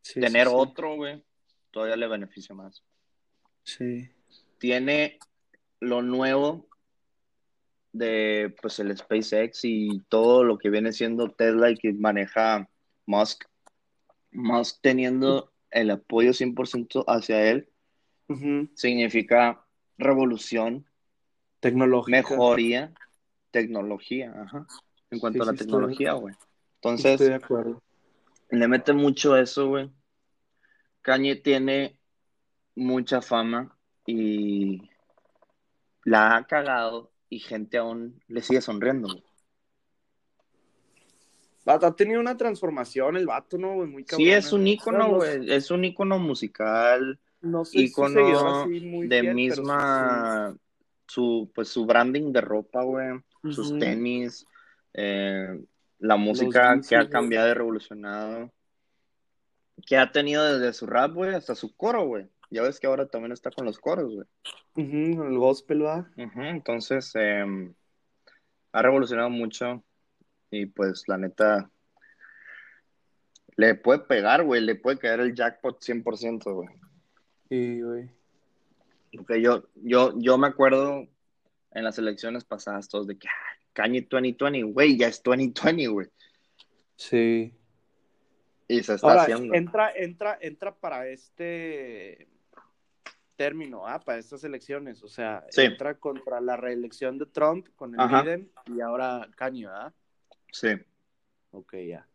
[0.00, 0.52] Sí, Tener sí.
[0.56, 1.22] otro, güey,
[1.70, 2.82] todavía le beneficia más.
[3.62, 4.08] Sí.
[4.58, 5.18] tiene
[5.80, 6.66] lo nuevo
[7.92, 12.68] de pues el SpaceX y todo lo que viene siendo Tesla y que maneja
[13.06, 13.44] Musk.
[14.32, 17.70] Musk teniendo el apoyo 100% hacia él
[18.74, 19.66] significa
[19.96, 20.86] revolución,
[21.60, 22.36] Tecnológica.
[22.36, 22.92] mejoría,
[23.50, 24.66] tecnología, ajá,
[25.10, 26.34] en cuanto Sí, a la sí, tecnología, güey.
[26.34, 27.82] Estoy Entonces, de acuerdo.
[28.50, 29.90] le mete mucho eso, güey.
[31.02, 31.98] Kanye tiene
[32.76, 33.76] mucha fama
[34.06, 34.90] y
[36.04, 39.08] la ha cagado y gente aún le sigue sonriendo.
[41.66, 43.74] Ha tenido una transformación el vato, ¿no?
[43.74, 43.88] güey?
[43.88, 44.36] Muy Sí, cabrona.
[44.36, 45.52] es un ícono, No, güey.
[45.52, 50.56] Es un ícono musical, No sé si ícono muy de misma,
[51.06, 53.18] su, pues su branding de ropa, güey.
[53.44, 53.52] sí.
[53.52, 54.46] Sus tenis,
[54.94, 55.60] eh,
[55.98, 58.50] la música que ha cambiado y revolucionado.
[59.86, 62.26] Que ha tenido desde su rap, güey, hasta su coro, güey.
[62.50, 64.26] Ya ves que ahora también está con los coros, güey.
[64.76, 66.10] Ujú, El gospel, va.
[66.16, 67.44] Ujú, Entonces, eh,
[68.72, 69.84] ha revolucionado mucho
[70.50, 71.70] y pues la neta
[73.56, 76.68] le puede pegar, güey, le puede caer el jackpot 100%, güey.
[77.48, 78.08] Sí, güey.
[79.16, 81.06] Porque yo, yo, yo me acuerdo
[81.72, 86.08] en las elecciones pasadas todos de que, ah, Kanye 2020, güey, ya es 2020, güey.
[86.96, 87.52] Sí.
[88.68, 89.54] Y se está Ahora, haciendo.
[89.54, 92.28] entra, entra, entra para este
[93.38, 95.02] término, ah, para estas elecciones.
[95.02, 95.62] O sea, Sí.
[95.62, 98.22] entra contra la reelección de Trump con el Ajá.
[98.22, 99.94] Biden y ahora Kanye, ¿verdad?
[100.52, 100.68] Sí.
[101.52, 102.06] Ok, ya.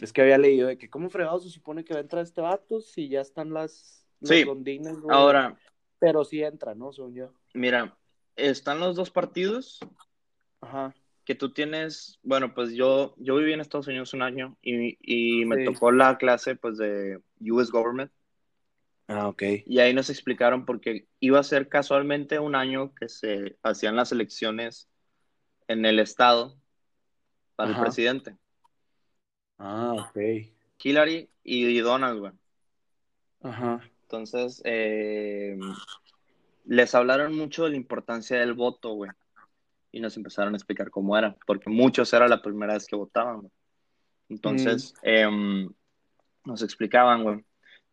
[0.00, 2.40] Es que había leído de que cómo fregado se supone que va a entrar este
[2.40, 4.44] vato si ya están las, las Sí.
[4.44, 5.14] gondinas, güey?
[5.16, 5.58] Ahora,
[5.98, 6.92] Pero sí entra, ¿no?
[6.92, 7.32] Según yo.
[7.54, 7.96] mira,
[8.36, 9.78] están los dos partidos
[10.60, 10.94] Ajá.
[11.24, 15.44] que tú tienes, bueno, pues yo, yo viví en Estados Unidos un año y, y
[15.44, 15.64] me Sí.
[15.64, 18.10] tocó la clase pues de US Government
[19.12, 19.42] Ah, ok.
[19.66, 24.12] Y ahí nos explicaron porque iba a ser casualmente un año que se hacían las
[24.12, 24.88] elecciones
[25.68, 26.56] en el estado
[27.56, 27.78] para Ajá.
[27.78, 28.36] el presidente.
[29.58, 30.18] Ah, ok.
[30.82, 32.32] Hillary y Donald, güey.
[33.42, 33.80] Ajá.
[34.02, 35.58] Entonces, eh,
[36.64, 39.10] les hablaron mucho de la importancia del voto, güey.
[39.90, 43.40] Y nos empezaron a explicar cómo era, porque muchos era la primera vez que votaban,
[43.40, 43.52] güey.
[44.28, 45.70] Entonces, em,
[46.44, 47.44] nos explicaban, güey.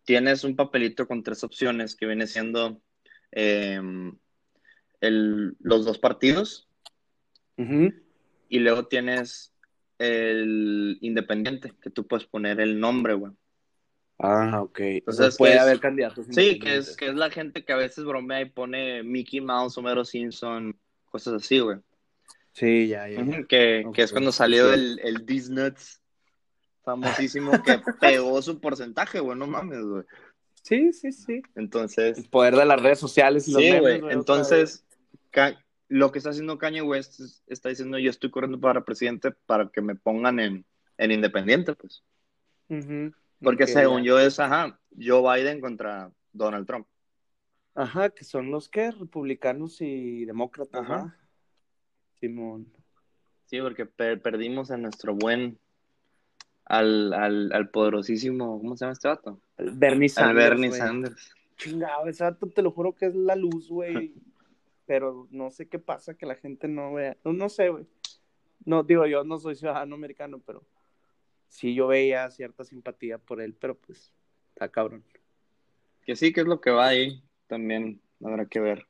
[0.09, 2.81] Tienes un papelito con tres opciones que viene siendo
[3.31, 4.17] em,
[5.01, 6.67] el- los dos partidos
[8.49, 9.53] y luego tienes
[9.99, 13.33] el independiente, que tú puedes poner el nombre, güey.
[14.17, 14.79] Ah, ok.
[14.79, 16.25] Entonces, puede haber candidatos.
[16.31, 19.77] Sí, que es, que es la gente que a veces bromea y pone Mickey Mouse,
[19.77, 20.75] Homero Simpson,
[21.05, 21.77] cosas así, güey.
[22.53, 23.45] Sí, ya, ya.
[23.47, 24.73] que, que es cuando salió sí.
[24.73, 25.98] el, el Disnuts
[26.83, 30.03] famosísimo que pegó su porcentaje, güey, no mames, güey.
[30.61, 31.41] Sí, sí, sí.
[31.55, 34.01] Entonces, El poder de las redes sociales y los sí, memes, güey.
[34.01, 34.85] güey, Entonces,
[35.87, 39.69] lo que está haciendo Kanye West es- está diciendo yo estoy corriendo para presidente para
[39.69, 40.65] que me pongan en,
[40.97, 42.03] en independiente, pues.
[42.67, 43.11] Ujú.
[43.41, 46.85] Porque según yo es, ajá, Joe Biden contra Donald Trump.
[47.73, 51.15] Ajá, que son los que republicanos y demócratas, Ajá.
[52.19, 52.67] Simón.
[53.45, 55.57] Sí, porque per- perdimos a nuestro buen,
[56.69, 59.41] al, al, al poderosísimo, ¿cómo se llama este vato?
[59.57, 60.49] El Bernie Al Sanders.
[60.49, 60.79] Bernie güey.
[60.79, 61.35] Sanders.
[61.57, 64.13] Chingado, ese vato te lo juro que es la luz, güey.
[64.85, 67.17] Pero no sé qué pasa que la gente no vea.
[67.25, 67.85] No, no sé, güey.
[68.65, 70.63] No, digo, yo no soy ciudadano americano, pero
[71.47, 74.13] sí yo veía cierta simpatía por él, pero pues
[74.53, 75.03] está cabrón.
[76.03, 78.85] Que sí, que es lo que va ahí, también habrá que ver.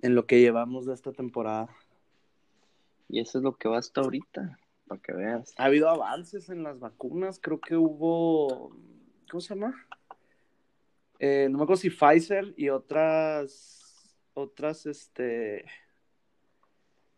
[0.00, 1.68] En lo que llevamos de esta temporada.
[3.08, 4.58] Y eso es lo que va hasta ahorita,
[5.00, 5.54] que veas.
[5.56, 8.76] Ha habido avances en las vacunas, creo que hubo,
[9.30, 9.86] ¿cómo se llama?
[11.18, 15.64] Eh, no me acuerdo si Pfizer y otras, otras, este,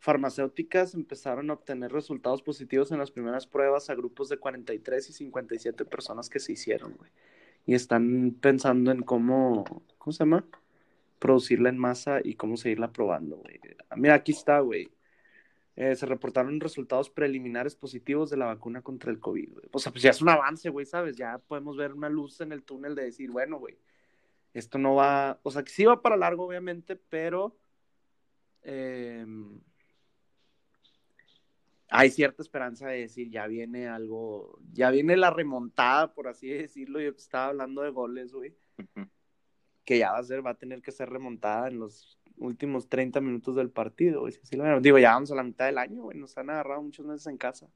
[0.04, 5.12] farmacéuticas empezaron a obtener resultados positivos en las primeras pruebas a grupos de 43 y
[5.14, 6.94] 57 personas que se hicieron.
[7.64, 9.64] Y están pensando en cómo,
[9.96, 10.44] ¿cómo se llama?
[11.18, 13.42] Producirla en masa y cómo seguirla probando.
[13.96, 14.90] Mira, aquí está, güey.
[15.76, 19.66] Eh, se reportaron resultados preliminares positivos de la vacuna contra el COVID, güey.
[19.72, 21.16] O sea, pues ya es un avance, güey, ¿sabes?
[21.16, 23.76] Ya podemos ver una luz en el túnel de decir, bueno, güey,
[24.52, 27.56] esto no va, o sea, que sí va para largo, obviamente, pero
[28.62, 29.26] eh,
[31.88, 37.00] hay cierta esperanza de decir, ya viene algo, ya viene la remontada, por así decirlo.
[37.00, 38.56] Yo estaba hablando de goles, güey,
[39.84, 43.20] que ya va a ser, va a tener que ser remontada en los últimos 30
[43.20, 44.34] minutos del partido, güey.
[44.42, 44.80] así lo.
[44.80, 47.36] Digo, ya vamos a la mitad del año, güey, nos han agarrado muchos meses en
[47.38, 47.68] casa.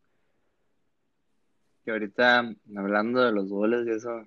[1.85, 4.27] Que ahorita, hablando de los goles y eso,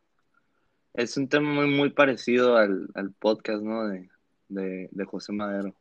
[0.94, 3.88] es un tema muy, muy parecido al, al podcast, ¿no?
[3.88, 4.10] De,
[4.50, 5.76] de, de José Madero.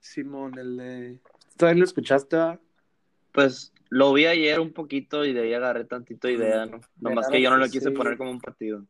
[0.00, 1.18] Simón, el de...
[1.56, 2.36] ¿Todavía lo escuchaste?
[3.32, 6.80] Pues lo vi ayer un poquito y de ahí agarré tantito idea, ¿no?
[7.00, 7.94] Nomás que yo no lo quise Sí.
[7.94, 8.84] poner como un partido.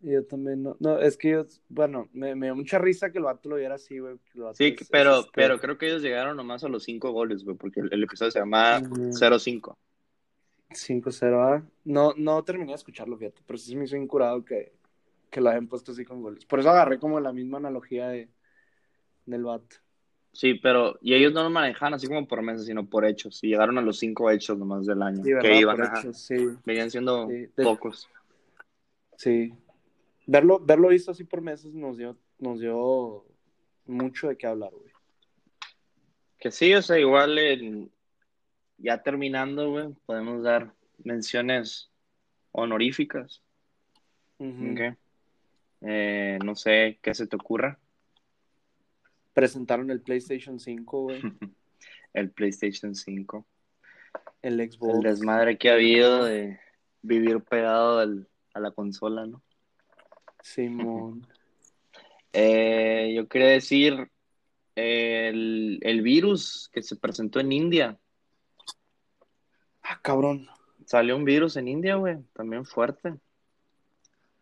[0.00, 0.76] Yo también no.
[0.80, 3.74] No, es que yo, bueno, me, me dio mucha risa que el vato lo viera
[3.74, 4.16] así, güey.
[4.54, 7.80] Sí, es- pero, pero creo que ellos llegaron nomás a los cinco goles, güey, porque
[7.80, 9.12] el, el episodio se llama Ujú.
[9.12, 9.76] 0-5.
[10.70, 11.62] 5-0, ¿ah?
[11.84, 14.72] No, no terminé de escucharlo, fíjate, pero sí se me hizo incurado que,
[15.28, 16.44] que lo hayan puesto así con goles.
[16.46, 18.28] Por eso agarré como la misma analogía de,
[19.26, 19.76] del vato.
[20.32, 23.42] Sí, pero, y ellos no lo manejan así como por meses, sino por hechos.
[23.42, 25.24] Y llegaron a los cinco hechos nomás del año.
[25.24, 28.08] Sí, que iban, sí, Venían siendo Sí, pocos.
[29.16, 29.52] sí.
[30.32, 33.26] Verlo, verlo visto así por meses nos dio, nos dio
[33.84, 34.92] mucho de qué hablar, güey.
[36.38, 37.90] Que sí, o sea, igual en-
[38.78, 41.90] ya terminando, güey, podemos dar menciones
[42.52, 43.42] honoríficas.
[45.80, 47.80] Eh, no sé qué se te ocurra.
[49.34, 51.20] Presentaron el PlayStation 5, güey.
[52.12, 53.46] El PlayStation 5.
[54.42, 54.94] El Xbox.
[54.96, 56.58] El desmadre que ha habido de
[57.02, 59.42] vivir pegado al- a la consola, ¿no?
[60.42, 61.26] Simón.
[62.32, 64.10] Eh, yo quería decir
[64.76, 67.98] el, el virus que se presentó en India.
[69.82, 70.46] Ah, cabrón.
[70.86, 73.14] Salió un virus en India, güey, también fuerte.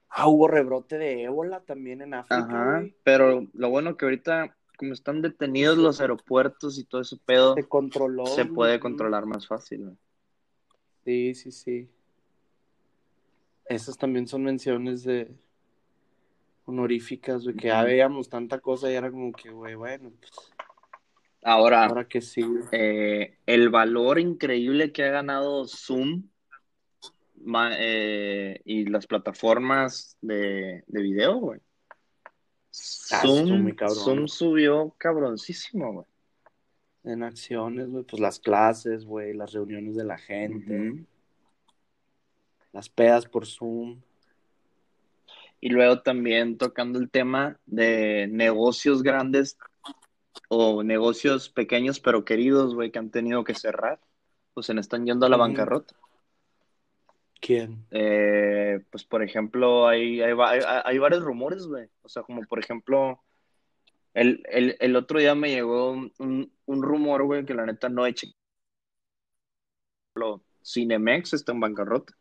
[0.09, 2.97] Ah, hubo rebrote de ébola también en África, Ajá, güey.
[3.05, 7.69] pero lo bueno que ahorita, como están detenidos los aeropuertos y todo ese pedo, Se
[7.69, 8.25] controló.
[8.27, 8.81] se puede güey.
[8.81, 9.85] controlar más fácil.
[9.85, 9.97] güey.
[11.05, 11.91] Sí, sí, sí.
[13.67, 15.31] Esas también son menciones de
[16.69, 20.53] honoríficas, güey, que ya veíamos tanta cosa y era como que, güey, bueno, pues
[21.43, 22.45] Ahora, ahora que sí.
[22.73, 26.25] eh, el valor increíble que ha ganado Zoom
[27.79, 31.61] eh, y las plataformas de, de video, güey.
[33.11, 33.97] Ah, Zoom, cabrón.
[33.97, 36.07] Zoom subió cabroncísimo, güey.
[37.05, 41.05] En acciones, güey, pues las clases, güey, las reuniones de la gente,
[42.73, 44.03] las pedas por Zoom.
[45.61, 49.59] Y luego también tocando el tema de negocios grandes
[50.49, 54.01] o negocios pequeños pero queridos, güey, que han tenido que cerrar,
[54.55, 55.95] pues se le están yendo a la bancarrota.
[57.41, 57.87] ¿Quién?
[57.91, 61.89] Eh, pues por ejemplo, hay, hay, hay- hay varios rumores, güey.
[62.03, 63.23] O sea, como por ejemplo,
[64.15, 68.07] el, el, el otro día me llegó un, un rumor, güey, que la neta no
[68.07, 68.15] he
[70.65, 72.15] Cinemex está en bancarrota.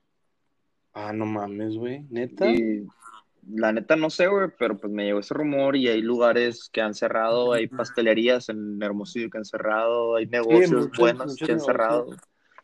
[0.93, 2.49] Ah, no mames, güey, neta.
[2.49, 2.87] Y
[3.49, 6.81] la neta no sé, güey, pero pues me llegó ese rumor y hay lugares que
[6.81, 11.53] han cerrado, hay pastelerías en Hermosillo que han cerrado, hay negocios muchos- buenos muchos que
[11.53, 12.07] han cerrado,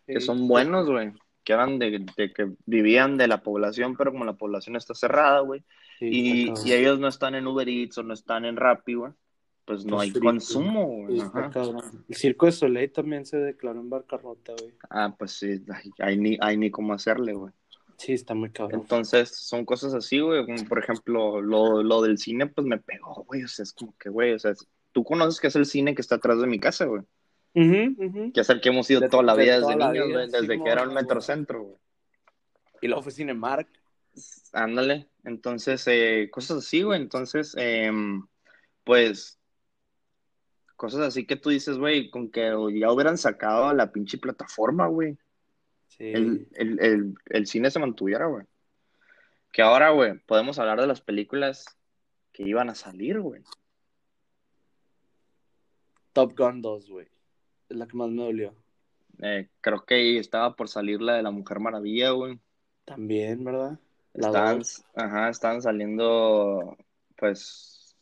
[0.06, 4.26] que son buenos, güey, que eran de, de que vivían de la población, pero como
[4.26, 5.64] la población está cerrada, güey,
[6.00, 9.12] Sí, y, y ellos no están en Uber Eats o no están en Rappi, güey,
[9.64, 11.22] pues no Pues hay consumo, güey.
[12.10, 14.74] El Circo de Soleil también se declaró en bancarrota, güey.
[14.90, 17.54] Ah, pues sí, hay, hay ni, hay ni cómo hacerle, güey.
[18.04, 18.82] Sí, está muy cabrón.
[18.82, 23.24] Entonces, son cosas así, güey, como por ejemplo, lo, lo del cine, pues me pegó,
[23.24, 24.52] güey, o sea, es como que, güey, o sea,
[24.92, 27.04] tú conoces que es el cine que está atrás de mi casa, güey,
[27.54, 28.34] ujú.
[28.34, 30.62] que es el que hemos ido De- toda la vida desde niños, vida, güey, desde
[30.62, 31.78] que era un metrocentro, güey.
[32.82, 33.70] Y luego fue Cinemark.
[34.52, 38.28] Ándale, entonces, eh, cosas así, güey, entonces, em,
[38.84, 39.40] pues,
[40.76, 44.88] cosas así que tú dices, güey, con que ya hubieran sacado a la pinche plataforma,
[44.88, 45.18] güey,
[45.98, 46.12] Sí.
[46.12, 48.46] el, el, el, el cine se mantuviera, güey.
[49.52, 51.66] Que ahora, güey, podemos hablar de las películas
[52.32, 53.44] que iban a salir, güey.
[56.12, 57.08] Top Gun 2, güey.
[57.70, 58.56] Es la que más me dolió.
[59.22, 62.40] Eh, creo que estaba por salir la de la Mujer Maravilla, güey.
[62.86, 63.80] También, ¿verdad?
[64.14, 64.84] La dos.
[64.96, 66.78] ajá, estaban saliendo,
[67.16, 67.96] pues,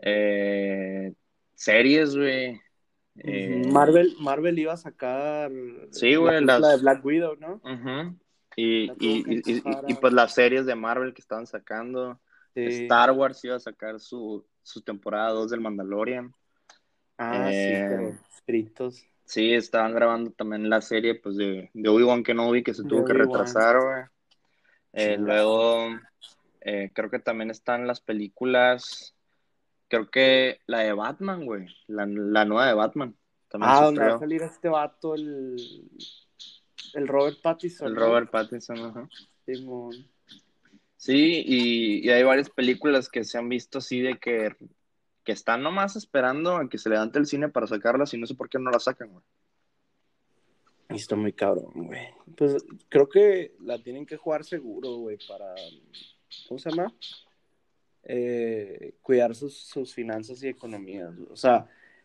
[0.00, 1.14] eh,
[1.54, 2.60] series, güey.
[3.20, 3.62] Eh.
[3.70, 5.50] Marvel, Marvel iba a sacar
[5.90, 7.60] Sí, güey, la, las- de Black Widow, ¿no?
[8.56, 12.20] Y, y, pues las series de Marvel que estaban sacando.
[12.54, 12.64] Sí.
[12.84, 16.34] Star Wars iba a sacar su, su temporada 2 del Mandalorian.
[17.18, 19.04] Ah, Eh, sí, fritos.
[19.24, 23.12] Sí, estaban grabando también la serie pues de, de Obi-Wan Kenobi que se tuvo que
[23.12, 24.04] retrasar, güey.
[24.94, 25.90] Eh, luego,
[26.62, 29.14] eh, creo que también están las películas,
[29.88, 33.16] creo que la de Batman, güey, la, la nueva de Batman.
[33.48, 35.56] También Ah, donde va a salir este vato, el,
[36.94, 37.88] el Robert Pattinson.
[37.88, 38.00] El ¿no?
[38.00, 39.08] Robert Pattinson, ajá.
[39.46, 39.92] Simón.
[40.96, 44.54] Sí, y, y hay varias películas que se han visto así de que,
[45.24, 48.34] que están nomás esperando a que se levante el cine para sacarlas y no sé
[48.34, 49.24] por qué no las sacan, güey.
[50.88, 52.08] Está muy cabrón, güey.
[52.36, 55.54] Pues creo que la tienen que jugar seguro, güey, para.
[56.48, 56.92] ¿Cómo se llama?
[58.10, 61.12] Eh, cuidar sus, sus finanzas y economías.
[61.30, 61.56] O sea,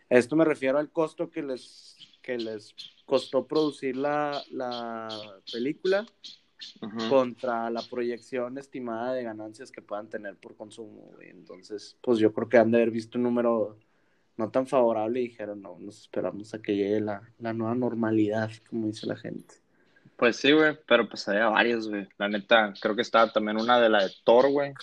[0.10, 2.76] a esto me refiero al costo que les, que les
[3.06, 5.08] costó producir la, la
[5.50, 6.06] película
[7.10, 11.30] contra la proyección estimada de ganancias que puedan tener por consumo, güey.
[11.30, 13.78] Entonces, pues yo creo que han de haber visto un número
[14.36, 18.52] no tan favorable y dijeron, no, nos esperamos a que llegue la, la nueva normalidad,
[18.70, 19.56] como dice la gente.
[20.18, 22.08] Pues sí, güey, pero pues había varias, güey.
[22.18, 24.74] La neta, creo que estaba también una de la de Thor, güey.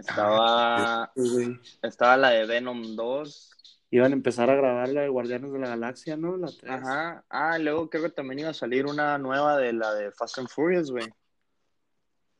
[0.00, 1.58] Estaba, Güey.
[1.82, 3.46] estaba la de Venom 2.
[3.92, 6.36] Iban a empezar a grabar la de Guardianes de la Galaxia, ¿no?
[6.36, 6.70] La 3.
[6.72, 7.24] Ajá.
[7.28, 10.48] Ah, luego creo que también iba a salir una nueva de la de Fast and
[10.48, 11.06] Furious, güey.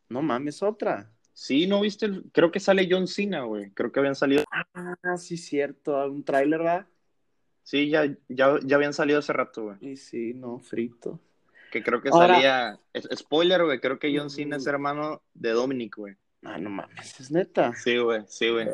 [0.08, 1.10] No mames, otra.
[1.32, 2.06] Sí, ¿no viste?
[2.06, 3.70] el- Creo que sale John Cena, güey.
[3.72, 4.44] Creo que habían salido.
[4.74, 5.96] Ah, sí, cierto.
[6.06, 6.86] Un tráiler, ¿verdad?
[7.62, 9.76] Sí, ya, ya, ya habían salido hace rato, güey.
[9.80, 11.20] Y sí, no, frito.
[11.72, 12.80] Que creo que Ahora- salía.
[12.92, 13.80] es- Spoiler, güey.
[13.80, 14.68] Creo que John Cena es Mm.
[14.70, 16.16] hermano de Dominic, güey.
[16.42, 17.74] Ah, no mames, es neta.
[17.74, 18.22] Sí, güey.
[18.26, 18.66] Sí, güey.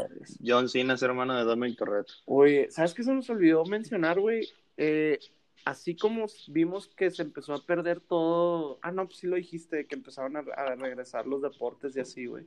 [0.44, 2.12] John Cena es hermano de Dominic Toretto.
[2.26, 4.48] Oye, ¿sabes qué se nos olvidó mencionar, güey?
[4.76, 5.18] Eh,
[5.64, 8.78] así como vimos que se empezó a perder todo.
[8.82, 12.26] Ah, no, pues sí lo dijiste, que empezaron a, a regresar los deportes y así,
[12.26, 12.44] güey.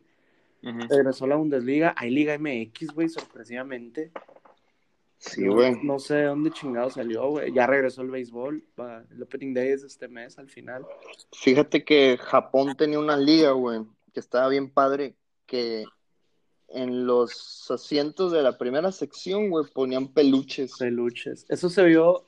[0.64, 0.80] Ujú.
[0.90, 4.12] Regresó la Bundesliga, hay Liga MX, güey, sorpresivamente.
[5.18, 5.76] Sí, güey.
[5.84, 7.52] no sé de dónde chingado salió, güey.
[7.52, 8.64] Ya regresó el béisbol.
[8.80, 10.86] va, El opening day es este mes, al final.
[11.34, 15.16] Fíjate que Japón tenía una liga, güey, que estaba bien padre,
[15.46, 15.86] que
[16.68, 20.78] en los asientos de la primera sección, güey, ponían peluches.
[20.78, 21.46] Peluches.
[21.50, 22.26] Eso se vio,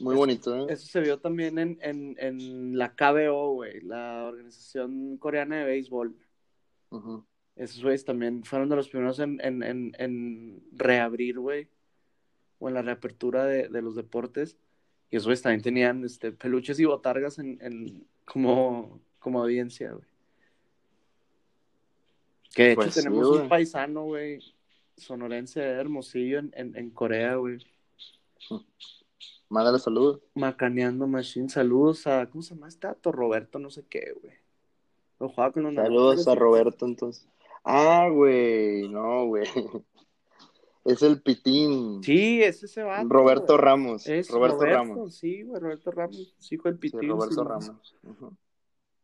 [0.00, 0.66] Muy bonito, ¿eh?
[0.72, 6.16] eso se vio también en, en, en la KBO, güey, la Organización Coreana de Béisbol.
[7.56, 11.68] Esos güeyes también fueron de los primeros en, en, en, en reabrir, güey,
[12.58, 14.56] o en la reapertura de, de los deportes.
[15.10, 20.06] Y esos güeyes también tenían este, peluches y botargas en, en- como, como audiencia, güey.
[22.54, 24.40] Que de hecho Pues tenemos un paisano, güey,
[24.96, 27.58] sonorense de Hermosillo en, en, en Corea, güey.
[29.48, 30.20] Mándale salud.
[30.34, 31.48] Macaneando Machine.
[31.48, 33.12] Saludos a, ¿cómo se llama este dato?
[33.12, 34.34] Roberto, no sé qué, güey.
[35.20, 36.34] Lo jugaba con los Saludos a.
[36.34, 37.28] Roberto, entonces.
[37.62, 39.44] Ah, güey, no, güey.
[40.84, 42.02] Es el Pitín.
[42.02, 43.08] Sí, es ese vato.
[43.08, 43.56] Roberto.
[43.56, 44.06] Ramos.
[44.06, 45.14] Es Roberto, Roberto, Ramos.
[45.14, 46.34] Sí, güey, Roberto Ramos.
[46.38, 47.08] Sí, hijo del Sí, Pitín.
[47.08, 47.48] Roberto sí.
[47.48, 47.96] Ramos.
[48.02, 48.36] Ujú.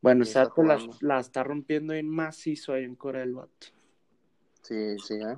[0.02, 3.68] Bueno, vato la, la está rompiendo en macizo ahí en Corea el vato.
[4.62, 5.36] Sí, sí, ¿eh?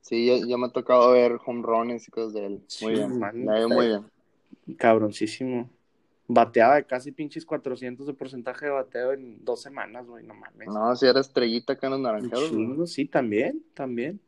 [0.00, 2.52] Sí, ya, ya me ha tocado ver home runs y cosas de él.
[2.52, 3.18] Muy Sí, bien.
[3.18, 3.44] man.
[3.44, 4.10] Me ve muy bien.
[4.76, 5.70] Cabroncísimo.
[6.28, 10.68] Bateaba de casi pinches 400 de porcentaje de bateo en dos semanas, güey, no mames.
[10.68, 12.48] No, si era estrellita acá en los naranjeros.
[12.48, 14.20] chingo, sí, también, también.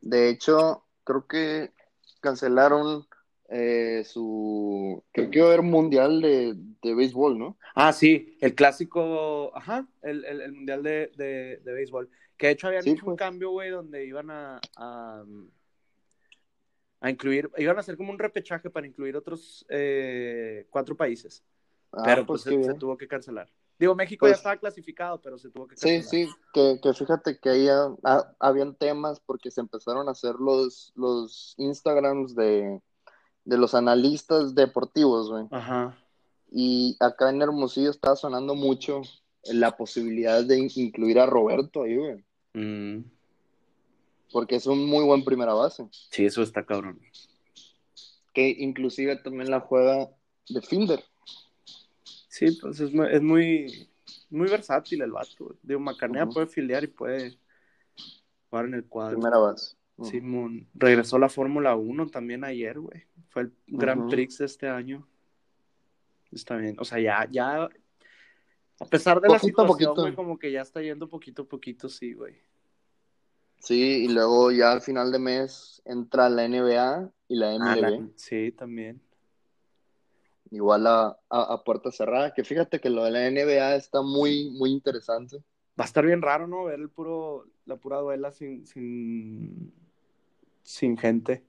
[0.00, 1.72] De hecho, creo que
[2.20, 3.06] cancelaron
[3.48, 5.02] eh, su.
[5.12, 7.56] Creo que iba a haber un mundial de, de béisbol, ¿no?
[7.74, 12.08] Ah, sí, el clásico, ajá, el, el, el mundial de, de, de béisbol.
[12.36, 13.18] Que de hecho habían Sí, hecho un pues.
[13.18, 15.24] cambio, güey, donde iban a, a,
[17.00, 21.44] a incluir, iban a hacer como un repechaje para incluir otros eh, cuatro países.
[21.92, 23.48] Ah, pero pues pues, se, tuvo que cancelar.
[23.78, 26.04] Digo, México ya Pues- estaba clasificado, pero se tuvo que Sí, cancelar.
[26.04, 30.36] sí, que, que fíjate que ahí ha- ha- habían temas porque se empezaron a hacer
[30.36, 32.80] los, los Instagrams de,
[33.44, 35.46] de los analistas deportivos, güey.
[35.50, 35.98] Ajá.
[36.50, 39.02] Y acá en Hermosillo estaba sonando mucho
[39.44, 42.24] la posibilidad de in- incluir a Roberto ahí, güey.
[42.54, 43.04] Mm,
[44.32, 45.86] Porque es un muy buen primera base.
[46.10, 47.00] sí, eso está cabrón.
[48.32, 50.08] Que inclusive también la juega
[50.48, 51.04] de fielder.
[52.28, 53.88] Sí, pues es muy, es muy,
[54.30, 55.54] muy versátil el vato.
[55.62, 56.34] Digo, Macanea Ujú.
[56.34, 57.38] puede filiar y puede
[58.50, 59.16] jugar en el cuadro.
[59.18, 59.76] Primera base.
[59.96, 60.10] Ujú.
[60.10, 63.04] Simón, regresó a la Fórmula 1 también ayer, güey.
[63.28, 64.10] Fue el Grand.
[64.10, 65.06] Prix de este año.
[66.32, 67.68] Está bien, o sea, ya, ya,
[68.80, 71.88] a pesar de la Poquito situación, güey, como que ya está yendo poquito a poquito,
[71.88, 72.34] sí, güey.
[73.60, 77.80] Sí, y luego ya al final de mes entra la NBA y la Ah, MLB.
[77.80, 79.00] la- sí, también.
[80.50, 82.34] Igual a, a, a puerta cerrada.
[82.34, 85.38] Que fíjate que lo de la NBA está muy, muy interesante.
[85.78, 86.64] Va a estar bien raro, ¿no?
[86.64, 89.72] Ver el puro, la pura duela sin, sin,
[90.64, 91.44] sin gente.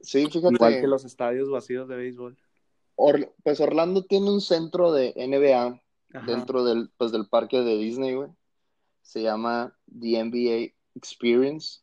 [0.00, 0.54] Sí, fíjate.
[0.54, 2.36] Igual que los estadios vacíos de béisbol.
[2.96, 5.80] Or- pues Orlando tiene un centro de NBA
[6.14, 6.26] Ajá.
[6.26, 8.28] dentro del, pues, del parque de Disney, güey.
[9.00, 11.80] Se llama The NBA Experience.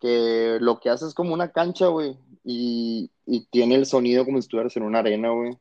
[0.00, 2.16] Que lo que hace es como una cancha, güey.
[2.44, 5.56] Y, y tiene el sonido como si estuvieras en una arena, güey.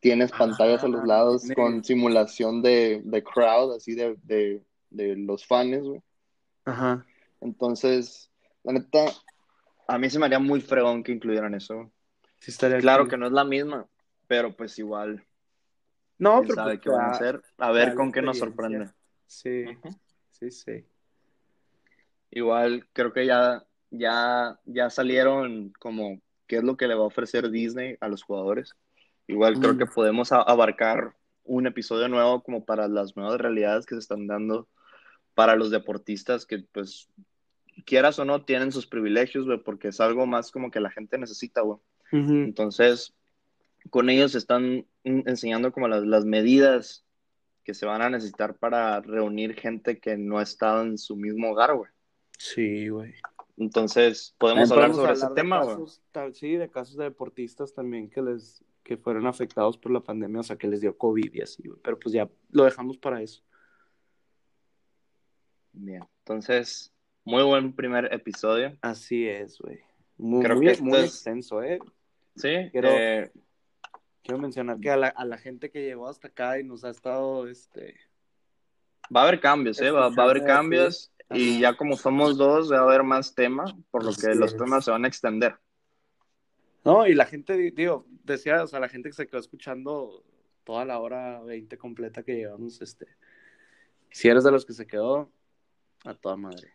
[0.00, 4.62] Tienes pantallas a los Ah, lados tiene- con simulación de, de crowd, así de, de,
[4.90, 6.00] de los fans, güey.
[6.66, 7.04] Ajá.
[7.40, 8.30] Entonces,
[8.62, 9.06] la neta,
[9.88, 11.90] a mí se me haría muy fregón que incluyeran eso.
[12.38, 13.86] Sí estaría Claro que no es la misma,
[14.28, 15.24] pero pues igual,
[16.18, 17.42] No, pero sabe pues, qué van a hacer.
[17.58, 18.90] A ver con qué nos sorprende.
[19.26, 19.64] Sí,
[20.30, 20.84] sí, sí.
[22.30, 27.06] Igual creo que ya, ya, ya salieron como qué es lo que le va a
[27.06, 28.74] ofrecer Disney a los jugadores.
[29.26, 29.78] Igual creo Mm.
[29.78, 34.68] que podemos abarcar un episodio nuevo como para las nuevas realidades que se están dando
[35.34, 37.08] para los deportistas que pues
[37.84, 41.18] quieras o no tienen sus privilegios, güey, porque es algo más como que la gente
[41.18, 41.78] necesita, güey.
[42.10, 43.14] Entonces,
[43.90, 47.04] con ellos están enseñando como las, las medidas
[47.64, 51.50] que se van a necesitar para reunir gente que no ha estado en su mismo
[51.50, 51.90] hogar, güey.
[52.38, 53.14] Sí, güey.
[53.58, 55.76] Entonces, podemos hablar sobre ese hablar tema, güey.
[56.12, 60.40] casos, Sí, de casos de deportistas también que les que fueron afectados por la pandemia,
[60.40, 61.78] o sea, que les dio COVID y así, güey.
[61.82, 63.42] Pero pues ya lo dejamos para eso.
[65.72, 66.90] Bien, entonces,
[67.28, 68.76] muy buen primer episodio.
[68.80, 69.80] Así es, güey.
[70.16, 71.78] Muy, Creo muy, que muy es- extenso, ¿eh?
[72.34, 73.30] Sí, Quiero- eh,
[74.22, 76.90] Quiero mencionar que a la, a la gente que llegó hasta acá y nos ha
[76.90, 77.94] estado, este...
[79.14, 79.90] va a haber cambios, ¿eh?
[79.90, 81.60] Va, va a haber cambios y Ajá.
[81.72, 84.90] ya como somos dos, va a haber más tema, por lo que los temas se
[84.90, 85.56] van a extender.
[86.84, 90.24] No, y la gente, di- digo, decía, o sea, la gente que se quedó escuchando
[90.64, 93.06] toda la hora 20 completa que llevamos, este...
[94.10, 95.30] Si eres de los que se quedó,
[96.04, 96.72] a toda madre.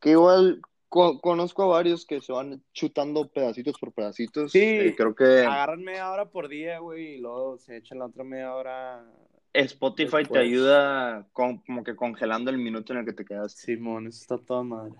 [0.00, 4.52] Que igual co- conozco a varios que se van chutando pedacitos por pedacitos.
[4.52, 4.60] Sí.
[4.62, 8.24] Eh, creo que Agarran media hora por día, güey, y luego se echan la otra
[8.24, 9.04] media hora.
[9.52, 13.60] Spotify te ayuda con, como que congelando el minuto en el que te quedaste.
[13.60, 14.94] Simón, eso está toda madre.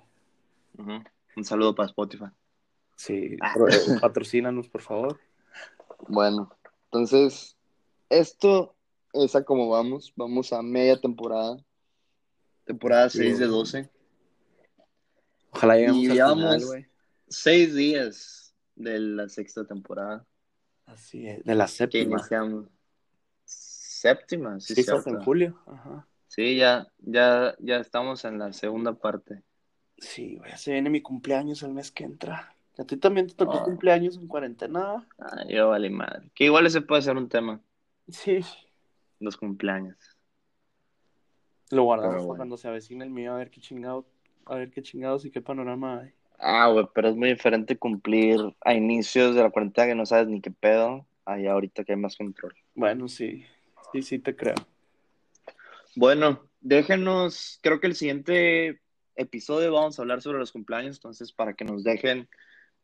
[1.36, 2.26] Un saludo para Spotify.
[2.96, 3.54] Sí, Ah.
[3.70, 5.20] eh, patrocínanos, por favor.
[6.08, 6.50] Bueno,
[6.86, 7.56] entonces,
[8.08, 8.74] esto
[9.12, 10.12] es a como vamos.
[10.16, 11.58] Vamos a media temporada.
[12.64, 13.18] Temporada Sí.
[13.18, 13.90] 6 de 12.
[15.50, 16.86] Ojalá lleguemos Y al llevamos- final, güey.
[17.28, 20.24] Seis días de la sexta temporada.
[20.86, 22.16] Así es, de la Que séptima.
[22.18, 22.66] iniciamos.
[23.44, 25.10] Séptima, sí, cierto.
[25.10, 25.58] en julio.
[25.66, 26.06] Ajá.
[26.28, 29.42] Sí, ya, ya, ya estamos en la segunda parte.
[29.98, 32.54] Sí, güey, se viene mi cumpleaños el mes que entra.
[32.78, 33.64] ¿A ti también te tocó Ah.
[33.64, 35.06] cumpleaños en cuarentena?
[35.18, 36.30] Ah, yo vale madre.
[36.34, 37.60] Que igual ese puede ser un tema,
[38.08, 38.38] Sí.
[39.18, 39.96] los cumpleaños.
[41.70, 42.36] Lo guardamos bueno.
[42.36, 44.06] cuando se avecine el mío, a ver qué chingado,
[44.48, 46.10] a ver qué chingados y qué panorama hay.
[46.38, 50.28] Ah, güey, pero es muy diferente cumplir a inicios de la cuarentena que no sabes
[50.28, 52.54] ni qué pedo, ahí ahorita que hay más control.
[52.74, 53.44] Bueno, sí,
[53.92, 54.54] sí, sí te creo.
[55.96, 58.80] Bueno, déjenos, creo que el siguiente
[59.16, 62.28] episodio vamos a hablar sobre los cumpleaños, entonces para que nos dejen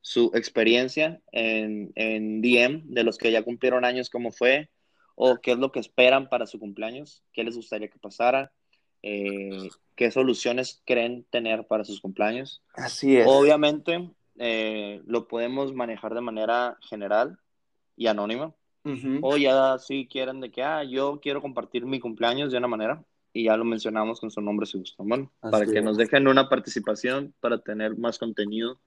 [0.00, 4.68] su experiencia en, en DM de los que ya cumplieron años, cómo fue,
[5.14, 8.52] o qué es lo que esperan para su cumpleaños, qué les gustaría que pasara,
[9.06, 12.62] eh, qué soluciones creen tener para sus cumpleaños.
[12.72, 13.26] Así es.
[13.28, 14.08] Obviamente,
[14.38, 17.38] eh, lo podemos manejar de manera general
[17.96, 18.54] y anónima.
[19.22, 23.02] O ya si quieren de que, ah, yo quiero compartir mi cumpleaños de una manera
[23.32, 25.08] y ya lo mencionamos con su nombre si gustan.
[25.08, 25.84] Bueno, para que es.
[25.84, 28.78] nos dejen una participación para tener más contenido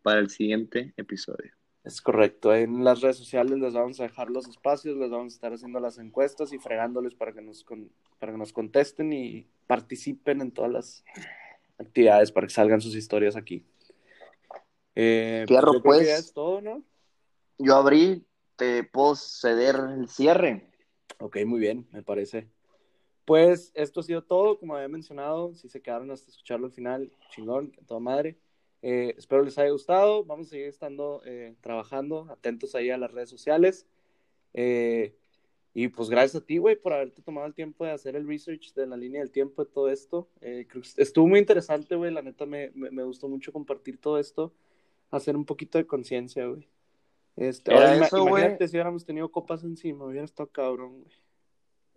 [0.00, 1.52] para el siguiente episodio.
[1.84, 2.54] Es correcto.
[2.54, 5.80] En las redes sociales les vamos a dejar los espacios, les vamos a estar haciendo
[5.80, 7.90] las encuestas y fregándoles para que nos, con-
[8.20, 11.04] para que nos contesten y participen en todas las
[11.78, 13.64] actividades para que salgan sus historias aquí.
[14.94, 16.08] Eh, Fierro, yo pues.
[16.08, 16.84] es todo, ¿no?
[17.58, 18.24] Yo abrí,
[18.56, 20.70] te puedo ceder el cierre.
[21.18, 22.48] Ok, muy bien, me parece.
[23.24, 27.12] Pues esto ha sido todo, como había mencionado, si se quedaron hasta escucharlo al final,
[27.30, 28.38] chingón, toda madre.
[28.82, 33.12] Eh, espero les haya gustado, vamos a seguir estando eh, trabajando, atentos ahí a las
[33.12, 33.86] redes sociales.
[34.54, 35.16] Eh,
[35.74, 38.74] y pues gracias a ti, güey, por haberte tomado el tiempo de hacer el research
[38.74, 40.28] de la línea del tiempo de todo esto.
[40.40, 43.98] Eh, creo que estuvo muy interesante, güey, la neta me, me, me gustó mucho compartir
[43.98, 44.52] todo esto,
[45.10, 46.68] hacer un poquito de conciencia, güey.
[47.36, 48.42] Este, Era ahora, eso, güey.
[48.42, 51.14] imagínate si hubiéramos tenido copas encima, hubiera estado cabrón, güey.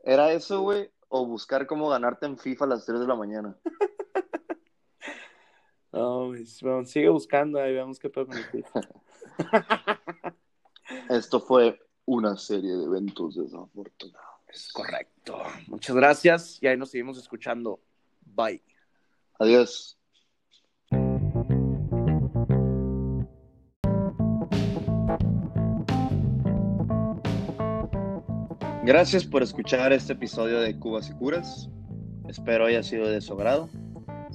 [0.04, 0.90] ¿Era eso, güey?
[1.10, 3.58] O buscar cómo ganarte en FIFA a las 3 de la mañana.
[5.96, 8.82] No, güey, bueno, sigue buscando, ahí veamos qué FIFA.
[11.10, 14.42] Esto fue una serie de eventos desafortunados.
[14.50, 15.42] Es correcto.
[15.68, 17.80] Muchas gracias y ahí nos seguimos escuchando.
[18.26, 18.62] Bye.
[19.40, 19.98] Adiós.
[28.84, 31.70] Gracias por escuchar este episodio de Cubas y Curas.
[32.28, 33.70] Espero haya sido de su agrado.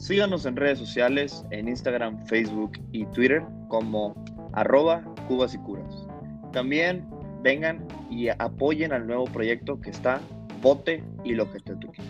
[0.00, 4.14] Síganos en redes sociales, en Instagram, Facebook y Twitter como
[4.54, 6.06] arroba Cubas y Curas.
[6.54, 7.06] También
[7.42, 10.18] vengan y apoyen al nuevo proyecto que está
[10.62, 12.02] Bote y lo que te toque.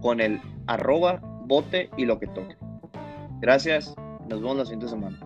[0.00, 2.54] Con el arroba Bote y lo que toque.
[3.40, 3.92] Gracias,
[4.28, 5.18] nos vemos la siguiente semana.